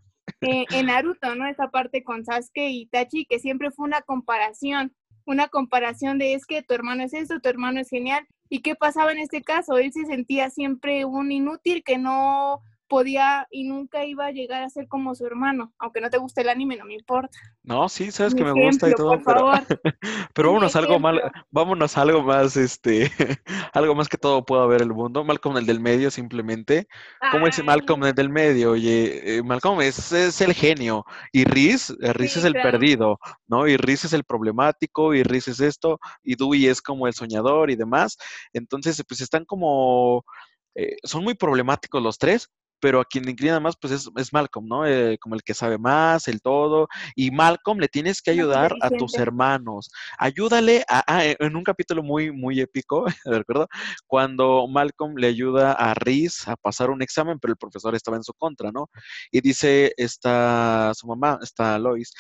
eh, 0.40 0.66
en 0.70 0.86
Naruto, 0.86 1.34
¿no? 1.34 1.46
Esa 1.46 1.70
parte 1.70 2.02
con 2.02 2.24
Sasuke 2.24 2.68
y 2.68 2.86
Tachi, 2.86 3.26
que 3.26 3.38
siempre 3.38 3.70
fue 3.70 3.86
una 3.86 4.02
comparación, 4.02 4.92
una 5.26 5.48
comparación 5.48 6.18
de 6.18 6.34
es 6.34 6.46
que 6.46 6.62
tu 6.62 6.74
hermano 6.74 7.04
es 7.04 7.12
esto, 7.12 7.40
tu 7.40 7.48
hermano 7.48 7.80
es 7.80 7.88
genial. 7.88 8.26
¿Y 8.48 8.60
qué 8.60 8.74
pasaba 8.74 9.12
en 9.12 9.18
este 9.18 9.42
caso? 9.42 9.78
Él 9.78 9.92
se 9.92 10.04
sentía 10.04 10.50
siempre 10.50 11.04
un 11.04 11.32
inútil 11.32 11.82
que 11.84 11.98
no 11.98 12.60
podía 12.92 13.48
y 13.50 13.64
nunca 13.64 14.04
iba 14.04 14.26
a 14.26 14.32
llegar 14.32 14.62
a 14.62 14.68
ser 14.68 14.86
como 14.86 15.14
su 15.14 15.24
hermano, 15.24 15.72
aunque 15.78 16.02
no 16.02 16.10
te 16.10 16.18
guste 16.18 16.42
el 16.42 16.50
anime, 16.50 16.76
no 16.76 16.84
me 16.84 16.92
importa. 16.92 17.38
No, 17.62 17.88
sí, 17.88 18.10
sabes 18.10 18.34
que 18.34 18.44
me 18.44 18.52
gusta 18.52 18.90
y 18.90 18.92
todo, 18.92 19.18
pero, 19.24 19.50
pero 20.34 20.48
vámonos 20.48 20.76
a 20.76 20.80
algo 20.80 20.98
mal, 20.98 21.22
vámonos 21.50 21.96
a 21.96 22.02
algo 22.02 22.22
más, 22.22 22.54
este, 22.58 23.10
algo 23.72 23.94
más 23.94 24.10
que 24.10 24.18
todo 24.18 24.44
pueda 24.44 24.66
ver 24.66 24.82
el 24.82 24.92
mundo. 24.92 25.24
Malcolm 25.24 25.56
el 25.56 25.64
del 25.64 25.80
medio, 25.80 26.10
simplemente. 26.10 26.86
¿Cómo 27.30 27.46
es 27.46 27.64
Malcolm 27.64 28.04
el 28.04 28.14
del 28.14 28.28
medio? 28.28 28.72
Oye, 28.72 29.38
eh, 29.38 29.42
Malcolm 29.42 29.80
es, 29.80 30.12
es, 30.12 30.42
el 30.42 30.52
genio 30.52 31.06
y 31.32 31.44
Riz, 31.44 31.88
eh, 32.02 32.12
Riz 32.12 32.36
es 32.36 32.44
el 32.44 32.52
perdido, 32.52 33.18
¿no? 33.46 33.66
Y 33.66 33.78
Riz 33.78 34.04
es 34.04 34.12
el 34.12 34.24
problemático 34.24 35.14
y 35.14 35.22
Riz 35.22 35.48
es 35.48 35.60
esto 35.60 35.98
y 36.22 36.36
Dewey 36.36 36.66
es 36.66 36.82
como 36.82 37.06
el 37.06 37.14
soñador 37.14 37.70
y 37.70 37.76
demás. 37.76 38.18
Entonces, 38.52 39.02
pues 39.08 39.22
están 39.22 39.46
como 39.46 40.26
eh, 40.74 40.96
son 41.02 41.24
muy 41.24 41.34
problemáticos 41.34 42.02
los 42.02 42.18
tres, 42.18 42.48
pero 42.82 43.00
a 43.00 43.04
quien 43.04 43.24
le 43.24 43.30
inclina 43.30 43.60
más, 43.60 43.76
pues 43.76 43.92
es, 43.92 44.32
Malcolm, 44.32 44.66
¿no? 44.66 44.84
Eh, 44.84 45.16
como 45.20 45.36
el 45.36 45.44
que 45.44 45.54
sabe 45.54 45.78
más, 45.78 46.26
el 46.26 46.42
todo. 46.42 46.88
Y 47.14 47.30
Malcolm 47.30 47.78
le 47.78 47.86
tienes 47.86 48.20
que 48.20 48.32
ayudar 48.32 48.74
a 48.80 48.90
tus 48.90 49.14
hermanos. 49.14 49.88
Ayúdale 50.18 50.84
a, 50.88 51.24
en 51.24 51.54
un 51.54 51.62
capítulo 51.62 52.02
muy, 52.02 52.32
muy 52.32 52.60
épico, 52.60 53.04
¿de 53.24 53.36
acuerdo? 53.36 53.68
Cuando 54.08 54.66
Malcolm 54.66 55.14
le 55.16 55.28
ayuda 55.28 55.74
a 55.74 55.94
Riz 55.94 56.48
a 56.48 56.56
pasar 56.56 56.90
un 56.90 57.02
examen, 57.02 57.38
pero 57.38 57.52
el 57.52 57.56
profesor 57.56 57.94
estaba 57.94 58.16
en 58.16 58.24
su 58.24 58.34
contra, 58.34 58.72
¿no? 58.72 58.90
Y 59.30 59.40
dice 59.40 59.94
esta, 59.96 60.92
su 60.94 61.06
mamá, 61.06 61.38
esta 61.40 61.78
Lois, 61.78 62.12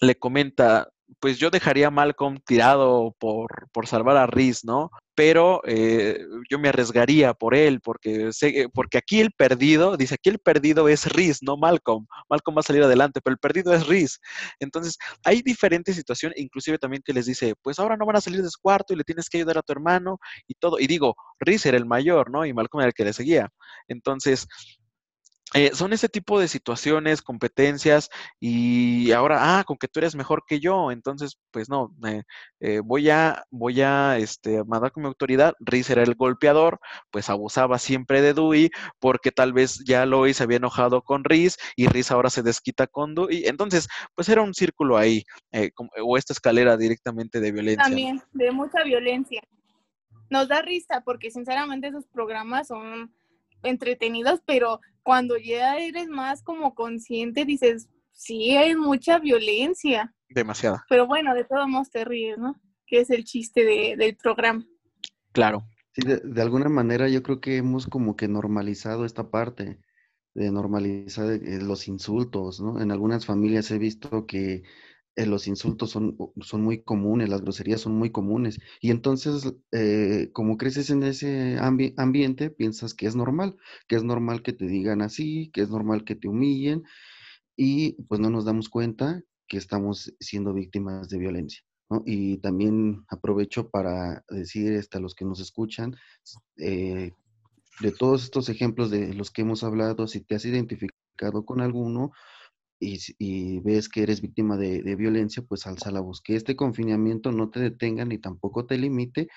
le 0.00 0.18
comenta, 0.18 0.88
pues 1.18 1.38
yo 1.38 1.50
dejaría 1.50 1.88
a 1.88 1.90
Malcolm 1.90 2.38
tirado 2.46 3.14
por, 3.18 3.68
por 3.70 3.86
salvar 3.86 4.16
a 4.16 4.26
Riz, 4.26 4.64
¿no? 4.64 4.90
Pero 5.20 5.60
eh, 5.66 6.18
yo 6.48 6.58
me 6.58 6.70
arriesgaría 6.70 7.34
por 7.34 7.54
él, 7.54 7.82
porque, 7.82 8.32
sé, 8.32 8.70
porque 8.72 8.96
aquí 8.96 9.20
el 9.20 9.32
perdido, 9.32 9.98
dice, 9.98 10.14
aquí 10.14 10.30
el 10.30 10.38
perdido 10.38 10.88
es 10.88 11.04
Riz, 11.12 11.42
no 11.42 11.58
Malcolm. 11.58 12.06
Malcolm 12.30 12.56
va 12.56 12.60
a 12.60 12.62
salir 12.62 12.82
adelante, 12.82 13.20
pero 13.22 13.34
el 13.34 13.38
perdido 13.38 13.74
es 13.74 13.86
Riz. 13.86 14.18
Entonces, 14.60 14.96
hay 15.22 15.42
diferentes 15.42 15.94
situaciones, 15.94 16.38
inclusive 16.38 16.78
también 16.78 17.02
que 17.04 17.12
les 17.12 17.26
dice, 17.26 17.54
pues 17.60 17.78
ahora 17.78 17.98
no 17.98 18.06
van 18.06 18.16
a 18.16 18.22
salir 18.22 18.42
de 18.42 18.48
su 18.48 18.58
cuarto 18.62 18.94
y 18.94 18.96
le 18.96 19.04
tienes 19.04 19.28
que 19.28 19.36
ayudar 19.36 19.58
a 19.58 19.62
tu 19.62 19.74
hermano 19.74 20.18
y 20.48 20.54
todo. 20.54 20.78
Y 20.80 20.86
digo, 20.86 21.14
Riz 21.38 21.66
era 21.66 21.76
el 21.76 21.84
mayor, 21.84 22.30
¿no? 22.30 22.46
Y 22.46 22.54
Malcolm 22.54 22.80
era 22.80 22.88
el 22.88 22.94
que 22.94 23.04
le 23.04 23.12
seguía. 23.12 23.50
Entonces, 23.88 24.48
eh, 25.54 25.72
son 25.74 25.92
ese 25.92 26.08
tipo 26.08 26.38
de 26.38 26.46
situaciones, 26.46 27.22
competencias, 27.22 28.08
y 28.38 29.10
ahora, 29.10 29.58
ah, 29.58 29.64
con 29.64 29.78
que 29.78 29.88
tú 29.88 29.98
eres 29.98 30.14
mejor 30.14 30.44
que 30.46 30.60
yo, 30.60 30.92
entonces, 30.92 31.38
pues 31.50 31.68
no, 31.68 31.92
eh, 32.06 32.22
eh, 32.60 32.80
voy 32.84 33.10
a, 33.10 33.44
voy 33.50 33.80
a, 33.80 34.16
este, 34.18 34.62
mandar 34.62 34.92
con 34.92 35.02
mi 35.02 35.08
autoridad, 35.08 35.54
Riz 35.58 35.90
era 35.90 36.04
el 36.04 36.14
golpeador, 36.14 36.78
pues 37.10 37.28
abusaba 37.30 37.78
siempre 37.78 38.22
de 38.22 38.32
Dewey, 38.32 38.70
porque 39.00 39.32
tal 39.32 39.52
vez 39.52 39.82
ya 39.84 40.06
Lois 40.06 40.36
se 40.36 40.44
había 40.44 40.58
enojado 40.58 41.02
con 41.02 41.24
Riz, 41.24 41.56
y 41.74 41.88
Riz 41.88 42.12
ahora 42.12 42.30
se 42.30 42.42
desquita 42.42 42.86
con 42.86 43.16
Dewey, 43.16 43.46
entonces, 43.46 43.88
pues 44.14 44.28
era 44.28 44.42
un 44.42 44.54
círculo 44.54 44.96
ahí, 44.96 45.24
o 46.00 46.16
esta 46.16 46.32
escalera 46.32 46.76
directamente 46.76 47.40
de 47.40 47.50
violencia. 47.50 47.82
También, 47.82 48.22
de 48.32 48.52
mucha 48.52 48.84
violencia. 48.84 49.42
Nos 50.28 50.46
da 50.46 50.62
risa, 50.62 51.02
porque 51.04 51.32
sinceramente 51.32 51.88
esos 51.88 52.06
programas 52.06 52.68
son 52.68 53.12
entretenidos, 53.62 54.40
pero 54.46 54.80
cuando 55.02 55.36
ya 55.36 55.78
eres 55.78 56.08
más 56.08 56.42
como 56.42 56.74
consciente, 56.74 57.44
dices, 57.44 57.88
sí, 58.12 58.56
hay 58.56 58.76
mucha 58.76 59.18
violencia. 59.18 60.14
Demasiada. 60.28 60.84
Pero 60.88 61.06
bueno, 61.06 61.34
de 61.34 61.44
todos 61.44 61.68
modos 61.68 61.90
te 61.90 62.04
ríes, 62.04 62.38
¿no? 62.38 62.60
Que 62.86 63.00
es 63.00 63.10
el 63.10 63.24
chiste 63.24 63.96
del 63.96 64.16
programa. 64.16 64.64
Claro. 65.32 65.64
Sí, 65.92 66.02
de, 66.06 66.42
alguna 66.42 66.68
manera 66.68 67.08
yo 67.08 67.22
creo 67.22 67.40
que 67.40 67.56
hemos 67.56 67.86
como 67.86 68.16
que 68.16 68.28
normalizado 68.28 69.04
esta 69.04 69.30
parte, 69.30 69.80
de 70.34 70.50
normalizar 70.52 71.32
eh, 71.32 71.58
los 71.60 71.88
insultos, 71.88 72.60
¿no? 72.60 72.80
En 72.80 72.92
algunas 72.92 73.26
familias 73.26 73.70
he 73.70 73.78
visto 73.78 74.26
que 74.26 74.62
eh, 75.16 75.26
los 75.26 75.46
insultos 75.46 75.90
son, 75.90 76.16
son 76.40 76.62
muy 76.62 76.82
comunes, 76.82 77.28
las 77.28 77.42
groserías 77.42 77.80
son 77.80 77.94
muy 77.94 78.10
comunes. 78.10 78.58
Y 78.80 78.90
entonces, 78.90 79.52
eh, 79.72 80.30
como 80.32 80.56
creces 80.56 80.90
en 80.90 81.02
ese 81.02 81.58
ambiente, 81.58 82.50
piensas 82.50 82.94
que 82.94 83.06
es 83.06 83.16
normal, 83.16 83.56
que 83.88 83.96
es 83.96 84.04
normal 84.04 84.42
que 84.42 84.52
te 84.52 84.66
digan 84.66 85.02
así, 85.02 85.50
que 85.52 85.62
es 85.62 85.70
normal 85.70 86.04
que 86.04 86.14
te 86.14 86.28
humillen, 86.28 86.84
y 87.56 88.02
pues 88.04 88.20
no 88.20 88.30
nos 88.30 88.44
damos 88.44 88.68
cuenta 88.68 89.22
que 89.48 89.58
estamos 89.58 90.14
siendo 90.20 90.54
víctimas 90.54 91.08
de 91.08 91.18
violencia. 91.18 91.62
Y 92.06 92.38
también 92.38 93.04
aprovecho 93.08 93.68
para 93.68 94.24
decir 94.28 94.72
este, 94.72 94.98
a 94.98 95.00
los 95.00 95.14
que 95.16 95.24
nos 95.24 95.40
escuchan, 95.40 95.96
eh, 96.56 97.12
de 97.80 97.92
todos 97.92 98.22
estos 98.24 98.48
ejemplos 98.48 98.90
de 98.90 99.12
los 99.14 99.30
que 99.30 99.42
hemos 99.42 99.64
hablado, 99.64 100.06
si 100.06 100.20
te 100.20 100.36
has 100.36 100.44
identificado 100.44 101.44
con 101.44 101.60
alguno, 101.60 102.12
y, 102.80 103.60
ves 103.60 103.88
que 103.88 104.02
eres 104.02 104.22
víctima 104.22 104.56
de, 104.56 104.96
violencia, 104.96 105.42
pues 105.42 105.66
alza 105.66 105.90
la 105.90 106.00
voz. 106.00 106.22
Que 106.22 106.34
este 106.34 106.56
confinamiento 106.56 107.30
no 107.30 107.50
te 107.50 107.60
detenga 107.60 108.04
ni 108.04 108.18
tampoco 108.18 108.66
te 108.66 108.78
limite, 108.78 109.28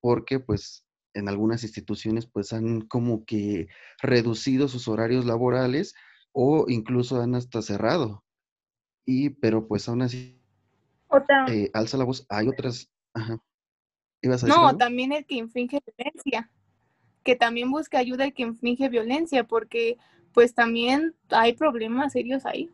porque 0.00 0.38
pues 0.40 0.84
en 1.14 1.28
algunas 1.28 1.62
instituciones 1.62 2.26
pues 2.26 2.52
han 2.52 2.82
como 2.82 3.24
que 3.24 3.68
reducido 4.02 4.68
sus 4.68 4.86
horarios 4.88 5.24
laborales 5.24 5.94
o 6.32 6.66
incluso 6.68 7.20
han 7.22 7.34
hasta 7.34 7.62
cerrado. 7.62 8.22
Y, 9.06 9.30
pero 9.30 9.66
pues 9.66 9.88
aún 9.88 10.02
así, 10.02 10.38
eh, 11.48 11.70
alza 11.72 11.96
la 11.96 12.04
voz. 12.04 12.26
Hay 12.28 12.48
otras... 12.48 12.90
Ajá. 13.14 13.40
no, 14.22 14.76
también 14.76 15.12
el 15.12 15.24
que 15.24 15.36
infringe 15.36 15.80
violencia, 15.96 16.50
que 17.22 17.36
también 17.36 17.70
busca 17.70 17.98
ayuda 17.98 18.24
el 18.24 18.34
que 18.34 18.42
infringe 18.42 18.90
violencia, 18.90 19.44
porque 19.44 19.96
pues 20.36 20.52
también 20.52 21.14
hay 21.30 21.54
problemas 21.54 22.12
serios 22.12 22.44
ahí. 22.44 22.70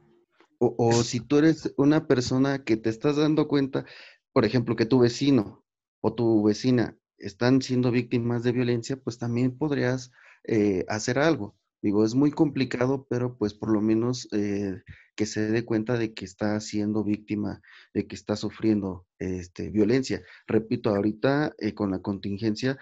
O, 0.58 0.92
si 1.04 1.20
tú 1.20 1.38
eres 1.38 1.72
una 1.76 2.08
persona 2.08 2.64
que 2.64 2.76
te 2.76 2.90
estás 2.90 3.14
dando 3.14 3.46
cuenta, 3.46 3.86
por 4.32 4.44
ejemplo, 4.44 4.74
que 4.74 4.84
tu 4.84 4.98
vecino 4.98 5.64
o 6.00 6.12
tu 6.12 6.42
vecina 6.42 6.98
están 7.18 7.62
siendo 7.62 7.92
víctimas 7.92 8.42
de 8.42 8.50
violencia, 8.50 8.96
pues 8.96 9.16
también 9.16 9.56
podrías 9.56 10.10
eh, 10.42 10.84
hacer 10.88 11.20
algo. 11.20 11.54
Digo, 11.80 12.04
es 12.04 12.16
muy 12.16 12.32
complicado, 12.32 13.06
pero 13.08 13.38
pues 13.38 13.54
por 13.54 13.72
lo 13.72 13.80
menos 13.80 14.26
eh, 14.32 14.82
que 15.14 15.26
se 15.26 15.48
dé 15.48 15.64
cuenta 15.64 15.96
de 15.96 16.14
que 16.14 16.24
está 16.24 16.58
siendo 16.58 17.04
víctima, 17.04 17.62
de 17.94 18.08
que 18.08 18.16
está 18.16 18.34
sufriendo 18.34 19.06
este, 19.20 19.70
violencia. 19.70 20.20
Repito, 20.48 20.90
ahorita 20.90 21.54
eh, 21.58 21.74
con 21.74 21.92
la 21.92 22.00
contingencia, 22.00 22.76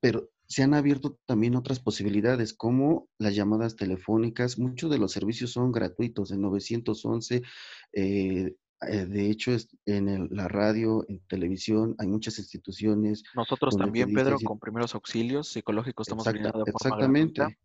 pero 0.00 0.28
se 0.48 0.62
han 0.62 0.74
abierto 0.74 1.18
también 1.26 1.56
otras 1.56 1.78
posibilidades, 1.78 2.54
como 2.54 3.08
las 3.18 3.34
llamadas 3.34 3.76
telefónicas. 3.76 4.58
Muchos 4.58 4.90
de 4.90 4.98
los 4.98 5.12
servicios 5.12 5.52
son 5.52 5.72
gratuitos, 5.72 6.30
en 6.32 6.40
911. 6.40 7.42
Eh, 7.92 8.56
eh, 8.80 9.06
de 9.06 9.30
hecho, 9.30 9.52
en 9.86 10.28
la 10.30 10.48
radio, 10.48 11.04
en 11.08 11.20
televisión, 11.28 11.94
hay 11.98 12.08
muchas 12.08 12.38
instituciones. 12.38 13.24
Nosotros 13.34 13.76
también, 13.76 14.12
Pedro, 14.14 14.38
con 14.42 14.58
primeros 14.58 14.94
auxilios 14.94 15.48
psicológicos 15.48 16.06
estamos 16.06 16.24
forma 16.24 16.64
Exactamente. 16.66 17.58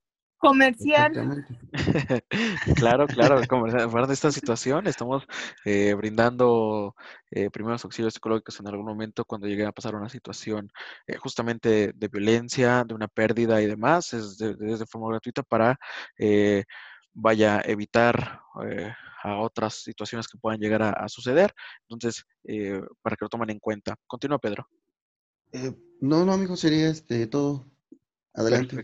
Comercial. 0.43 1.45
claro, 2.75 3.07
claro, 3.07 3.47
comercial. 3.47 4.07
de 4.07 4.13
esta 4.13 4.29
situación 4.29 4.87
estamos 4.87 5.23
eh, 5.63 5.93
brindando 5.93 6.95
eh, 7.31 7.49
primeros 7.49 7.85
auxilios 7.85 8.13
psicológicos 8.13 8.59
en 8.59 8.67
algún 8.67 8.85
momento 8.85 9.23
cuando 9.23 9.47
llegue 9.47 9.65
a 9.65 9.71
pasar 9.71 9.95
una 9.95 10.09
situación 10.09 10.69
eh, 11.07 11.15
justamente 11.15 11.93
de 11.95 12.07
violencia, 12.09 12.83
de 12.83 12.93
una 12.93 13.07
pérdida 13.07 13.61
y 13.61 13.67
demás, 13.67 14.11
es 14.11 14.37
de, 14.37 14.85
forma 14.85 15.11
gratuita 15.11 15.43
para 15.43 15.79
vaya 17.13 17.61
evitar 17.63 18.41
a 19.23 19.37
otras 19.37 19.75
situaciones 19.75 20.27
que 20.27 20.37
puedan 20.37 20.59
llegar 20.59 20.81
a, 20.83 21.07
suceder. 21.07 21.53
Entonces, 21.87 22.25
para 23.01 23.15
que 23.15 23.23
lo 23.23 23.29
tomen 23.29 23.49
en 23.51 23.59
cuenta. 23.59 23.95
Continúa, 24.05 24.39
Pedro. 24.39 24.67
no, 26.01 26.25
no, 26.25 26.33
amigo, 26.33 26.57
sería 26.57 26.89
este 26.89 27.27
todo. 27.27 27.72
Adelante. 28.33 28.77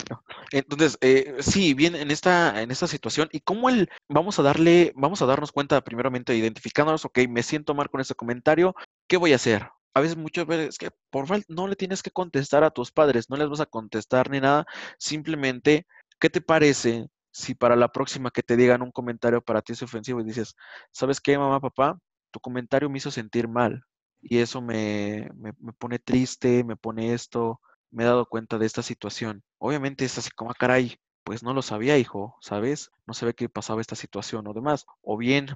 Entonces, 0.51 0.97
eh, 1.01 1.37
sí, 1.39 1.73
bien, 1.73 1.95
en 1.95 2.11
esta, 2.11 2.61
en 2.61 2.69
esta 2.69 2.87
situación, 2.87 3.29
y 3.31 3.39
cómo 3.39 3.69
el, 3.69 3.89
vamos 4.07 4.37
a 4.37 4.43
darle, 4.43 4.93
vamos 4.95 5.21
a 5.21 5.25
darnos 5.25 5.51
cuenta 5.51 5.81
primeramente 5.81 6.35
identificándonos, 6.35 7.05
ok, 7.05 7.19
me 7.27 7.41
siento 7.41 7.73
mal 7.73 7.89
con 7.89 7.99
ese 7.99 8.13
comentario, 8.13 8.75
¿qué 9.07 9.17
voy 9.17 9.33
a 9.33 9.37
hacer? 9.37 9.67
A 9.95 10.01
veces 10.01 10.17
muchas 10.17 10.45
veces 10.45 10.77
que 10.77 10.91
por 11.09 11.25
no 11.47 11.67
le 11.67 11.75
tienes 11.75 12.03
que 12.03 12.11
contestar 12.11 12.63
a 12.63 12.69
tus 12.69 12.91
padres, 12.91 13.29
no 13.29 13.37
les 13.37 13.49
vas 13.49 13.59
a 13.59 13.65
contestar 13.65 14.29
ni 14.29 14.39
nada, 14.39 14.65
simplemente, 14.99 15.87
¿qué 16.19 16.29
te 16.29 16.41
parece 16.41 17.07
si 17.31 17.55
para 17.55 17.75
la 17.75 17.91
próxima 17.91 18.29
que 18.29 18.43
te 18.43 18.55
digan 18.55 18.83
un 18.83 18.91
comentario 18.91 19.41
para 19.41 19.61
ti 19.63 19.73
es 19.73 19.81
ofensivo 19.81 20.21
y 20.21 20.25
dices, 20.25 20.55
¿sabes 20.91 21.19
qué, 21.19 21.37
mamá, 21.37 21.59
papá? 21.59 21.99
Tu 22.31 22.39
comentario 22.39 22.89
me 22.89 22.99
hizo 22.99 23.09
sentir 23.09 23.47
mal 23.47 23.83
y 24.21 24.37
eso 24.37 24.61
me, 24.61 25.27
me, 25.35 25.53
me 25.59 25.73
pone 25.73 25.97
triste, 25.97 26.63
me 26.63 26.75
pone 26.75 27.13
esto, 27.13 27.59
me 27.91 28.03
he 28.03 28.05
dado 28.05 28.25
cuenta 28.25 28.57
de 28.57 28.65
esta 28.65 28.83
situación. 28.83 29.43
Obviamente 29.57 30.05
es 30.05 30.17
así 30.17 30.29
como, 30.31 30.51
ah, 30.51 30.55
caray, 30.57 30.97
pues 31.23 31.43
no 31.43 31.53
lo 31.53 31.61
sabía, 31.61 31.97
hijo, 31.97 32.37
¿sabes? 32.41 32.91
No 33.07 33.13
sabía 33.13 33.33
que 33.33 33.49
pasaba 33.49 33.81
esta 33.81 33.95
situación 33.95 34.47
o 34.47 34.53
demás. 34.53 34.85
O 35.01 35.17
bien, 35.17 35.49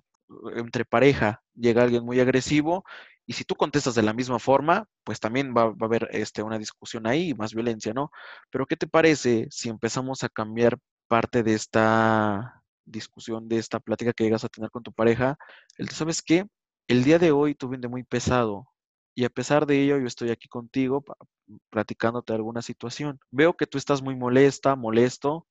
entre 0.56 0.86
pareja, 0.86 1.44
llega 1.56 1.84
alguien 1.84 2.06
muy 2.06 2.20
agresivo 2.20 2.86
y 3.26 3.34
si 3.34 3.44
tú 3.46 3.56
contestas 3.56 3.96
de 3.96 4.04
la 4.04 4.14
misma 4.14 4.40
forma, 4.40 4.88
pues 5.04 5.20
también 5.20 5.54
va, 5.56 5.70
va, 5.70 5.76
a 5.82 5.86
haber 5.86 6.10
este, 6.12 6.44
una 6.44 6.60
discusión 6.60 7.08
ahí 7.08 7.30
y 7.30 7.34
más 7.34 7.54
violencia, 7.54 7.94
¿no? 7.94 8.12
Pero 8.50 8.66
¿qué 8.66 8.76
te 8.78 8.88
parece 8.88 9.48
si 9.50 9.70
empezamos 9.70 10.24
a 10.24 10.30
cambiar 10.30 10.78
parte 11.08 11.44
de 11.44 11.54
esta 11.54 12.64
discusión, 12.86 13.48
de 13.48 13.58
esta 13.58 13.80
plática 13.80 14.14
que 14.14 14.24
llegas 14.26 14.44
a 14.44 14.50
tener 14.50 14.70
con 14.72 14.84
tu 14.84 14.92
pareja, 14.94 15.38
el 15.78 15.90
¿sabes 15.90 16.22
qué? 16.22 16.46
El 16.88 17.04
día 17.04 17.20
de 17.20 17.32
hoy 17.32 17.56
tuve 17.56 17.76
un 17.76 17.82
día 17.82 17.90
muy 17.90 18.04
pesado 18.04 18.68
y 19.16 19.26
a 19.26 19.30
pesar 19.30 19.66
de 19.66 19.82
ello 19.82 19.98
yo 20.00 20.08
estoy 20.08 20.32
aquí 20.32 20.48
contigo 20.48 21.04
platicándote 21.70 22.34
alguna 22.34 22.62
situación. 22.62 23.20
Veo 23.32 23.54
que 23.54 23.68
tú 23.68 23.78
estás 23.78 24.02
muy 24.02 24.16
molesta, 24.16 24.76
molesto, 24.76 25.48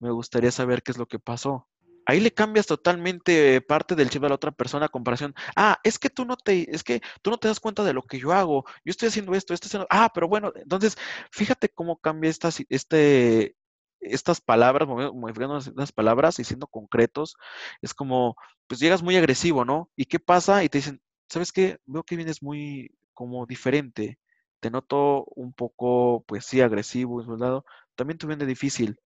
me 0.00 0.10
gustaría 0.10 0.50
saber 0.50 0.82
qué 0.82 0.92
es 0.92 0.98
lo 0.98 1.06
que 1.06 1.18
pasó. 1.18 1.68
Ahí 2.06 2.20
le 2.20 2.32
cambias 2.32 2.66
totalmente 2.66 3.60
parte 3.60 3.94
del 3.94 4.10
chip 4.10 4.24
a 4.24 4.28
la 4.28 4.34
otra 4.34 4.50
persona 4.50 4.86
a 4.86 4.88
comparación. 4.88 5.34
Ah, 5.54 5.78
es 5.84 5.98
que 5.98 6.10
tú 6.10 6.24
no 6.24 6.36
te, 6.36 6.74
es 6.74 6.82
que 6.82 7.00
tú 7.22 7.30
no 7.30 7.38
te 7.38 7.48
das 7.48 7.60
cuenta 7.60 7.84
de 7.84 7.92
lo 7.92 8.02
que 8.02 8.18
yo 8.18 8.32
hago. 8.32 8.64
Yo 8.84 8.90
estoy 8.90 9.08
haciendo 9.08 9.34
esto, 9.34 9.54
esto 9.54 9.68
haciendo. 9.68 9.86
Ah, 9.90 10.10
pero 10.12 10.26
bueno, 10.28 10.52
entonces, 10.56 10.96
fíjate 11.30 11.68
cómo 11.68 11.98
cambia 11.98 12.30
estas, 12.30 12.62
este, 12.68 13.54
estas 14.00 14.40
palabras, 14.40 14.88
modificando 14.88 15.60
las 15.76 15.92
palabras 15.92 16.38
y 16.40 16.44
siendo 16.44 16.66
concretos. 16.66 17.36
Es 17.82 17.94
como, 17.94 18.36
pues 18.66 18.80
llegas 18.80 19.02
muy 19.02 19.16
agresivo, 19.16 19.64
¿no? 19.64 19.90
¿Y 19.94 20.06
qué 20.06 20.18
pasa? 20.18 20.64
Y 20.64 20.68
te 20.68 20.78
dicen, 20.78 21.00
¿sabes 21.28 21.52
qué? 21.52 21.78
Veo 21.86 22.02
que 22.02 22.16
vienes 22.16 22.42
muy 22.42 22.90
como 23.14 23.46
diferente. 23.46 24.18
Te 24.60 24.70
noto 24.70 25.24
un 25.34 25.52
poco, 25.52 26.24
pues 26.26 26.44
sí, 26.46 26.60
agresivo, 26.60 27.22
soldado. 27.24 27.64
También 27.96 28.18
te 28.18 28.26
viene 28.26 28.46
difícil, 28.46 28.98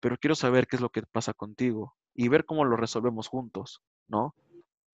pero 0.00 0.16
quiero 0.18 0.34
saber 0.34 0.66
qué 0.66 0.76
es 0.76 0.82
lo 0.82 0.90
que 0.90 1.02
pasa 1.02 1.32
contigo 1.34 1.96
y 2.14 2.28
ver 2.28 2.44
cómo 2.44 2.64
lo 2.64 2.76
resolvemos 2.76 3.28
juntos, 3.28 3.82
¿no? 4.08 4.34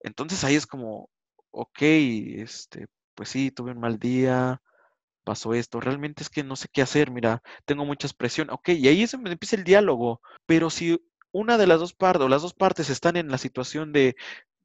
Entonces 0.00 0.44
ahí 0.44 0.54
es 0.54 0.66
como, 0.66 1.10
ok, 1.50 1.82
este, 1.82 2.86
pues 3.14 3.28
sí, 3.30 3.50
tuve 3.50 3.72
un 3.72 3.80
mal 3.80 3.98
día, 3.98 4.62
pasó 5.24 5.54
esto, 5.54 5.80
realmente 5.80 6.22
es 6.22 6.30
que 6.30 6.44
no 6.44 6.56
sé 6.56 6.68
qué 6.72 6.82
hacer, 6.82 7.10
mira, 7.10 7.42
tengo 7.64 7.84
mucha 7.84 8.08
presión, 8.16 8.50
ok, 8.50 8.70
y 8.70 8.88
ahí 8.88 9.02
es 9.02 9.12
donde 9.12 9.32
empieza 9.32 9.56
el 9.56 9.64
diálogo, 9.64 10.20
pero 10.46 10.70
si 10.70 10.98
una 11.32 11.58
de 11.58 11.66
las 11.66 11.80
dos 11.80 11.92
partes 11.92 12.22
o 12.22 12.28
las 12.28 12.42
dos 12.42 12.54
partes 12.54 12.90
están 12.90 13.16
en 13.16 13.28
la 13.28 13.38
situación 13.38 13.92
de 13.92 14.16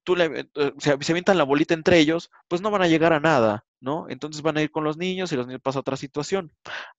tú 0.03 0.15
le, 0.15 0.25
eh, 0.55 0.73
se, 0.77 0.97
se 1.01 1.11
avientan 1.11 1.37
la 1.37 1.43
bolita 1.43 1.73
entre 1.73 1.99
ellos, 1.99 2.29
pues 2.47 2.61
no 2.61 2.71
van 2.71 2.81
a 2.81 2.87
llegar 2.87 3.13
a 3.13 3.19
nada, 3.19 3.65
¿no? 3.79 4.07
Entonces 4.09 4.41
van 4.41 4.57
a 4.57 4.61
ir 4.61 4.71
con 4.71 4.83
los 4.83 4.97
niños 4.97 5.31
y 5.31 5.35
los 5.35 5.47
niños 5.47 5.61
pasan 5.61 5.79
a 5.79 5.81
otra 5.81 5.97
situación. 5.97 6.51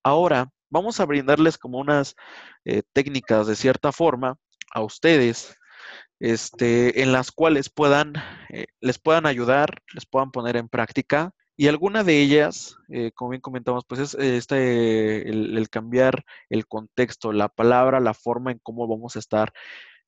Ahora, 0.02 0.50
vamos 0.70 1.00
a 1.00 1.06
brindarles 1.06 1.58
como 1.58 1.78
unas 1.78 2.16
eh, 2.64 2.82
técnicas 2.92 3.46
de 3.46 3.56
cierta 3.56 3.92
forma 3.92 4.36
a 4.72 4.82
ustedes, 4.82 5.56
este, 6.20 7.02
en 7.02 7.12
las 7.12 7.30
cuales 7.30 7.70
puedan, 7.70 8.14
eh, 8.50 8.66
les 8.80 8.98
puedan 8.98 9.26
ayudar, 9.26 9.82
les 9.92 10.06
puedan 10.06 10.30
poner 10.30 10.56
en 10.56 10.68
práctica. 10.68 11.32
Y 11.56 11.68
alguna 11.68 12.02
de 12.02 12.20
ellas, 12.20 12.76
como 13.14 13.30
bien 13.30 13.40
comentamos, 13.40 13.84
pues 13.86 14.00
es 14.00 14.14
este, 14.14 15.28
el, 15.28 15.68
cambiar 15.70 16.24
el 16.48 16.66
contexto, 16.66 17.32
la 17.32 17.48
palabra, 17.48 18.00
la 18.00 18.12
forma 18.12 18.50
en 18.50 18.58
cómo 18.58 18.88
vamos 18.88 19.14
a 19.14 19.20
estar 19.20 19.52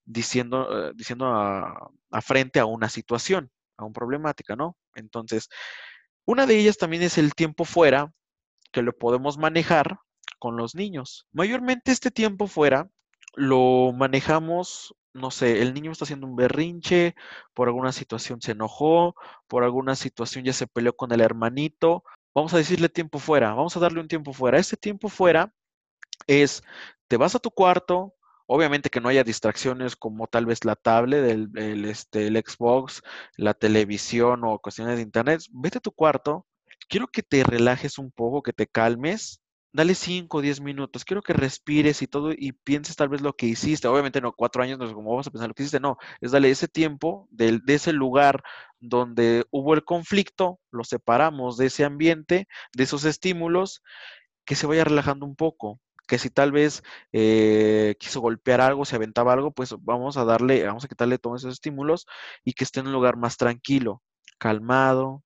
diciendo, 0.07 0.93
diciendo 0.95 1.27
a, 1.27 1.91
a 2.11 2.23
frente 2.23 2.59
a 2.61 2.65
una 2.65 2.89
situación, 2.89 3.51
a 3.77 3.85
una 3.85 3.93
problemática, 3.93 4.57
¿no? 4.57 4.77
Entonces, 4.95 5.49
una 6.25 6.47
de 6.47 6.59
ellas 6.59 6.79
también 6.79 7.03
es 7.03 7.19
el 7.19 7.35
tiempo 7.35 7.65
fuera, 7.65 8.13
que 8.73 8.83
lo 8.83 8.93
podemos 8.97 9.39
manejar 9.39 9.99
con 10.39 10.57
los 10.57 10.75
niños. 10.75 11.27
Mayormente 11.33 11.93
este 11.93 12.11
tiempo 12.11 12.47
fuera 12.47 12.89
lo 13.35 13.93
manejamos, 13.93 14.95
no 15.13 15.31
sé, 15.31 15.63
el 15.63 15.75
niño 15.75 15.93
está 15.93 16.05
haciendo 16.05 16.27
un 16.27 16.37
berrinche, 16.37 17.15
por 17.55 17.69
alguna 17.69 17.93
situación 17.93 18.41
se 18.41 18.53
enojó, 18.53 19.15
por 19.47 19.63
alguna 19.63 19.95
situación 19.95 20.45
ya 20.45 20.53
se 20.53 20.67
peleó 20.67 20.95
con 20.97 21.13
el 21.13 21.21
hermanito. 21.21 22.03
Vamos 22.35 22.55
a 22.55 22.59
decirle 22.59 22.89
tiempo 22.89 23.19
fuera, 23.19 23.55
vamos 23.55 23.77
a 23.77 23.81
darle 23.81 24.01
un 24.01 24.09
tiempo 24.09 24.33
fuera. 24.33 24.59
Este 24.59 24.77
tiempo 24.77 25.09
fuera 25.09 25.53
es, 26.27 26.63
te 27.09 27.17
vas 27.17 27.35
a 27.35 27.39
tu 27.39 27.51
cuarto, 27.51 28.15
Obviamente 28.47 28.91
que 28.91 29.01
no 29.01 29.09
haya 29.09 29.25
distracciones 29.25 29.97
como 29.97 30.29
tal 30.29 30.47
vez 30.47 30.65
la 30.65 30.77
tablet, 30.77 31.25
el, 31.57 31.85
este, 31.85 32.29
el 32.29 32.37
Xbox, 32.37 33.03
la 33.37 33.55
televisión 33.55 34.43
o 34.45 34.59
cuestiones 34.61 34.97
de 34.97 35.03
internet. 35.03 35.43
Vete 35.51 35.79
a 35.79 35.81
tu 35.81 35.93
cuarto. 35.93 36.47
Quiero 36.89 37.09
que 37.09 37.23
te 37.23 37.43
relajes 37.43 37.99
un 37.99 38.13
poco, 38.13 38.43
que 38.43 38.53
te 38.53 38.69
calmes. 38.69 39.41
Dale 39.73 39.95
5 39.95 40.39
o 40.39 40.41
10 40.41 40.61
minutos. 40.61 41.05
Quiero 41.05 41.23
que 41.23 41.33
respires 41.33 42.01
y 42.03 42.07
todo 42.07 42.33
y 42.33 42.53
pienses 42.53 42.97
tal 42.97 43.09
vez 43.09 43.21
lo 43.21 43.35
que 43.35 43.47
hiciste. 43.47 43.89
Obviamente 43.89 44.21
no, 44.21 44.33
cuatro 44.33 44.63
años 44.63 44.79
no 44.79 44.87
es 44.87 44.93
como 44.93 45.17
vas 45.17 45.27
a 45.27 45.31
pensar 45.31 45.49
lo 45.49 45.55
que 45.55 45.65
hiciste. 45.65 45.81
No, 45.81 45.99
es 46.21 46.31
darle 46.31 46.51
ese 46.51 46.69
tiempo 46.69 47.29
de 47.31 47.61
ese 47.67 47.93
lugar 47.93 48.43
donde 48.79 49.45
hubo 49.51 49.75
el 49.75 49.85
conflicto, 49.85 50.61
lo 50.71 50.85
separamos 50.85 51.57
de 51.57 51.67
ese 51.67 51.85
ambiente, 51.85 52.47
de 52.75 52.85
esos 52.85 53.05
estímulos, 53.05 53.83
que 54.45 54.55
se 54.55 54.67
vaya 54.67 54.85
relajando 54.85 55.27
un 55.27 55.37
poco 55.37 55.81
que 56.07 56.19
si 56.19 56.31
tal 56.31 56.53
vez 56.53 56.83
eh, 57.13 57.97
quiso 57.99 58.21
golpear 58.21 58.61
algo, 58.61 58.85
se 58.85 58.97
aventaba 58.97 59.33
algo, 59.33 59.53
pues 59.53 59.75
vamos 59.81 60.17
a 60.17 60.25
darle, 60.25 60.65
vamos 60.67 60.85
a 60.85 60.89
quitarle 60.89 61.19
todos 61.19 61.43
esos 61.43 61.55
estímulos 61.55 62.07
y 62.45 62.53
que 62.53 62.65
esté 62.65 62.81
en 62.81 62.87
un 62.89 62.93
lugar 62.93 63.17
más 63.17 63.37
tranquilo, 63.37 64.03
calmado, 64.39 65.25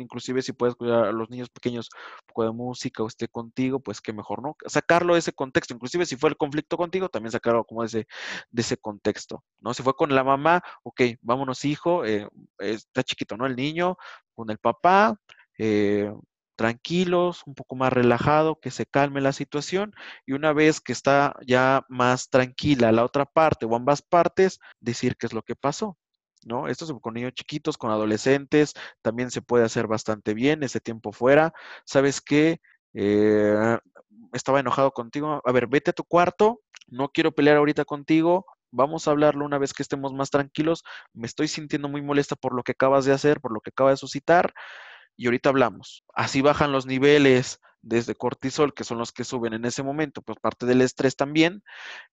inclusive 0.00 0.42
si 0.42 0.52
puedes 0.52 0.74
cuidar 0.74 1.04
a 1.06 1.12
los 1.12 1.30
niños 1.30 1.50
pequeños 1.50 1.88
un 1.92 2.26
poco 2.26 2.44
de 2.44 2.52
música 2.52 3.02
o 3.02 3.06
esté 3.06 3.28
contigo, 3.28 3.80
pues 3.80 4.00
qué 4.00 4.12
mejor, 4.12 4.42
¿no? 4.42 4.56
Sacarlo 4.66 5.14
de 5.14 5.20
ese 5.20 5.32
contexto, 5.32 5.74
inclusive 5.74 6.06
si 6.06 6.16
fue 6.16 6.30
el 6.30 6.36
conflicto 6.36 6.76
contigo, 6.76 7.08
también 7.08 7.32
sacarlo 7.32 7.64
como 7.64 7.82
de 7.82 7.86
ese, 7.86 8.06
de 8.50 8.62
ese 8.62 8.76
contexto, 8.76 9.44
¿no? 9.60 9.74
Si 9.74 9.82
fue 9.82 9.94
con 9.94 10.14
la 10.14 10.24
mamá, 10.24 10.62
ok, 10.82 11.02
vámonos 11.20 11.64
hijo, 11.64 12.04
eh, 12.04 12.28
está 12.58 13.02
chiquito, 13.02 13.36
¿no? 13.36 13.46
El 13.46 13.56
niño, 13.56 13.96
con 14.34 14.50
el 14.50 14.58
papá, 14.58 15.16
eh, 15.58 16.12
tranquilos, 16.60 17.42
un 17.46 17.54
poco 17.54 17.74
más 17.74 17.90
relajado, 17.90 18.60
que 18.60 18.70
se 18.70 18.84
calme 18.84 19.22
la 19.22 19.32
situación 19.32 19.94
y 20.26 20.34
una 20.34 20.52
vez 20.52 20.82
que 20.82 20.92
está 20.92 21.34
ya 21.46 21.86
más 21.88 22.28
tranquila 22.28 22.92
la 22.92 23.02
otra 23.02 23.24
parte 23.24 23.64
o 23.64 23.74
ambas 23.74 24.02
partes, 24.02 24.60
decir 24.78 25.16
qué 25.16 25.26
es 25.26 25.32
lo 25.32 25.40
que 25.42 25.56
pasó. 25.56 25.96
¿No? 26.44 26.68
Esto 26.68 26.84
es 26.84 26.92
con 27.00 27.14
niños 27.14 27.32
chiquitos, 27.32 27.78
con 27.78 27.90
adolescentes, 27.90 28.74
también 29.00 29.30
se 29.30 29.40
puede 29.40 29.64
hacer 29.64 29.86
bastante 29.86 30.34
bien 30.34 30.62
ese 30.62 30.80
tiempo 30.80 31.12
fuera. 31.12 31.54
¿Sabes 31.86 32.20
qué? 32.20 32.60
Eh, 32.92 33.78
estaba 34.34 34.60
enojado 34.60 34.90
contigo. 34.90 35.40
A 35.42 35.52
ver, 35.52 35.66
vete 35.66 35.90
a 35.90 35.94
tu 35.94 36.04
cuarto, 36.04 36.60
no 36.88 37.08
quiero 37.08 37.32
pelear 37.32 37.56
ahorita 37.56 37.86
contigo, 37.86 38.44
vamos 38.70 39.08
a 39.08 39.12
hablarlo 39.12 39.46
una 39.46 39.58
vez 39.58 39.72
que 39.72 39.82
estemos 39.82 40.12
más 40.12 40.28
tranquilos. 40.28 40.84
Me 41.14 41.26
estoy 41.26 41.48
sintiendo 41.48 41.88
muy 41.88 42.02
molesta 42.02 42.36
por 42.36 42.54
lo 42.54 42.62
que 42.62 42.72
acabas 42.72 43.06
de 43.06 43.12
hacer, 43.12 43.40
por 43.40 43.52
lo 43.52 43.60
que 43.60 43.70
acabas 43.70 43.94
de 43.94 43.96
suscitar 43.98 44.52
y 45.20 45.26
ahorita 45.26 45.50
hablamos. 45.50 46.02
Así 46.14 46.40
bajan 46.40 46.72
los 46.72 46.86
niveles 46.86 47.60
desde 47.82 48.14
cortisol, 48.14 48.72
que 48.72 48.84
son 48.84 48.96
los 48.96 49.12
que 49.12 49.24
suben 49.24 49.52
en 49.52 49.66
ese 49.66 49.82
momento, 49.82 50.22
pues 50.22 50.38
parte 50.40 50.64
del 50.64 50.80
estrés 50.80 51.14
también, 51.14 51.62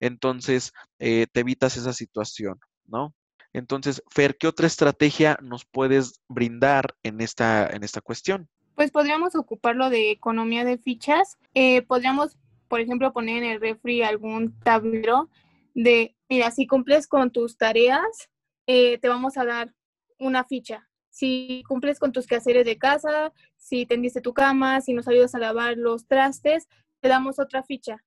entonces 0.01 0.73
eh, 0.99 1.25
te 1.31 1.39
evitas 1.39 1.77
esa 1.77 1.93
situación, 1.93 2.59
¿no? 2.85 3.15
Entonces, 3.53 4.03
Fer, 4.09 4.37
¿qué 4.37 4.45
otra 4.47 4.67
estrategia 4.67 5.39
nos 5.41 5.63
puedes 5.63 6.19
brindar 6.27 6.95
en 7.01 7.21
esta, 7.21 7.67
en 7.67 7.85
esta 7.85 8.01
cuestión? 8.01 8.49
Pues 8.75 8.91
podríamos 8.91 9.35
ocuparlo 9.35 9.89
de 9.89 10.11
economía 10.11 10.65
de 10.65 10.77
fichas. 10.77 11.37
Eh, 11.53 11.83
podríamos, 11.83 12.37
por 12.67 12.81
ejemplo, 12.81 13.13
poner 13.13 13.41
en 13.41 13.51
el 13.51 13.61
refri 13.61 14.03
algún 14.03 14.59
tablero 14.59 15.29
de, 15.73 16.13
mira, 16.27 16.51
si 16.51 16.67
cumples 16.67 17.07
con 17.07 17.31
tus 17.31 17.57
tareas, 17.57 18.29
eh, 18.67 18.97
te 18.97 19.07
vamos 19.07 19.37
a 19.37 19.45
dar 19.45 19.73
una 20.19 20.43
ficha 20.43 20.86
si 21.17 21.63
cumples 21.67 21.97
con 21.97 22.11
tus 22.11 22.27
quehaceres 22.27 22.63
de 22.63 22.77
casa, 22.77 23.33
si 23.55 23.87
tendiste 23.87 24.21
tu 24.21 24.35
cama, 24.35 24.81
si 24.81 24.93
nos 24.93 25.07
ayudas 25.07 25.33
a 25.33 25.39
lavar 25.39 25.75
los 25.75 26.05
trastes, 26.05 26.67
te 27.01 27.09
damos 27.09 27.39
otra 27.39 27.63
ficha. 27.63 28.03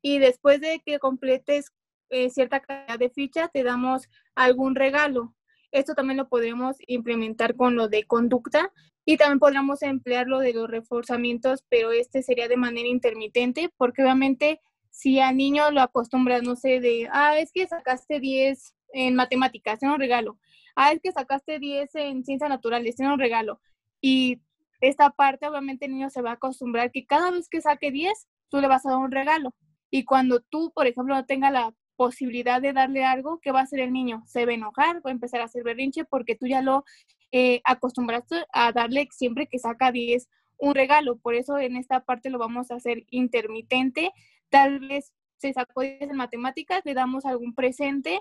Y 0.00 0.20
después 0.20 0.60
de 0.60 0.80
que 0.86 1.00
completes 1.00 1.72
eh, 2.10 2.30
cierta 2.30 2.60
cantidad 2.60 2.96
de 2.96 3.10
ficha, 3.10 3.48
te 3.48 3.64
damos 3.64 4.08
algún 4.36 4.76
regalo. 4.76 5.34
Esto 5.72 5.94
también 5.94 6.16
lo 6.16 6.28
podemos 6.28 6.76
implementar 6.86 7.56
con 7.56 7.74
lo 7.74 7.88
de 7.88 8.04
conducta 8.04 8.72
y 9.04 9.16
también 9.16 9.40
podríamos 9.40 9.82
emplear 9.82 10.28
lo 10.28 10.38
de 10.38 10.52
los 10.52 10.70
reforzamientos, 10.70 11.64
pero 11.68 11.90
este 11.90 12.22
sería 12.22 12.46
de 12.46 12.56
manera 12.56 12.86
intermitente, 12.86 13.68
porque 13.76 14.02
obviamente 14.02 14.60
si 14.90 15.18
al 15.18 15.36
niño 15.36 15.72
lo 15.72 15.80
acostumbras, 15.80 16.44
no 16.44 16.54
sé, 16.54 16.78
de, 16.78 17.08
ah, 17.10 17.36
es 17.36 17.50
que 17.50 17.66
sacaste 17.66 18.20
10 18.20 18.76
en 18.92 19.16
matemáticas, 19.16 19.82
es 19.82 19.88
un 19.88 19.98
regalo 19.98 20.38
ah, 20.76 20.92
es 20.92 21.00
que 21.00 21.12
sacaste 21.12 21.58
10 21.58 21.94
en 21.94 22.24
ciencias 22.24 22.50
naturales, 22.50 22.96
tiene 22.96 23.12
un 23.12 23.18
regalo. 23.18 23.60
Y 24.00 24.40
esta 24.80 25.10
parte, 25.10 25.46
obviamente, 25.48 25.86
el 25.86 25.92
niño 25.92 26.10
se 26.10 26.22
va 26.22 26.30
a 26.30 26.34
acostumbrar 26.34 26.90
que 26.90 27.06
cada 27.06 27.30
vez 27.30 27.48
que 27.48 27.60
saque 27.60 27.90
10, 27.90 28.28
tú 28.48 28.60
le 28.60 28.68
vas 28.68 28.84
a 28.86 28.90
dar 28.90 28.98
un 28.98 29.10
regalo. 29.10 29.54
Y 29.90 30.04
cuando 30.04 30.40
tú, 30.40 30.72
por 30.74 30.86
ejemplo, 30.86 31.14
no 31.14 31.24
tenga 31.24 31.50
la 31.50 31.74
posibilidad 31.96 32.60
de 32.60 32.72
darle 32.72 33.04
algo, 33.04 33.38
¿qué 33.40 33.52
va 33.52 33.60
a 33.60 33.62
hacer 33.62 33.80
el 33.80 33.92
niño? 33.92 34.22
Se 34.26 34.44
va 34.44 34.52
a 34.52 34.54
enojar, 34.54 34.96
va 34.96 35.10
a 35.10 35.12
empezar 35.12 35.40
a 35.40 35.44
hacer 35.44 35.62
berrinche 35.62 36.04
porque 36.04 36.34
tú 36.34 36.46
ya 36.46 36.60
lo 36.60 36.84
eh, 37.30 37.60
acostumbraste 37.64 38.44
a 38.52 38.72
darle 38.72 39.08
siempre 39.12 39.46
que 39.46 39.58
saca 39.58 39.92
10 39.92 40.28
un 40.58 40.74
regalo. 40.74 41.16
Por 41.18 41.34
eso 41.34 41.58
en 41.58 41.76
esta 41.76 42.00
parte 42.00 42.30
lo 42.30 42.38
vamos 42.38 42.70
a 42.70 42.76
hacer 42.76 43.04
intermitente. 43.10 44.12
Tal 44.50 44.80
vez 44.80 45.12
se 45.36 45.52
sacó 45.52 45.82
10 45.82 46.02
en 46.02 46.16
matemáticas, 46.16 46.82
le 46.84 46.94
damos 46.94 47.24
algún 47.24 47.54
presente 47.54 48.20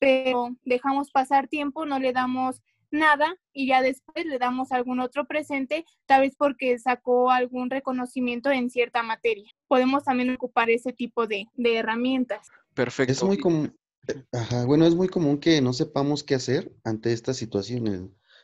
pero 0.00 0.56
dejamos 0.64 1.10
pasar 1.10 1.48
tiempo, 1.48 1.86
no 1.86 1.98
le 1.98 2.12
damos 2.12 2.62
nada 2.92 3.34
y 3.52 3.66
ya 3.66 3.82
después 3.82 4.26
le 4.26 4.38
damos 4.38 4.70
algún 4.70 5.00
otro 5.00 5.26
presente, 5.26 5.84
tal 6.06 6.20
vez 6.20 6.34
porque 6.36 6.78
sacó 6.78 7.30
algún 7.30 7.70
reconocimiento 7.70 8.50
en 8.50 8.70
cierta 8.70 9.02
materia. 9.02 9.50
Podemos 9.66 10.04
también 10.04 10.30
ocupar 10.30 10.70
ese 10.70 10.92
tipo 10.92 11.26
de, 11.26 11.46
herramientas. 11.56 12.48
Perfecto. 12.74 13.12
Es 13.12 13.22
muy 13.22 13.38
común, 13.38 13.76
eh, 14.08 14.22
ajá, 14.32 14.64
bueno, 14.66 14.86
es 14.86 14.94
muy 14.94 15.08
común 15.08 15.38
que 15.38 15.60
no 15.60 15.72
sepamos 15.72 16.22
qué 16.22 16.34
hacer 16.34 16.72
ante 16.84 17.12
estas 17.12 17.36
situaciones. 17.36 18.02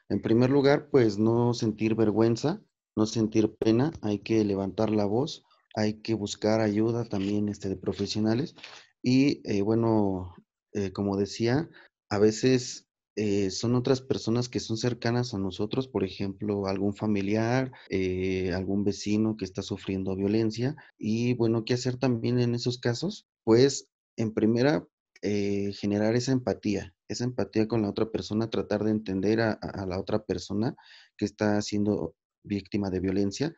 En 0.09 0.23
primer 0.23 0.51
lugar, 0.51 0.89
pues 0.91 1.19
no 1.19 1.53
sentir 1.53 1.95
vergüenza, 1.95 2.63
no 2.97 3.07
sentir 3.07 3.55
pena, 3.57 3.93
hay 4.01 4.21
que 4.21 4.45
levantar 4.45 4.91
la 4.91 5.05
voz, 5.05 5.45
hay 5.75 6.01
que 6.01 6.15
buscar 6.15 6.61
ayuda 6.61 7.05
también 7.05 7.49
este, 7.49 7.69
de 7.69 7.77
profesionales. 7.77 8.55
Y 9.03 9.43
eh, 9.45 9.63
bueno, 9.63 10.35
eh, 10.73 10.93
como 10.93 11.17
decía, 11.17 11.69
a 12.11 12.19
veces 12.19 12.87
eh, 13.17 13.51
son 13.51 13.75
otras 13.75 14.01
personas 14.01 14.49
que 14.49 14.61
son 14.61 14.77
cercanas 14.77 15.35
a 15.35 15.39
nosotros, 15.39 15.89
por 15.89 16.05
ejemplo, 16.05 16.67
algún 16.67 16.95
familiar, 16.95 17.73
eh, 17.91 18.53
algún 18.55 18.85
vecino 18.85 19.37
que 19.37 19.45
está 19.45 19.63
sufriendo 19.63 20.15
violencia. 20.17 20.77
Y 20.99 21.35
bueno, 21.35 21.65
¿qué 21.65 21.75
hacer 21.75 21.97
también 21.97 22.39
en 22.39 22.55
esos 22.55 22.79
casos? 22.79 23.27
Pues 23.45 23.89
en 24.17 24.35
primera, 24.35 24.87
generar 25.21 26.15
esa 26.15 26.31
empatía, 26.31 26.95
esa 27.09 27.25
empatía 27.25 27.67
con 27.67 27.83
la 27.83 27.91
otra 27.91 28.11
persona, 28.11 28.51
tratar 28.51 28.85
de 28.85 28.93
entender 28.93 29.41
a 29.41 29.59
la 29.87 29.99
otra 29.99 30.25
persona 30.25 30.77
que 31.17 31.25
está 31.25 31.61
siendo 31.61 32.15
víctima 32.45 32.89
de 32.89 33.01
violencia, 33.01 33.55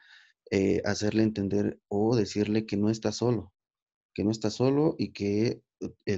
hacerle 0.86 1.22
entender 1.22 1.78
o 1.88 2.16
decirle 2.16 2.64
que 2.64 2.78
no 2.78 2.88
está 2.88 3.12
solo, 3.12 3.52
que 4.14 4.24
no 4.24 4.30
está 4.30 4.50
solo 4.50 4.96
y 4.98 5.12
que 5.12 5.62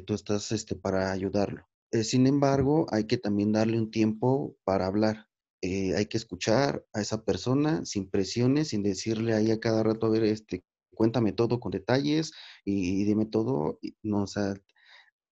tú 0.07 0.15
estás 0.15 0.53
este, 0.53 0.75
para 0.77 1.13
ayudarlo. 1.13 1.67
Eh, 1.93 2.05
sin 2.05 2.27
embargo, 2.27 2.87
hay 2.91 3.05
que 3.07 3.19
también 3.19 3.53
darle 3.53 3.79
un 3.79 3.91
tiempo 3.91 4.57
para 4.65 4.87
hablar. 4.87 5.29
Eh, 5.61 5.95
hay 5.95 6.07
que 6.07 6.17
escuchar 6.17 6.85
a 6.95 7.03
esa 7.03 7.25
persona 7.25 7.85
sin 7.85 8.11
presiones, 8.11 8.69
sin 8.69 8.83
decirle 8.83 9.35
ahí 9.35 9.51
a 9.51 9.61
cada 9.61 9.83
rato, 9.83 10.07
a 10.07 10.11
ver, 10.11 10.25
este, 10.25 10.65
cuéntame 10.95 11.33
todo 11.33 11.61
con 11.61 11.71
detalles 11.71 12.33
y, 12.65 13.05
dime 13.05 13.27
todo. 13.27 13.79
No, 14.03 14.23
o 14.23 14.27
sea, 14.27 14.55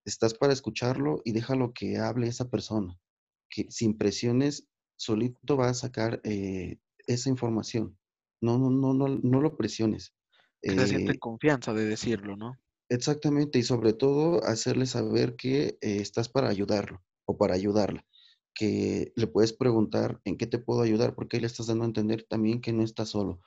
estás 0.05 0.35
para 0.35 0.53
escucharlo 0.53 1.21
y 1.25 1.31
déjalo 1.33 1.73
que 1.73 1.97
hable 1.97 2.27
esa 2.27 2.49
persona, 2.49 2.97
que 3.49 3.65
sin 3.71 3.97
presiones 3.97 4.67
solito 4.97 5.57
va 5.57 5.69
a 5.69 5.73
sacar 5.73 6.21
eh, 6.23 6.77
esa 7.07 7.29
información. 7.29 7.97
No, 8.39 8.57
no, 8.59 8.69
no, 8.69 8.93
no, 8.93 9.07
no 9.07 9.41
lo 9.41 9.57
presiones. 9.57 10.13
Que 10.61 10.75
se 10.75 10.87
siente 10.87 11.17
confianza 11.19 11.73
de 11.73 11.85
decirlo, 11.85 12.35
¿no? 12.35 12.57
Exactamente, 12.89 13.57
y 13.57 13.63
sobre 13.63 13.93
todo 13.93 14.43
hacerle 14.43 14.85
saber 14.85 15.35
que 15.35 15.77
eh, 15.81 15.97
estás 16.01 16.27
para 16.27 16.49
ayudarlo 16.49 17.01
o 17.25 17.37
para 17.37 17.55
ayudarla, 17.55 18.05
que 18.53 19.13
le 19.15 19.27
puedes 19.27 19.53
preguntar 19.53 20.19
en 20.25 20.37
qué 20.37 20.45
te 20.45 20.59
puedo 20.59 20.81
ayudar, 20.81 21.15
porque 21.15 21.37
ahí 21.37 21.41
le 21.41 21.47
estás 21.47 21.67
dando 21.67 21.85
a 21.85 21.87
entender 21.87 22.23
también 22.23 22.59
que 22.59 22.73
no 22.73 22.83
estás 22.83 23.09
solo 23.09 23.39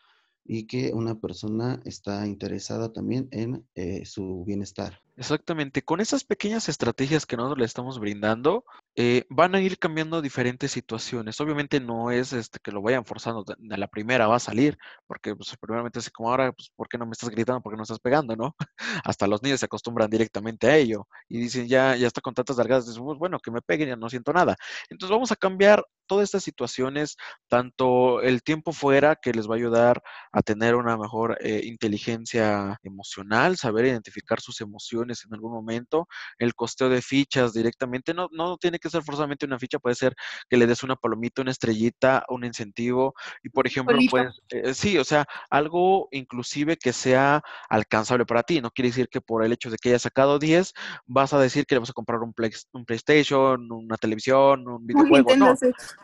y 0.45 0.67
que 0.67 0.93
una 0.93 1.21
persona 1.21 1.81
está 1.85 2.27
interesada 2.27 2.93
también 2.93 3.29
en 3.33 3.67
eh, 3.75 4.05
su 4.05 4.45
bienestar. 4.47 5.01
Exactamente, 5.17 5.83
con 5.83 6.01
esas 6.01 6.25
pequeñas 6.25 6.69
estrategias 6.69 7.25
que 7.25 7.37
nosotros 7.37 7.59
le 7.61 7.67
estamos 7.67 8.01
brindando, 8.01 8.65
eh, 8.97 9.25
van 9.31 9.55
a 9.55 9.61
ir 9.61 9.79
cambiando 9.79 10.21
diferentes 10.21 10.73
situaciones. 10.73 11.41
Obviamente 11.41 11.79
no 11.79 12.11
es 12.11 12.33
este, 12.33 12.59
que 12.61 12.73
lo 12.73 12.83
vayan 12.83 13.05
forzando, 13.05 13.45
de 13.47 13.77
la 13.79 13.87
primera 13.87 14.27
va 14.27 14.37
a 14.37 14.39
salir, 14.41 14.77
porque 15.07 15.37
pues, 15.37 15.57
primeramente 15.61 16.01
es 16.01 16.11
como 16.11 16.31
ahora, 16.31 16.51
pues, 16.53 16.71
¿por 16.75 16.89
qué 16.89 16.99
no 16.99 17.07
me 17.07 17.13
estás 17.13 17.31
gritando? 17.31 17.61
¿Por 17.63 17.73
qué 17.73 17.77
no 17.77 17.85
estás 17.85 18.01
pegando? 18.01 18.35
¿no? 18.35 18.57
Hasta 19.05 19.29
los 19.29 19.41
niños 19.41 19.61
se 19.61 19.67
acostumbran 19.67 20.11
directamente 20.11 20.67
a 20.67 20.77
ello 20.77 21.07
y 21.29 21.39
dicen, 21.39 21.69
ya, 21.69 21.95
ya 21.95 22.09
está 22.09 22.21
con 22.21 22.35
tantas 22.35 22.57
largadas, 22.57 22.87
pues, 22.99 23.19
bueno, 23.19 23.39
que 23.39 23.53
me 23.53 23.63
peguen, 23.63 23.91
ya 23.91 23.97
no 23.97 24.11
siento 24.11 24.33
nada. 24.33 24.57
Entonces 24.91 25.13
vamos 25.15 25.31
a 25.31 25.37
cambiar 25.37 25.85
todas 26.07 26.25
estas 26.25 26.43
situaciones, 26.43 27.17
tanto 27.49 28.21
el 28.21 28.43
tiempo 28.43 28.73
fuera, 28.73 29.15
que 29.17 29.33
les 29.33 29.49
va 29.49 29.55
a 29.55 29.57
ayudar 29.59 30.03
a 30.33 30.43
tener 30.43 30.75
una 30.75 30.97
mejor 30.99 31.39
eh, 31.41 31.63
inteligencia 31.65 32.79
emocional, 32.83 33.57
saber 33.57 33.87
identificar 33.87 34.41
sus 34.41 34.61
emociones 34.61 35.04
en 35.11 35.35
algún 35.35 35.53
momento, 35.53 36.09
el 36.39 36.55
costeo 36.55 36.89
de 36.89 37.03
fichas 37.03 37.53
directamente, 37.53 38.15
no, 38.15 38.29
no 38.33 38.57
tiene 38.57 38.79
que 38.79 38.91
ser 38.91 39.03
forzosamente 39.03 39.47
una 39.47 39.59
ficha, 39.59 39.79
puede 39.79 39.95
ser 39.95 40.15
que 40.49 40.57
le 40.57 40.67
des 40.67 40.83
una 40.83 40.97
palomita, 40.97 41.43
una 41.43 41.51
estrellita, 41.51 42.25
un 42.29 42.45
incentivo, 42.45 43.15
y 43.43 43.49
por 43.51 43.67
ejemplo, 43.67 43.99
pues, 44.11 44.41
sí, 44.77 44.99
o 44.99 45.05
sea, 45.05 45.27
algo 45.51 46.09
inclusive 46.11 46.77
que 46.77 46.93
sea 46.93 47.43
alcanzable 47.69 48.27
para 48.27 48.43
ti, 48.43 48.61
no 48.61 48.71
quiere 48.71 48.89
decir 48.89 49.09
que 49.09 49.21
por 49.21 49.45
el 49.45 49.53
hecho 49.53 49.71
de 49.71 49.77
que 49.77 49.91
hayas 49.91 50.03
sacado 50.03 50.39
10, 50.39 50.73
vas 51.07 51.33
a 51.33 51.39
decir 51.39 51.67
que 51.67 51.75
le 51.75 51.81
vas 51.81 51.91
a 51.91 51.95
comprar 51.95 52.21
un, 52.21 52.33
play, 52.33 52.51
un 52.73 52.85
PlayStation, 52.85 53.71
una 53.71 53.97
televisión, 53.97 54.67
un 54.67 54.87
videojuego, 55.23 55.37
no 55.37 55.55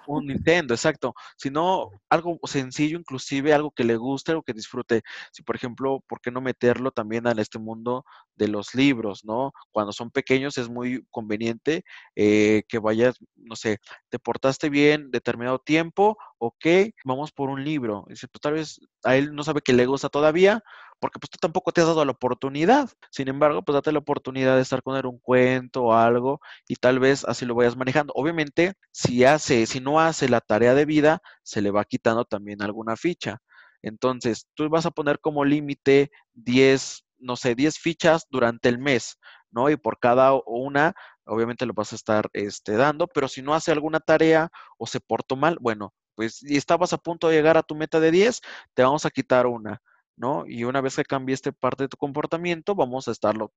un 0.07 0.27
Nintendo, 0.27 0.75
exacto, 0.75 1.15
sino 1.37 1.91
algo 2.09 2.39
sencillo, 2.45 2.99
inclusive 2.99 3.55
algo 3.55 3.71
que 3.71 3.85
le 3.85 3.97
guste, 3.97 4.33
algo 4.33 4.43
que 4.43 4.53
disfrute. 4.53 5.03
Si, 5.33 5.43
por 5.43 5.57
ejemplo, 5.57 6.03
¿por 6.07 6.21
qué 6.21 6.31
no 6.31 6.41
meterlo 6.41 6.91
también 6.91 7.27
a 7.27 7.33
este 7.33 7.59
mundo 7.59 8.05
de 8.37 8.49
los 8.49 8.75
libros, 8.75 8.90
¿no? 9.25 9.53
Cuando 9.73 9.93
son 9.93 10.11
pequeños 10.11 10.59
es 10.59 10.69
muy 10.69 11.05
conveniente 11.11 11.85
eh, 12.17 12.63
que 12.69 12.79
vayas, 12.79 13.17
no 13.37 13.57
sé, 13.57 13.79
te 14.09 14.19
portaste 14.19 14.69
bien 14.71 15.11
determinado 15.11 15.59
tiempo, 15.59 16.17
ok, 16.39 16.67
vamos 17.05 17.33
por 17.33 17.51
un 17.51 17.65
libro. 17.65 18.05
Dice, 18.09 18.29
pues 18.29 18.41
tal 18.41 18.55
vez 18.55 18.81
a 19.05 19.17
él 19.17 19.35
no 19.35 19.43
sabe 19.45 19.61
que 19.63 19.73
le 19.73 19.87
gusta 19.87 20.09
todavía, 20.09 20.63
porque 21.01 21.19
pues 21.19 21.31
tú 21.31 21.39
tampoco 21.41 21.73
te 21.73 21.81
has 21.81 21.87
dado 21.87 22.05
la 22.05 22.13
oportunidad. 22.13 22.91
Sin 23.11 23.29
embargo, 23.29 23.63
pues 23.63 23.75
date 23.75 23.93
la 23.93 23.99
oportunidad 24.01 24.57
de 24.57 24.63
estar 24.63 24.83
con 24.83 24.97
él 24.97 25.07
un 25.07 25.19
cuento 25.19 25.85
o 25.85 25.95
algo 25.95 26.41
y 26.69 26.77
tal 26.77 26.99
vez 26.99 27.25
así 27.25 27.47
lo 27.47 27.55
vayas 27.55 27.77
manejando. 27.77 28.13
Obviamente, 28.15 28.75
si 28.93 29.25
hace, 29.25 29.67
si 29.67 29.81
no 29.81 30.01
hace 30.01 30.29
la 30.29 30.41
tarea 30.41 30.75
de 30.75 30.85
vida, 30.85 31.23
se 31.43 31.63
le 31.63 31.71
va 31.71 31.85
quitando 31.85 32.25
también 32.25 32.63
alguna 32.63 32.97
ficha. 32.97 33.39
Entonces, 33.83 34.47
tú 34.55 34.69
vas 34.69 34.87
a 34.87 34.91
poner 34.91 35.21
como 35.21 35.45
límite 35.45 36.11
10, 36.35 37.05
no 37.21 37.37
sé, 37.37 37.55
10 37.55 37.79
fichas 37.79 38.27
durante 38.31 38.69
el 38.69 38.79
mes, 38.79 39.19
¿no? 39.51 39.71
Y 39.71 39.77
por 39.77 39.99
cada 39.99 40.33
una, 40.47 40.95
obviamente 41.25 41.67
lo 41.67 41.75
vas 41.75 41.93
a 41.93 41.97
estar 41.97 42.31
este, 42.33 42.77
dando, 42.77 43.07
pero 43.07 43.29
si 43.29 43.43
no 43.43 43.55
hace 43.55 43.73
alguna 43.73 44.01
tarea 44.01 44.51
o 44.79 44.87
se 44.87 45.01
portó 45.01 45.37
mal, 45.37 45.59
bueno, 45.61 45.95
pues 46.15 46.37
si 46.37 46.57
estabas 46.57 46.93
a 46.93 46.99
punto 46.99 47.29
de 47.29 47.37
llegar 47.37 47.57
a 47.57 47.63
tu 47.63 47.75
meta 47.75 48.01
de 48.01 48.11
10, 48.11 48.41
te 48.75 48.83
vamos 48.83 49.07
a 49.07 49.11
quitar 49.11 49.47
una. 49.47 49.81
¿no? 50.17 50.45
Y 50.47 50.65
una 50.65 50.83
vez 50.83 50.97
que 50.97 51.05
cambie 51.05 51.35
esta 51.35 51.51
parte 51.51 51.85
de 51.85 51.89
tu 51.89 51.97
comportamiento, 51.97 52.75
vamos 52.75 53.09
a 53.09 53.11
estarlo 53.11 53.55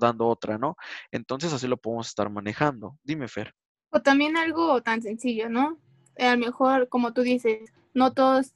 dando 0.00 0.28
otra, 0.28 0.58
¿no? 0.58 0.76
Entonces 1.10 1.52
así 1.52 1.66
lo 1.66 1.76
podemos 1.76 2.06
estar 2.06 2.30
manejando. 2.30 2.96
Dime, 3.02 3.26
Fer. 3.26 3.52
O 3.90 4.00
también 4.00 4.36
algo 4.36 4.80
tan 4.80 5.02
sencillo, 5.02 5.48
¿no? 5.48 5.76
A 6.16 6.36
lo 6.36 6.38
mejor, 6.38 6.88
como 6.88 7.12
tú 7.12 7.22
dices, 7.22 7.72
no 7.94 8.12
todos 8.12 8.54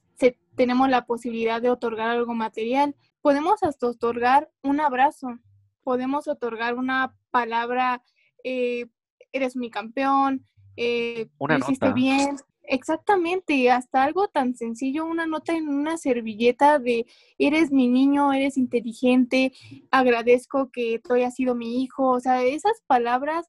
tenemos 0.59 0.91
la 0.91 1.07
posibilidad 1.07 1.63
de 1.63 1.71
otorgar 1.71 2.11
algo 2.11 2.35
material. 2.35 2.95
Podemos 3.29 3.63
hasta 3.63 3.87
otorgar 3.89 4.51
un 4.63 4.81
abrazo, 4.81 5.39
podemos 5.83 6.29
otorgar 6.29 6.77
una 6.77 7.15
palabra, 7.31 8.03
eh, 8.43 8.87
eres 9.33 9.55
mi 9.55 9.69
campeón, 9.69 10.47
eh, 10.77 11.29
hiciste 11.59 11.93
bien, 11.93 12.39
Exactamente, 12.63 13.71
hasta 13.71 14.03
algo 14.03 14.29
tan 14.29 14.55
sencillo, 14.55 15.05
una 15.05 15.27
nota 15.27 15.55
en 15.55 15.69
una 15.69 15.99
servilleta 15.99 16.79
de 16.79 17.05
eres 17.37 17.71
mi 17.71 17.89
niño, 17.89 18.33
eres 18.33 18.57
inteligente, 18.57 19.53
agradezco 19.91 20.71
que 20.71 20.99
tú 20.99 21.13
hayas 21.13 21.35
sido 21.35 21.55
mi 21.55 21.83
hijo, 21.83 22.09
o 22.09 22.21
sea, 22.21 22.43
esas 22.43 22.81
palabras 22.87 23.47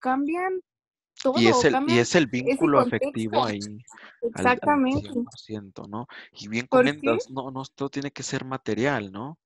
cambian 0.00 0.60
todo. 1.22 1.40
Y 1.40 1.48
es 1.48 1.64
el, 1.64 1.76
y 1.88 1.98
es 1.98 2.14
el 2.14 2.26
vínculo 2.26 2.80
afectivo 2.80 3.44
ahí. 3.44 3.60
Exactamente. 4.22 5.08
Al, 5.08 5.72
¿no? 5.88 6.06
Y 6.32 6.48
bien 6.48 6.66
comentas, 6.66 7.30
no, 7.30 7.50
no, 7.50 7.62
todo 7.74 7.90
tiene 7.90 8.10
que 8.10 8.22
ser 8.22 8.44
material, 8.44 9.12
¿no? 9.12 9.38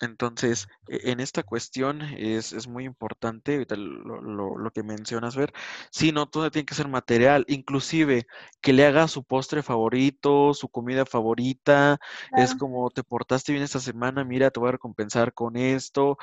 Entonces, 0.00 0.68
e, 0.88 1.12
en 1.12 1.20
esta 1.20 1.42
cuestión 1.42 2.02
es, 2.02 2.66
muy 2.66 2.84
importante 2.84 3.64
lo, 3.76 4.70
que 4.72 4.82
mencionas, 4.82 5.36
ver, 5.36 5.52
sí, 5.90 6.12
no, 6.12 6.28
todo 6.28 6.50
tiene 6.50 6.66
que 6.66 6.74
ser 6.74 6.88
material, 6.88 7.44
inclusive 7.48 8.26
que 8.60 8.72
le 8.72 8.86
haga 8.86 9.06
su 9.08 9.22
postre 9.24 9.62
favorito, 9.62 10.52
su 10.54 10.68
comida 10.68 11.06
favorita, 11.06 11.98
es 12.36 12.54
como 12.54 12.90
te 12.90 13.04
portaste 13.04 13.52
bien 13.52 13.64
esta 13.64 13.80
semana, 13.80 14.24
mira, 14.24 14.50
te 14.50 14.60
voy 14.60 14.70
a 14.70 14.72
recompensar 14.72 15.32
con 15.32 15.56
esto, 15.56 16.18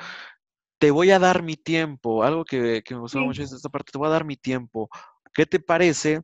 te 0.82 0.90
voy 0.90 1.12
a 1.12 1.20
dar 1.20 1.44
mi 1.44 1.54
tiempo, 1.54 2.24
algo 2.24 2.44
que, 2.44 2.82
me 2.90 2.98
gustó 2.98 3.20
mucho 3.20 3.44
es 3.44 3.52
esta 3.52 3.68
parte, 3.68 3.92
te 3.92 3.98
voy 3.98 4.08
a 4.08 4.10
dar 4.10 4.24
mi 4.24 4.36
tiempo. 4.36 4.88
¿Qué 5.32 5.46
te 5.46 5.60
parece 5.60 6.22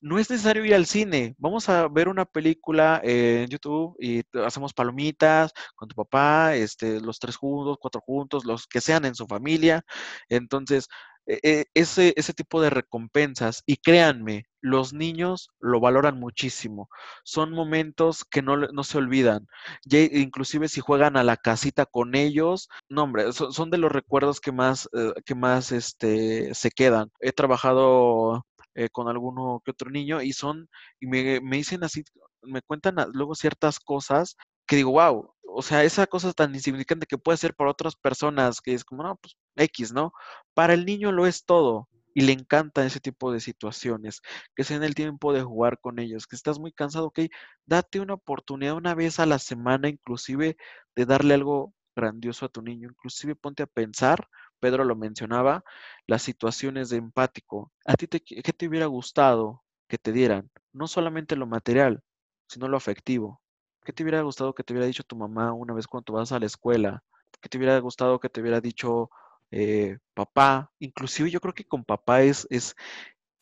no 0.00 0.18
es 0.18 0.28
necesario 0.28 0.64
ir 0.64 0.74
al 0.74 0.84
cine. 0.84 1.36
Vamos 1.38 1.68
a 1.68 1.86
ver 1.88 2.08
una 2.08 2.24
película 2.24 3.00
en 3.04 3.48
YouTube 3.48 3.96
y 4.00 4.22
hacemos 4.44 4.74
palomitas 4.74 5.52
con 5.76 5.88
tu 5.88 5.94
papá, 5.94 6.56
este, 6.56 7.00
los 7.00 7.20
tres 7.20 7.36
juntos, 7.36 7.78
cuatro 7.80 8.02
juntos, 8.04 8.44
los 8.44 8.66
que 8.66 8.80
sean 8.80 9.04
en 9.04 9.14
su 9.14 9.26
familia. 9.26 9.82
Entonces, 10.28 10.88
ese, 11.26 12.12
ese 12.16 12.32
tipo 12.34 12.60
de 12.60 12.70
recompensas, 12.70 13.62
y 13.66 13.76
créanme, 13.76 14.46
los 14.60 14.94
niños 14.94 15.50
lo 15.60 15.80
valoran 15.80 16.18
muchísimo. 16.18 16.88
Son 17.24 17.52
momentos 17.52 18.24
que 18.24 18.42
no, 18.42 18.56
no 18.56 18.84
se 18.84 18.98
olvidan. 18.98 19.46
Ya, 19.84 20.00
inclusive 20.00 20.68
si 20.68 20.80
juegan 20.80 21.16
a 21.16 21.24
la 21.24 21.36
casita 21.36 21.86
con 21.86 22.14
ellos, 22.14 22.68
no 22.88 23.04
hombre, 23.04 23.32
son, 23.32 23.70
de 23.70 23.78
los 23.78 23.92
recuerdos 23.92 24.40
que 24.40 24.52
más, 24.52 24.88
eh, 24.94 25.12
que 25.26 25.34
más 25.34 25.72
este, 25.72 26.54
se 26.54 26.70
quedan. 26.70 27.10
He 27.20 27.32
trabajado 27.32 28.46
eh, 28.74 28.88
con 28.90 29.08
alguno 29.08 29.60
que 29.64 29.70
otro 29.72 29.90
niño 29.90 30.22
y 30.22 30.32
son, 30.32 30.68
y 31.00 31.06
me, 31.06 31.40
me 31.40 31.56
dicen 31.58 31.84
así, 31.84 32.02
me 32.42 32.62
cuentan 32.62 32.96
luego 33.12 33.34
ciertas 33.34 33.78
cosas 33.80 34.36
que 34.66 34.76
digo, 34.76 34.92
wow, 34.92 35.33
o 35.54 35.62
sea, 35.62 35.84
esa 35.84 36.06
cosa 36.06 36.32
tan 36.32 36.54
insignificante 36.54 37.06
que 37.06 37.18
puede 37.18 37.38
ser 37.38 37.54
para 37.54 37.70
otras 37.70 37.96
personas, 37.96 38.60
que 38.60 38.74
es 38.74 38.84
como, 38.84 39.02
no, 39.04 39.16
pues 39.16 39.36
X, 39.56 39.92
¿no? 39.92 40.12
Para 40.54 40.74
el 40.74 40.84
niño 40.84 41.12
lo 41.12 41.26
es 41.26 41.44
todo 41.44 41.88
y 42.14 42.22
le 42.22 42.32
encanta 42.32 42.84
ese 42.84 43.00
tipo 43.00 43.32
de 43.32 43.40
situaciones, 43.40 44.20
que 44.54 44.64
sea 44.64 44.76
en 44.76 44.84
el 44.84 44.94
tiempo 44.94 45.32
de 45.32 45.42
jugar 45.42 45.78
con 45.80 45.98
ellos, 45.98 46.26
que 46.26 46.36
estás 46.36 46.58
muy 46.58 46.72
cansado, 46.72 47.06
ok, 47.06 47.20
date 47.66 48.00
una 48.00 48.14
oportunidad 48.14 48.74
una 48.76 48.94
vez 48.94 49.18
a 49.20 49.26
la 49.26 49.38
semana, 49.38 49.88
inclusive 49.88 50.56
de 50.96 51.06
darle 51.06 51.34
algo 51.34 51.74
grandioso 51.96 52.46
a 52.46 52.48
tu 52.48 52.62
niño, 52.62 52.88
inclusive 52.90 53.36
ponte 53.36 53.62
a 53.62 53.66
pensar, 53.66 54.28
Pedro 54.60 54.84
lo 54.84 54.96
mencionaba, 54.96 55.64
las 56.06 56.22
situaciones 56.22 56.88
de 56.90 56.96
empático. 56.98 57.72
¿A 57.86 57.94
ti 57.94 58.06
te, 58.08 58.20
qué 58.20 58.52
te 58.52 58.68
hubiera 58.68 58.86
gustado 58.86 59.62
que 59.88 59.98
te 59.98 60.12
dieran? 60.12 60.50
No 60.72 60.88
solamente 60.88 61.36
lo 61.36 61.46
material, 61.46 62.02
sino 62.48 62.68
lo 62.68 62.76
afectivo. 62.76 63.40
¿Qué 63.84 63.92
te 63.92 64.02
hubiera 64.02 64.22
gustado 64.22 64.54
que 64.54 64.64
te 64.64 64.72
hubiera 64.72 64.86
dicho 64.86 65.04
tu 65.04 65.16
mamá 65.16 65.52
una 65.52 65.74
vez 65.74 65.86
cuando 65.86 66.14
vas 66.14 66.32
a 66.32 66.40
la 66.40 66.46
escuela? 66.46 67.02
¿Qué 67.40 67.48
te 67.48 67.58
hubiera 67.58 67.78
gustado 67.80 68.18
que 68.20 68.28
te 68.28 68.40
hubiera 68.40 68.60
dicho 68.60 69.10
eh, 69.50 69.98
papá? 70.14 70.72
Inclusive 70.78 71.30
yo 71.30 71.40
creo 71.40 71.54
que 71.54 71.66
con 71.66 71.84
papá 71.84 72.22
es, 72.22 72.46
es, 72.50 72.74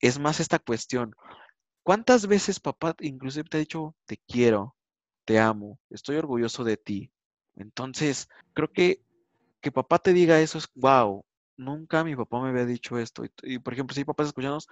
es 0.01 0.19
más 0.19 0.41
esta 0.41 0.59
cuestión. 0.59 1.15
¿Cuántas 1.85 2.27
veces 2.27 2.61
papá 2.61 2.95
inclusive 3.01 3.49
te 3.49 3.59
ha 3.59 3.61
dicho 3.61 3.97
te 4.07 4.19
quiero, 4.29 4.77
te 5.25 5.39
amo, 5.41 5.79
estoy 5.91 6.17
orgulloso 6.17 6.65
de 6.65 6.77
ti? 6.77 7.13
Entonces, 7.57 8.29
creo 8.55 8.73
que 8.73 9.03
que 9.63 9.73
papá 9.73 9.99
te 9.99 10.13
diga 10.13 10.41
eso 10.41 10.59
es, 10.59 10.69
wow, 10.75 11.25
nunca 11.57 12.05
mi 12.05 12.17
papá 12.17 12.41
me 12.43 12.51
había 12.51 12.67
dicho 12.67 12.99
esto. 12.99 13.25
Y, 13.43 13.59
por 13.61 13.73
ejemplo, 13.73 13.95
si 13.95 14.05
papás 14.05 14.29
escuchamos, 14.29 14.69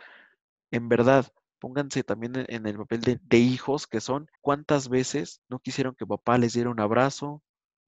en 0.70 0.88
verdad, 0.88 1.26
pónganse 1.60 2.02
también 2.02 2.32
en, 2.48 2.66
el 2.66 2.76
papel 2.76 3.00
de, 3.00 3.38
hijos 3.38 3.86
que 3.86 4.00
son, 4.00 4.28
¿cuántas 4.40 4.88
veces 4.88 5.42
no 5.48 5.60
quisieron 5.60 5.94
que 5.94 6.06
papá 6.06 6.38
les 6.38 6.54
diera 6.54 6.70
un 6.70 6.80
abrazo, 6.80 7.42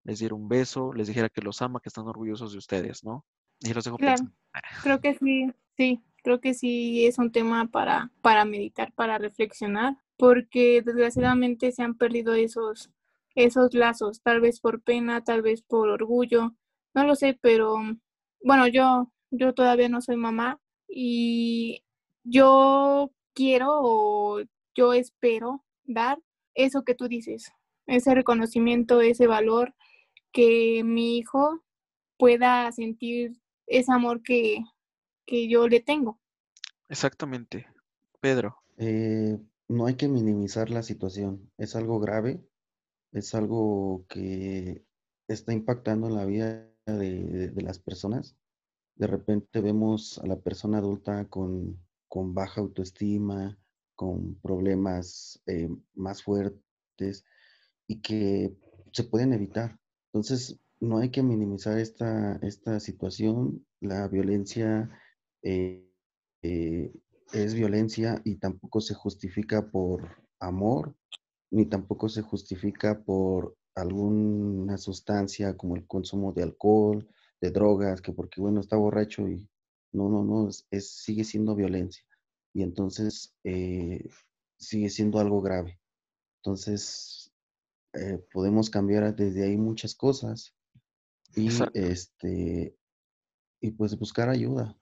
les 0.04 0.18
diera 0.20 0.34
un 0.34 0.48
beso, 0.48 0.92
les 0.92 1.08
dijera 1.08 1.28
que 1.28 1.42
los 1.42 1.62
ama, 1.62 1.80
que 1.80 1.88
están 1.88 2.06
orgullosos 2.06 2.52
de 2.52 2.58
ustedes, 2.58 3.02
¿no? 3.02 3.24
Y 3.60 3.72
los 3.72 3.84
dejo 3.84 3.96
claro, 3.96 4.24
Creo 4.82 5.00
que 5.00 5.14
sí, 5.14 5.52
sí, 5.76 6.02
creo 6.22 6.40
que 6.40 6.54
sí 6.54 7.06
es 7.06 7.18
un 7.18 7.32
tema 7.32 7.66
para, 7.70 8.12
para 8.20 8.44
meditar, 8.44 8.92
para 8.92 9.18
reflexionar, 9.18 9.96
porque 10.16 10.82
desgraciadamente 10.84 11.72
se 11.72 11.82
han 11.82 11.94
perdido 11.94 12.34
esos, 12.34 12.90
esos 13.34 13.74
lazos, 13.74 14.22
tal 14.22 14.40
vez 14.40 14.60
por 14.60 14.82
pena, 14.82 15.24
tal 15.24 15.42
vez 15.42 15.62
por 15.62 15.88
orgullo, 15.88 16.54
no 16.94 17.04
lo 17.04 17.16
sé, 17.16 17.38
pero 17.40 17.76
bueno, 18.44 18.66
yo, 18.66 19.10
yo 19.30 19.54
todavía 19.54 19.88
no 19.88 20.02
soy 20.02 20.16
mamá 20.16 20.60
y 20.88 21.82
yo 22.24 23.10
quiero 23.34 23.68
o 23.70 24.42
yo 24.74 24.92
espero 24.92 25.64
dar 25.84 26.18
eso 26.54 26.84
que 26.84 26.94
tú 26.94 27.08
dices, 27.08 27.52
ese 27.86 28.14
reconocimiento, 28.14 29.00
ese 29.00 29.26
valor, 29.26 29.74
que 30.32 30.82
mi 30.84 31.18
hijo 31.18 31.62
pueda 32.18 32.70
sentir 32.72 33.40
ese 33.66 33.92
amor 33.92 34.22
que, 34.22 34.64
que 35.26 35.48
yo 35.48 35.68
le 35.68 35.80
tengo. 35.80 36.20
Exactamente. 36.88 37.66
Pedro. 38.20 38.62
Eh, 38.76 39.38
no 39.68 39.86
hay 39.86 39.94
que 39.94 40.08
minimizar 40.08 40.70
la 40.70 40.82
situación. 40.82 41.50
Es 41.56 41.74
algo 41.76 41.98
grave, 42.00 42.44
es 43.12 43.34
algo 43.34 44.04
que 44.08 44.84
está 45.28 45.52
impactando 45.52 46.08
en 46.08 46.14
la 46.14 46.24
vida 46.24 46.68
de, 46.86 47.52
las 47.56 47.78
personas. 47.78 48.36
De 48.96 49.06
repente 49.06 49.60
vemos 49.60 50.18
a 50.18 50.26
la 50.26 50.36
persona 50.36 50.78
adulta 50.78 51.26
con, 51.28 51.78
baja 52.20 52.60
autoestima, 52.60 53.58
con 53.94 54.34
problemas 54.40 55.40
eh, 55.46 55.68
más 55.94 56.22
fuertes 56.22 57.24
y 57.86 58.00
que 58.00 58.54
se 58.92 59.04
pueden 59.04 59.32
evitar. 59.32 59.78
Entonces, 60.12 60.60
no 60.80 60.98
hay 60.98 61.10
que 61.10 61.22
minimizar 61.22 61.78
esta, 61.78 62.36
esta 62.42 62.80
situación. 62.80 63.64
La 63.80 64.08
violencia 64.08 64.90
eh, 65.42 65.88
eh, 66.42 66.92
es 67.32 67.54
violencia 67.54 68.20
y 68.24 68.36
tampoco 68.36 68.80
se 68.80 68.94
justifica 68.94 69.70
por 69.70 70.08
amor, 70.40 70.94
ni 71.50 71.66
tampoco 71.66 72.08
se 72.08 72.22
justifica 72.22 73.02
por 73.02 73.56
alguna 73.74 74.76
sustancia 74.76 75.56
como 75.56 75.76
el 75.76 75.86
consumo 75.86 76.32
de 76.32 76.42
alcohol, 76.42 77.08
de 77.40 77.50
drogas, 77.50 78.02
que 78.02 78.12
porque, 78.12 78.40
bueno, 78.40 78.60
está 78.60 78.76
borracho 78.76 79.28
y 79.28 79.48
no, 79.92 80.08
no, 80.08 80.24
no, 80.24 80.48
es, 80.48 80.90
sigue 80.90 81.24
siendo 81.24 81.54
violencia. 81.54 82.04
Y 82.54 82.62
entonces 82.62 83.34
eh, 83.44 84.08
sigue 84.56 84.90
siendo 84.90 85.18
algo 85.18 85.40
grave. 85.40 85.80
Entonces, 86.38 87.32
eh, 87.94 88.18
podemos 88.32 88.70
cambiar 88.70 89.14
desde 89.14 89.44
ahí 89.44 89.56
muchas 89.56 89.94
cosas 89.94 90.54
y, 91.34 91.48
este, 91.74 92.76
y 93.60 93.70
pues 93.70 93.98
buscar 93.98 94.28
ayuda. 94.28 94.76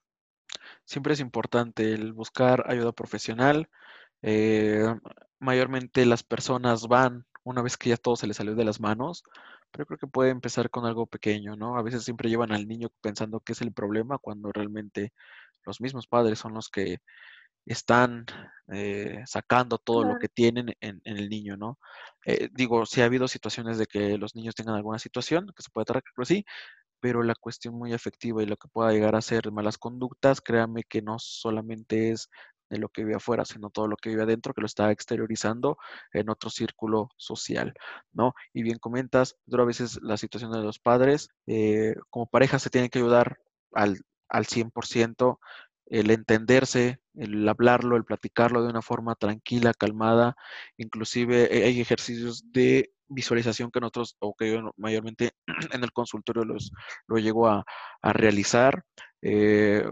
Siempre 0.85 1.15
es 1.15 1.21
importante 1.21 1.93
el 1.93 2.13
buscar 2.13 2.65
ayuda 2.69 2.93
profesional. 2.93 3.69
Eh, 4.23 4.85
mayormente 5.39 6.05
las 6.07 6.23
personas 6.23 6.89
van 6.89 7.27
una 7.45 7.63
vez 7.63 7.77
que 7.77 7.91
ya 7.91 7.97
todo 7.97 8.17
se 8.17 8.27
le 8.27 8.35
salió 8.35 8.55
de 8.55 8.65
las 8.65 8.81
manos, 8.81 9.25
pero 9.71 9.87
creo 9.87 9.99
que 9.99 10.07
puede 10.07 10.31
empezar 10.31 10.71
con 10.71 10.87
algo 10.87 11.07
pequeño, 11.07 11.57
¿no? 11.57 11.77
A 11.77 11.83
veces 11.83 12.05
siempre 12.05 12.29
llevan 12.29 12.53
al 12.53 12.69
niño 12.69 12.91
pensando 13.01 13.41
que 13.41 13.53
es 13.53 13.61
el 13.63 13.73
problema 13.73 14.19
cuando 14.19 14.53
realmente 14.53 15.13
los 15.65 15.81
mismos 15.81 16.07
padres 16.07 16.39
son 16.39 16.55
los 16.55 16.69
que 16.69 16.99
están 17.67 18.27
eh, 18.73 19.23
sacando 19.27 19.79
todo 19.79 20.05
lo 20.05 20.19
que 20.19 20.29
tienen 20.29 20.75
en, 20.81 21.01
el 21.05 21.29
niño, 21.29 21.57
¿no? 21.57 21.79
Eh, 22.27 22.49
digo, 22.53 22.87
si 22.87 23.03
ha 23.03 23.05
habido 23.07 23.29
situaciones 23.29 23.79
de 23.79 23.87
que 23.87 24.19
los 24.19 24.35
niños 24.35 24.55
tengan 24.55 24.77
alguna 24.77 24.99
situación 24.99 25.53
que 25.55 25.63
se 25.63 25.71
puede 25.71 25.85
tratar 25.87 26.03
así, 26.17 26.45
pero 27.01 27.23
la 27.23 27.35
cuestión 27.35 27.75
muy 27.75 27.93
efectiva 27.95 28.43
y 28.43 28.47
lo 28.47 28.57
que 28.57 28.69
pueda 28.69 28.93
llegar 28.93 29.17
a 29.17 29.23
ser 29.23 29.51
malas 29.53 29.79
conductas, 29.79 30.41
créanme 30.41 30.85
que 30.85 31.03
no 31.03 31.19
solamente 31.19 32.11
es 32.13 32.31
de 32.71 32.79
lo 32.79 32.89
que 32.89 33.05
vive 33.05 33.17
afuera, 33.17 33.45
sino 33.45 33.71
todo 33.71 33.89
lo 33.89 33.97
que 33.97 34.11
vive 34.11 34.23
adentro, 34.23 34.55
que 34.55 34.61
lo 34.61 34.67
está 34.67 34.91
exteriorizando 34.91 35.77
en 36.13 36.31
otro 36.31 36.51
círculo 36.51 37.11
social, 37.17 37.75
¿no? 38.13 38.35
Y 38.55 38.63
bien 38.63 38.79
comentas, 38.79 39.37
pero 39.51 39.65
a 39.65 39.67
veces 39.67 39.99
la 40.03 40.17
situación 40.17 40.53
de 40.53 40.63
los 40.63 40.79
padres, 40.79 41.29
eh, 41.47 41.97
como 42.09 42.27
pareja 42.27 42.59
se 42.59 42.71
tienen 42.71 42.91
que 42.91 43.01
ayudar 43.01 43.39
al, 43.73 44.01
al 44.29 44.47
100%, 44.47 45.39
el 45.87 46.11
entenderse, 46.11 47.01
el 47.15 47.47
hablarlo, 47.49 47.97
el 47.97 48.05
platicarlo 48.05 48.63
de 48.63 48.71
una 48.71 48.83
forma 48.83 49.17
tranquila, 49.17 49.75
calmada, 49.75 50.37
inclusive 50.77 51.49
eh, 51.57 51.65
hay 51.65 51.81
ejercicios 51.81 52.53
de 52.53 52.93
visualización 53.09 53.73
que 53.73 53.81
nosotros, 53.81 54.17
o 54.21 54.35
que 54.35 54.53
yo 54.53 54.73
mayormente 54.77 55.33
en 55.73 55.83
el 55.83 55.93
consultorio 55.93 56.45
los, 56.45 56.73
lo 57.09 57.19
llego 57.19 57.49
a, 57.49 57.65
a 58.03 58.13
realizar. 58.13 58.85
Eh, 59.23 59.85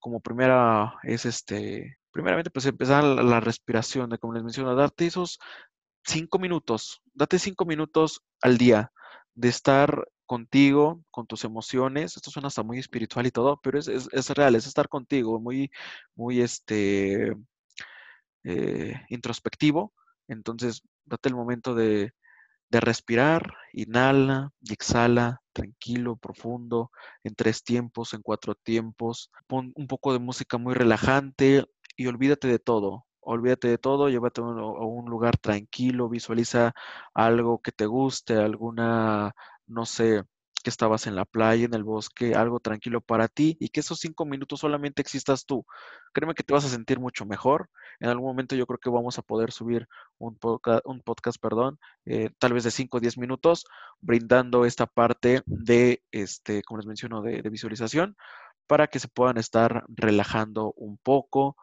como 0.00 0.20
primera 0.20 0.96
es 1.04 1.24
este 1.24 1.96
primeramente, 2.14 2.50
pues 2.50 2.64
empezar 2.66 3.02
la, 3.02 3.40
respiración, 3.40 4.08
de 4.08 4.18
como 4.18 4.34
les 4.34 4.44
menciono, 4.44 4.74
darte 4.76 5.06
esos 5.06 5.40
cinco 6.04 6.38
minutos, 6.38 7.02
date 7.12 7.40
cinco 7.40 7.64
minutos 7.66 8.22
al 8.40 8.56
día 8.56 8.92
de 9.34 9.48
estar 9.48 10.06
contigo, 10.24 11.02
con 11.10 11.26
tus 11.26 11.44
emociones. 11.44 12.16
Esto 12.16 12.30
suena 12.30 12.48
hasta 12.48 12.62
muy 12.62 12.78
espiritual 12.78 13.26
y 13.26 13.32
todo, 13.32 13.60
pero 13.60 13.80
es, 13.80 13.88
es, 13.88 14.30
real, 14.30 14.54
es 14.54 14.66
estar 14.66 14.88
contigo, 14.88 15.40
muy, 15.40 15.72
muy 16.14 16.40
este, 16.40 17.36
eh, 18.44 18.94
introspectivo. 19.08 19.92
Entonces, 20.28 20.82
date 21.04 21.30
el 21.30 21.34
momento 21.34 21.74
de, 21.74 22.12
de 22.70 22.80
respirar, 22.80 23.54
inhala 23.72 24.52
y 24.60 24.72
exhala, 24.72 25.42
tranquilo, 25.52 26.16
profundo, 26.16 26.92
en 27.24 27.34
tres 27.34 27.64
tiempos, 27.64 28.14
en 28.14 28.22
cuatro 28.22 28.54
tiempos. 28.54 29.32
Pon 29.48 29.72
un 29.74 29.88
poco 29.88 30.12
de 30.12 30.20
música 30.20 30.58
muy 30.58 30.74
relajante, 30.74 31.66
y 31.96 32.06
olvídate 32.06 32.48
de 32.48 32.58
todo. 32.58 33.06
Olvídate 33.20 33.68
de 33.68 33.78
todo, 33.78 34.08
llévate 34.10 34.42
a 34.42 34.44
un, 34.44 35.06
lugar 35.10 35.38
tranquilo, 35.38 36.10
visualiza 36.10 36.74
algo 37.14 37.60
que 37.62 37.72
te 37.72 37.86
guste, 37.86 38.36
alguna, 38.36 39.34
no 39.66 39.86
sé, 39.86 40.24
que 40.62 40.70
estabas 40.70 41.06
en 41.06 41.16
la 41.16 41.24
playa, 41.24 41.64
en 41.64 41.74
el 41.74 41.84
bosque, 41.84 42.34
algo 42.34 42.60
tranquilo 42.60 43.00
para 43.00 43.28
ti 43.28 43.56
y 43.60 43.68
que 43.70 43.80
esos 43.80 43.98
cinco 44.00 44.26
minutos 44.26 44.60
solamente 44.60 45.00
existas 45.02 45.46
tú. 45.46 45.64
Créeme 46.12 46.34
que 46.34 46.42
te 46.42 46.52
vas 46.52 46.66
a 46.66 46.68
sentir 46.68 47.00
mucho 47.00 47.24
mejor. 47.24 47.70
En 48.00 48.10
algún 48.10 48.26
momento 48.28 48.56
yo 48.56 48.66
creo 48.66 48.78
que 48.78 48.90
vamos 48.90 49.18
a 49.18 49.22
poder 49.22 49.52
subir 49.52 49.86
un 50.18 50.36
podcast, 50.36 50.82
un 50.86 51.00
podcast 51.00 51.38
perdón, 51.40 51.78
eh, 52.06 52.30
tal 52.38 52.52
vez 52.52 52.64
de 52.64 52.70
cinco 52.70 52.98
o 52.98 53.00
diez 53.00 53.16
minutos, 53.16 53.64
brindando 54.00 54.66
esta 54.66 54.86
parte 54.86 55.42
de, 55.46 56.02
este, 56.12 56.62
como 56.62 56.78
les 56.78 56.86
menciono, 56.86 57.22
de 57.22 57.40
visualización 57.50 58.16
para 58.66 58.86
que 58.86 58.98
se 58.98 59.08
puedan 59.08 59.38
estar 59.38 59.84
relajando 59.88 60.72
un 60.76 60.98
poco, 60.98 61.56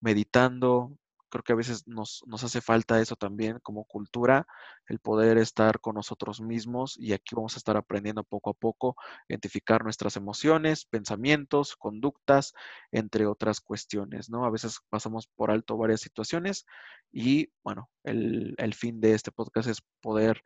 meditando, 0.00 0.96
creo 1.28 1.42
que 1.42 1.52
a 1.52 1.56
veces 1.56 1.86
nos, 1.86 2.22
nos 2.26 2.44
hace 2.44 2.60
falta 2.60 3.00
eso 3.00 3.16
también 3.16 3.58
como 3.62 3.84
cultura, 3.84 4.46
el 4.88 4.98
poder 5.00 5.38
estar 5.38 5.80
con 5.80 5.94
nosotros 5.94 6.40
mismos 6.40 6.96
y 6.98 7.12
aquí 7.12 7.34
vamos 7.34 7.54
a 7.54 7.58
estar 7.58 7.76
aprendiendo 7.76 8.24
poco 8.24 8.50
a 8.50 8.54
poco, 8.54 8.96
identificar 9.28 9.84
nuestras 9.84 10.16
emociones, 10.16 10.84
pensamientos, 10.84 11.76
conductas, 11.76 12.54
entre 12.92 13.26
otras 13.26 13.60
cuestiones, 13.60 14.30
¿no? 14.30 14.44
A 14.44 14.50
veces 14.50 14.78
pasamos 14.88 15.26
por 15.26 15.50
alto 15.50 15.76
varias 15.76 16.00
situaciones 16.00 16.66
y, 17.12 17.50
bueno, 17.62 17.90
el, 18.04 18.54
el 18.58 18.74
fin 18.74 19.00
de 19.00 19.14
este 19.14 19.32
podcast 19.32 19.68
es 19.68 19.82
poder 20.00 20.42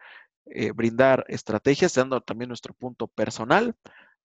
eh, 0.47 0.73
brindar 0.73 1.25
estrategias, 1.29 1.95
dando 1.95 2.21
también 2.23 2.49
nuestro 2.49 2.75
punto 2.75 3.07
personal, 3.07 3.77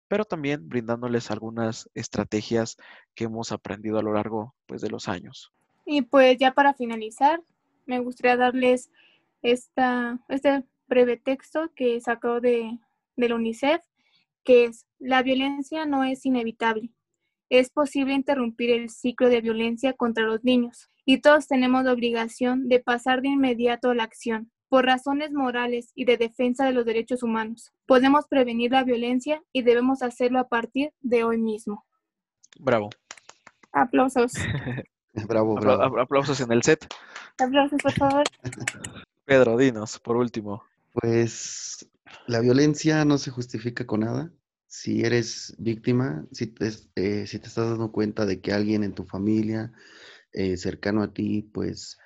pero 0.08 0.26
también 0.26 0.68
brindándoles 0.68 1.32
algunas 1.32 1.90
estrategias 1.94 2.78
que 3.16 3.26
hemos 3.26 3.52
aprendido 3.52 3.98
a 3.98 4.04
lo 4.04 4.14
largo 4.14 4.56
pues, 4.66 4.82
de 4.82 4.90
los 4.90 5.08
años. 5.08 5.52
Y 5.86 6.02
pues 6.02 6.38
ya 6.38 6.54
para 6.54 6.74
finalizar, 6.74 7.42
me 7.86 8.00
gustaría 8.00 8.38
darles 8.38 8.92
esta, 9.42 10.20
este 10.30 10.64
breve 10.88 11.18
texto 11.18 11.72
que 11.76 12.00
sacó 12.02 12.42
de, 12.42 12.80
de 13.16 13.30
la 13.30 13.36
UNICEF, 13.36 13.82
que 14.44 14.66
es, 14.66 14.86
la 15.00 15.24
violencia 15.24 15.86
no 15.86 16.04
es 16.04 16.26
inevitable. 16.26 16.92
Es 17.50 17.70
posible 17.70 18.14
interrumpir 18.14 18.72
el 18.72 18.90
ciclo 18.90 19.30
de 19.30 19.42
violencia 19.42 19.94
contra 19.94 20.24
los 20.24 20.44
niños 20.44 20.90
y 21.06 21.20
todos 21.20 21.48
tenemos 21.48 21.84
la 21.84 21.94
obligación 21.94 22.68
de 22.68 22.80
pasar 22.80 23.22
de 23.22 23.30
inmediato 23.30 23.92
a 23.92 23.96
la 23.96 24.04
acción 24.04 24.52
por 24.70 24.86
razones 24.86 25.32
morales 25.32 25.92
y 25.96 26.06
de 26.06 26.18
defensa 26.18 26.66
de 26.66 26.74
los 26.74 26.86
derechos 26.86 27.24
humanos. 27.24 27.74
Podemos 27.86 28.28
prevenir 28.28 28.72
la 28.72 28.84
violencia 28.84 29.42
y 29.52 29.64
debemos 29.64 30.02
hacerlo 30.02 30.40
a 30.40 30.48
partir 30.48 30.92
de 31.02 31.24
hoy 31.24 31.38
mismo. 31.38 31.86
Bravo. 32.60 32.90
Aplausos. 33.72 34.34
bravo, 35.28 35.56
bravo. 35.56 36.00
aplausos 36.00 36.40
en 36.42 36.52
el 36.52 36.64
set. 36.64 36.88
Aplausos, 37.40 37.82
por 37.82 37.94
favor. 37.94 38.24
Pedro, 39.26 39.58
dinos, 39.58 40.00
por 40.00 40.18
último. 40.18 40.64
Pues 40.94 41.90
la 42.28 42.40
violencia 42.40 43.04
no 43.06 43.18
se 43.18 43.32
justifica 43.32 43.86
con 43.86 44.02
nada. 44.02 44.32
Si 44.68 45.04
eres 45.04 45.56
víctima, 45.58 46.26
si 46.32 46.48
te, 46.48 46.72
eh, 46.96 47.28
si 47.28 47.40
te 47.40 47.48
estás 47.48 47.70
dando 47.70 47.92
cuenta 47.92 48.26
de 48.26 48.42
que 48.42 48.52
alguien 48.52 48.84
en 48.84 48.94
tu 48.94 49.06
familia, 49.06 49.72
eh, 50.32 50.58
cercano 50.58 51.02
a 51.02 51.14
ti, 51.14 51.50
pues 51.54 51.98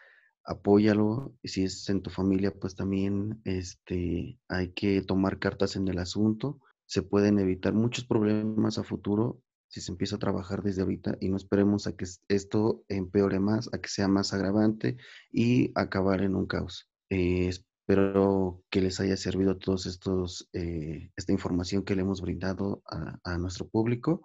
apóyalo. 0.49 1.35
Si 1.43 1.63
es 1.63 1.87
en 1.89 2.01
tu 2.01 2.09
familia, 2.09 2.53
pues 2.53 2.75
también 2.75 3.39
este, 3.45 4.39
hay 4.47 4.69
que 4.73 5.01
tomar 5.01 5.39
cartas 5.39 5.75
en 5.75 5.87
el 5.87 5.99
asunto. 5.99 6.59
Se 6.85 7.03
pueden 7.03 7.37
evitar 7.39 7.73
muchos 7.73 8.05
problemas 8.05 8.77
a 8.77 8.83
futuro 8.83 9.41
si 9.67 9.81
se 9.81 9.91
empieza 9.91 10.15
a 10.15 10.19
trabajar 10.19 10.63
desde 10.63 10.81
ahorita 10.81 11.17
y 11.21 11.29
no 11.29 11.37
esperemos 11.37 11.85
a 11.85 11.95
que 11.95 12.05
esto 12.27 12.83
empeore 12.87 13.39
más, 13.39 13.71
a 13.71 13.77
que 13.77 13.87
sea 13.87 14.07
más 14.07 14.33
agravante 14.33 14.97
y 15.31 15.71
acabar 15.75 16.23
en 16.23 16.35
un 16.35 16.47
caos. 16.47 16.89
Eh, 17.11 17.47
espero 17.47 18.63
que 18.71 18.81
les 18.81 18.99
haya 18.99 19.17
servido 19.17 19.57
todos 19.57 19.85
estos, 19.85 20.49
eh, 20.53 21.11
esta 21.15 21.31
información 21.31 21.83
que 21.83 21.95
le 21.95 22.01
hemos 22.01 22.21
brindado 22.21 22.81
a, 22.89 23.19
a 23.23 23.37
nuestro 23.37 23.69
público 23.69 24.23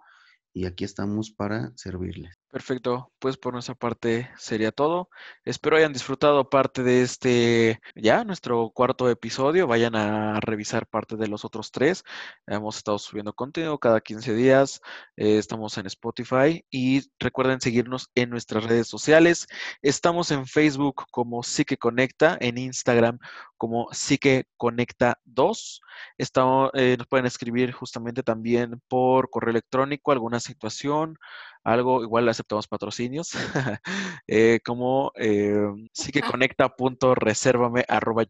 y 0.51 0.65
aquí 0.65 0.83
estamos 0.83 1.29
para 1.29 1.71
servirles. 1.75 2.39
Perfecto, 2.55 3.11
pues 3.19 3.35
por 3.35 3.51
nuestra 3.51 3.75
parte 3.75 4.29
sería 4.37 4.71
todo. 4.71 5.09
Espero 5.43 5.75
hayan 5.75 5.91
disfrutado 5.91 6.49
parte 6.49 6.83
de 6.83 7.01
este, 7.01 7.81
ya, 7.95 8.23
nuestro 8.23 8.69
cuarto 8.69 9.09
episodio. 9.09 9.67
Vayan 9.67 9.93
a 9.97 10.39
revisar 10.39 10.87
parte 10.87 11.17
de 11.17 11.27
los 11.27 11.43
otros 11.43 11.71
tres. 11.71 12.05
Hemos 12.47 12.77
estado 12.77 12.97
subiendo 12.97 13.33
contenido 13.33 13.77
cada 13.77 13.99
15 13.99 14.33
días. 14.35 14.79
Eh, 15.17 15.37
estamos 15.37 15.77
en 15.77 15.87
Spotify 15.87 16.63
y 16.71 17.01
recuerden 17.19 17.59
seguirnos 17.59 18.09
en 18.15 18.29
nuestras 18.29 18.63
redes 18.63 18.87
sociales. 18.87 19.47
Estamos 19.81 20.31
en 20.31 20.47
Facebook 20.47 21.07
como 21.11 21.43
Psique 21.43 21.75
Conecta, 21.75 22.37
en 22.39 22.57
Instagram 22.57 23.19
como 23.57 23.89
Psique 23.91 24.45
Conecta 24.55 25.19
2. 25.25 25.81
Estamos, 26.17 26.71
eh, 26.73 26.95
nos 26.97 27.07
pueden 27.07 27.25
escribir 27.25 27.73
justamente 27.73 28.23
también 28.23 28.81
por 28.87 29.29
correo 29.29 29.51
electrónico 29.51 30.13
alguna 30.13 30.39
situación 30.39 31.17
algo, 31.65 32.03
igual 32.03 32.29
aceptamos 32.45 32.67
patrocinios, 32.67 33.31
eh, 34.27 34.59
como 34.63 35.11
eh, 35.15 35.55
sí 35.93 36.11
que 36.11 36.21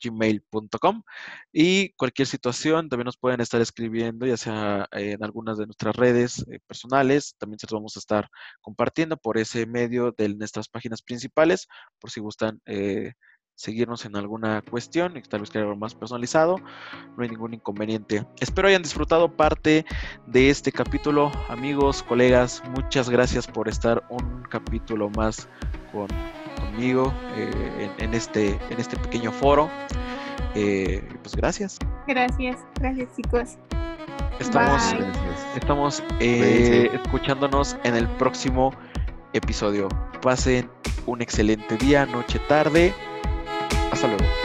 gmail.com 0.02 1.04
y 1.52 1.90
cualquier 1.94 2.28
situación 2.28 2.90
también 2.90 3.06
nos 3.06 3.18
pueden 3.18 3.42
estar 3.42 3.62
escribiendo, 3.62 4.26
ya 4.26 4.38
sea 4.38 4.88
en 4.92 5.24
algunas 5.24 5.58
de 5.58 5.66
nuestras 5.66 5.96
redes 5.96 6.46
eh, 6.50 6.60
personales, 6.68 7.36
también 7.38 7.60
se 7.60 7.68
los 7.68 7.74
vamos 7.74 7.98
a 7.98 8.00
estar 8.00 8.30
compartiendo 8.62 9.18
por 9.18 9.38
ese 9.38 9.66
medio 9.66 10.12
de 10.18 10.30
nuestras 10.30 10.70
páginas 10.70 11.02
principales, 11.02 11.68
por 12.00 12.12
si 12.12 12.22
gustan 12.22 12.62
eh, 12.66 13.14
seguirnos 13.56 14.06
en 14.06 14.16
alguna 14.16 14.62
cuestión 14.62 15.16
y 15.18 15.22
tal 15.22 15.42
vez 15.42 15.50
querer 15.50 15.68
algo 15.68 15.80
más 15.80 15.96
personalizado, 15.96 16.58
no 17.18 17.24
hay 17.24 17.30
ningún 17.30 17.54
inconveniente. 17.54 18.26
Espero 18.40 18.68
hayan 18.68 18.84
disfrutado 18.84 19.32
parte 19.32 19.86
de 20.28 20.50
este 20.50 20.72
capítulo, 20.72 21.32
amigos, 21.50 22.04
colegas, 22.04 22.62
muchas 22.72 23.10
gracias 23.10 23.48
por 23.48 23.70
estar 23.70 24.04
un 24.10 24.44
capítulo 24.50 25.10
más 25.12 25.48
con, 25.92 26.08
conmigo 26.60 27.14
eh, 27.36 27.90
en, 27.98 28.14
este, 28.14 28.60
en 28.70 28.80
este 28.80 28.98
pequeño 28.98 29.32
foro. 29.32 29.70
Eh, 30.54 31.08
pues 31.22 31.36
gracias. 31.36 31.80
Gracias, 32.08 32.58
gracias 32.80 33.10
chicos. 33.16 33.58
Estamos, 34.40 34.96
estamos 35.56 36.04
eh, 36.20 36.90
escuchándonos 36.94 37.78
en 37.84 37.96
el 37.96 38.08
próximo 38.18 38.74
episodio. 39.32 39.88
Pasen 40.22 40.70
un 41.06 41.22
excelente 41.22 41.78
día, 41.78 42.06
noche, 42.06 42.40
tarde. 42.50 42.94
Hasta 43.92 44.08
luego. 44.08 44.45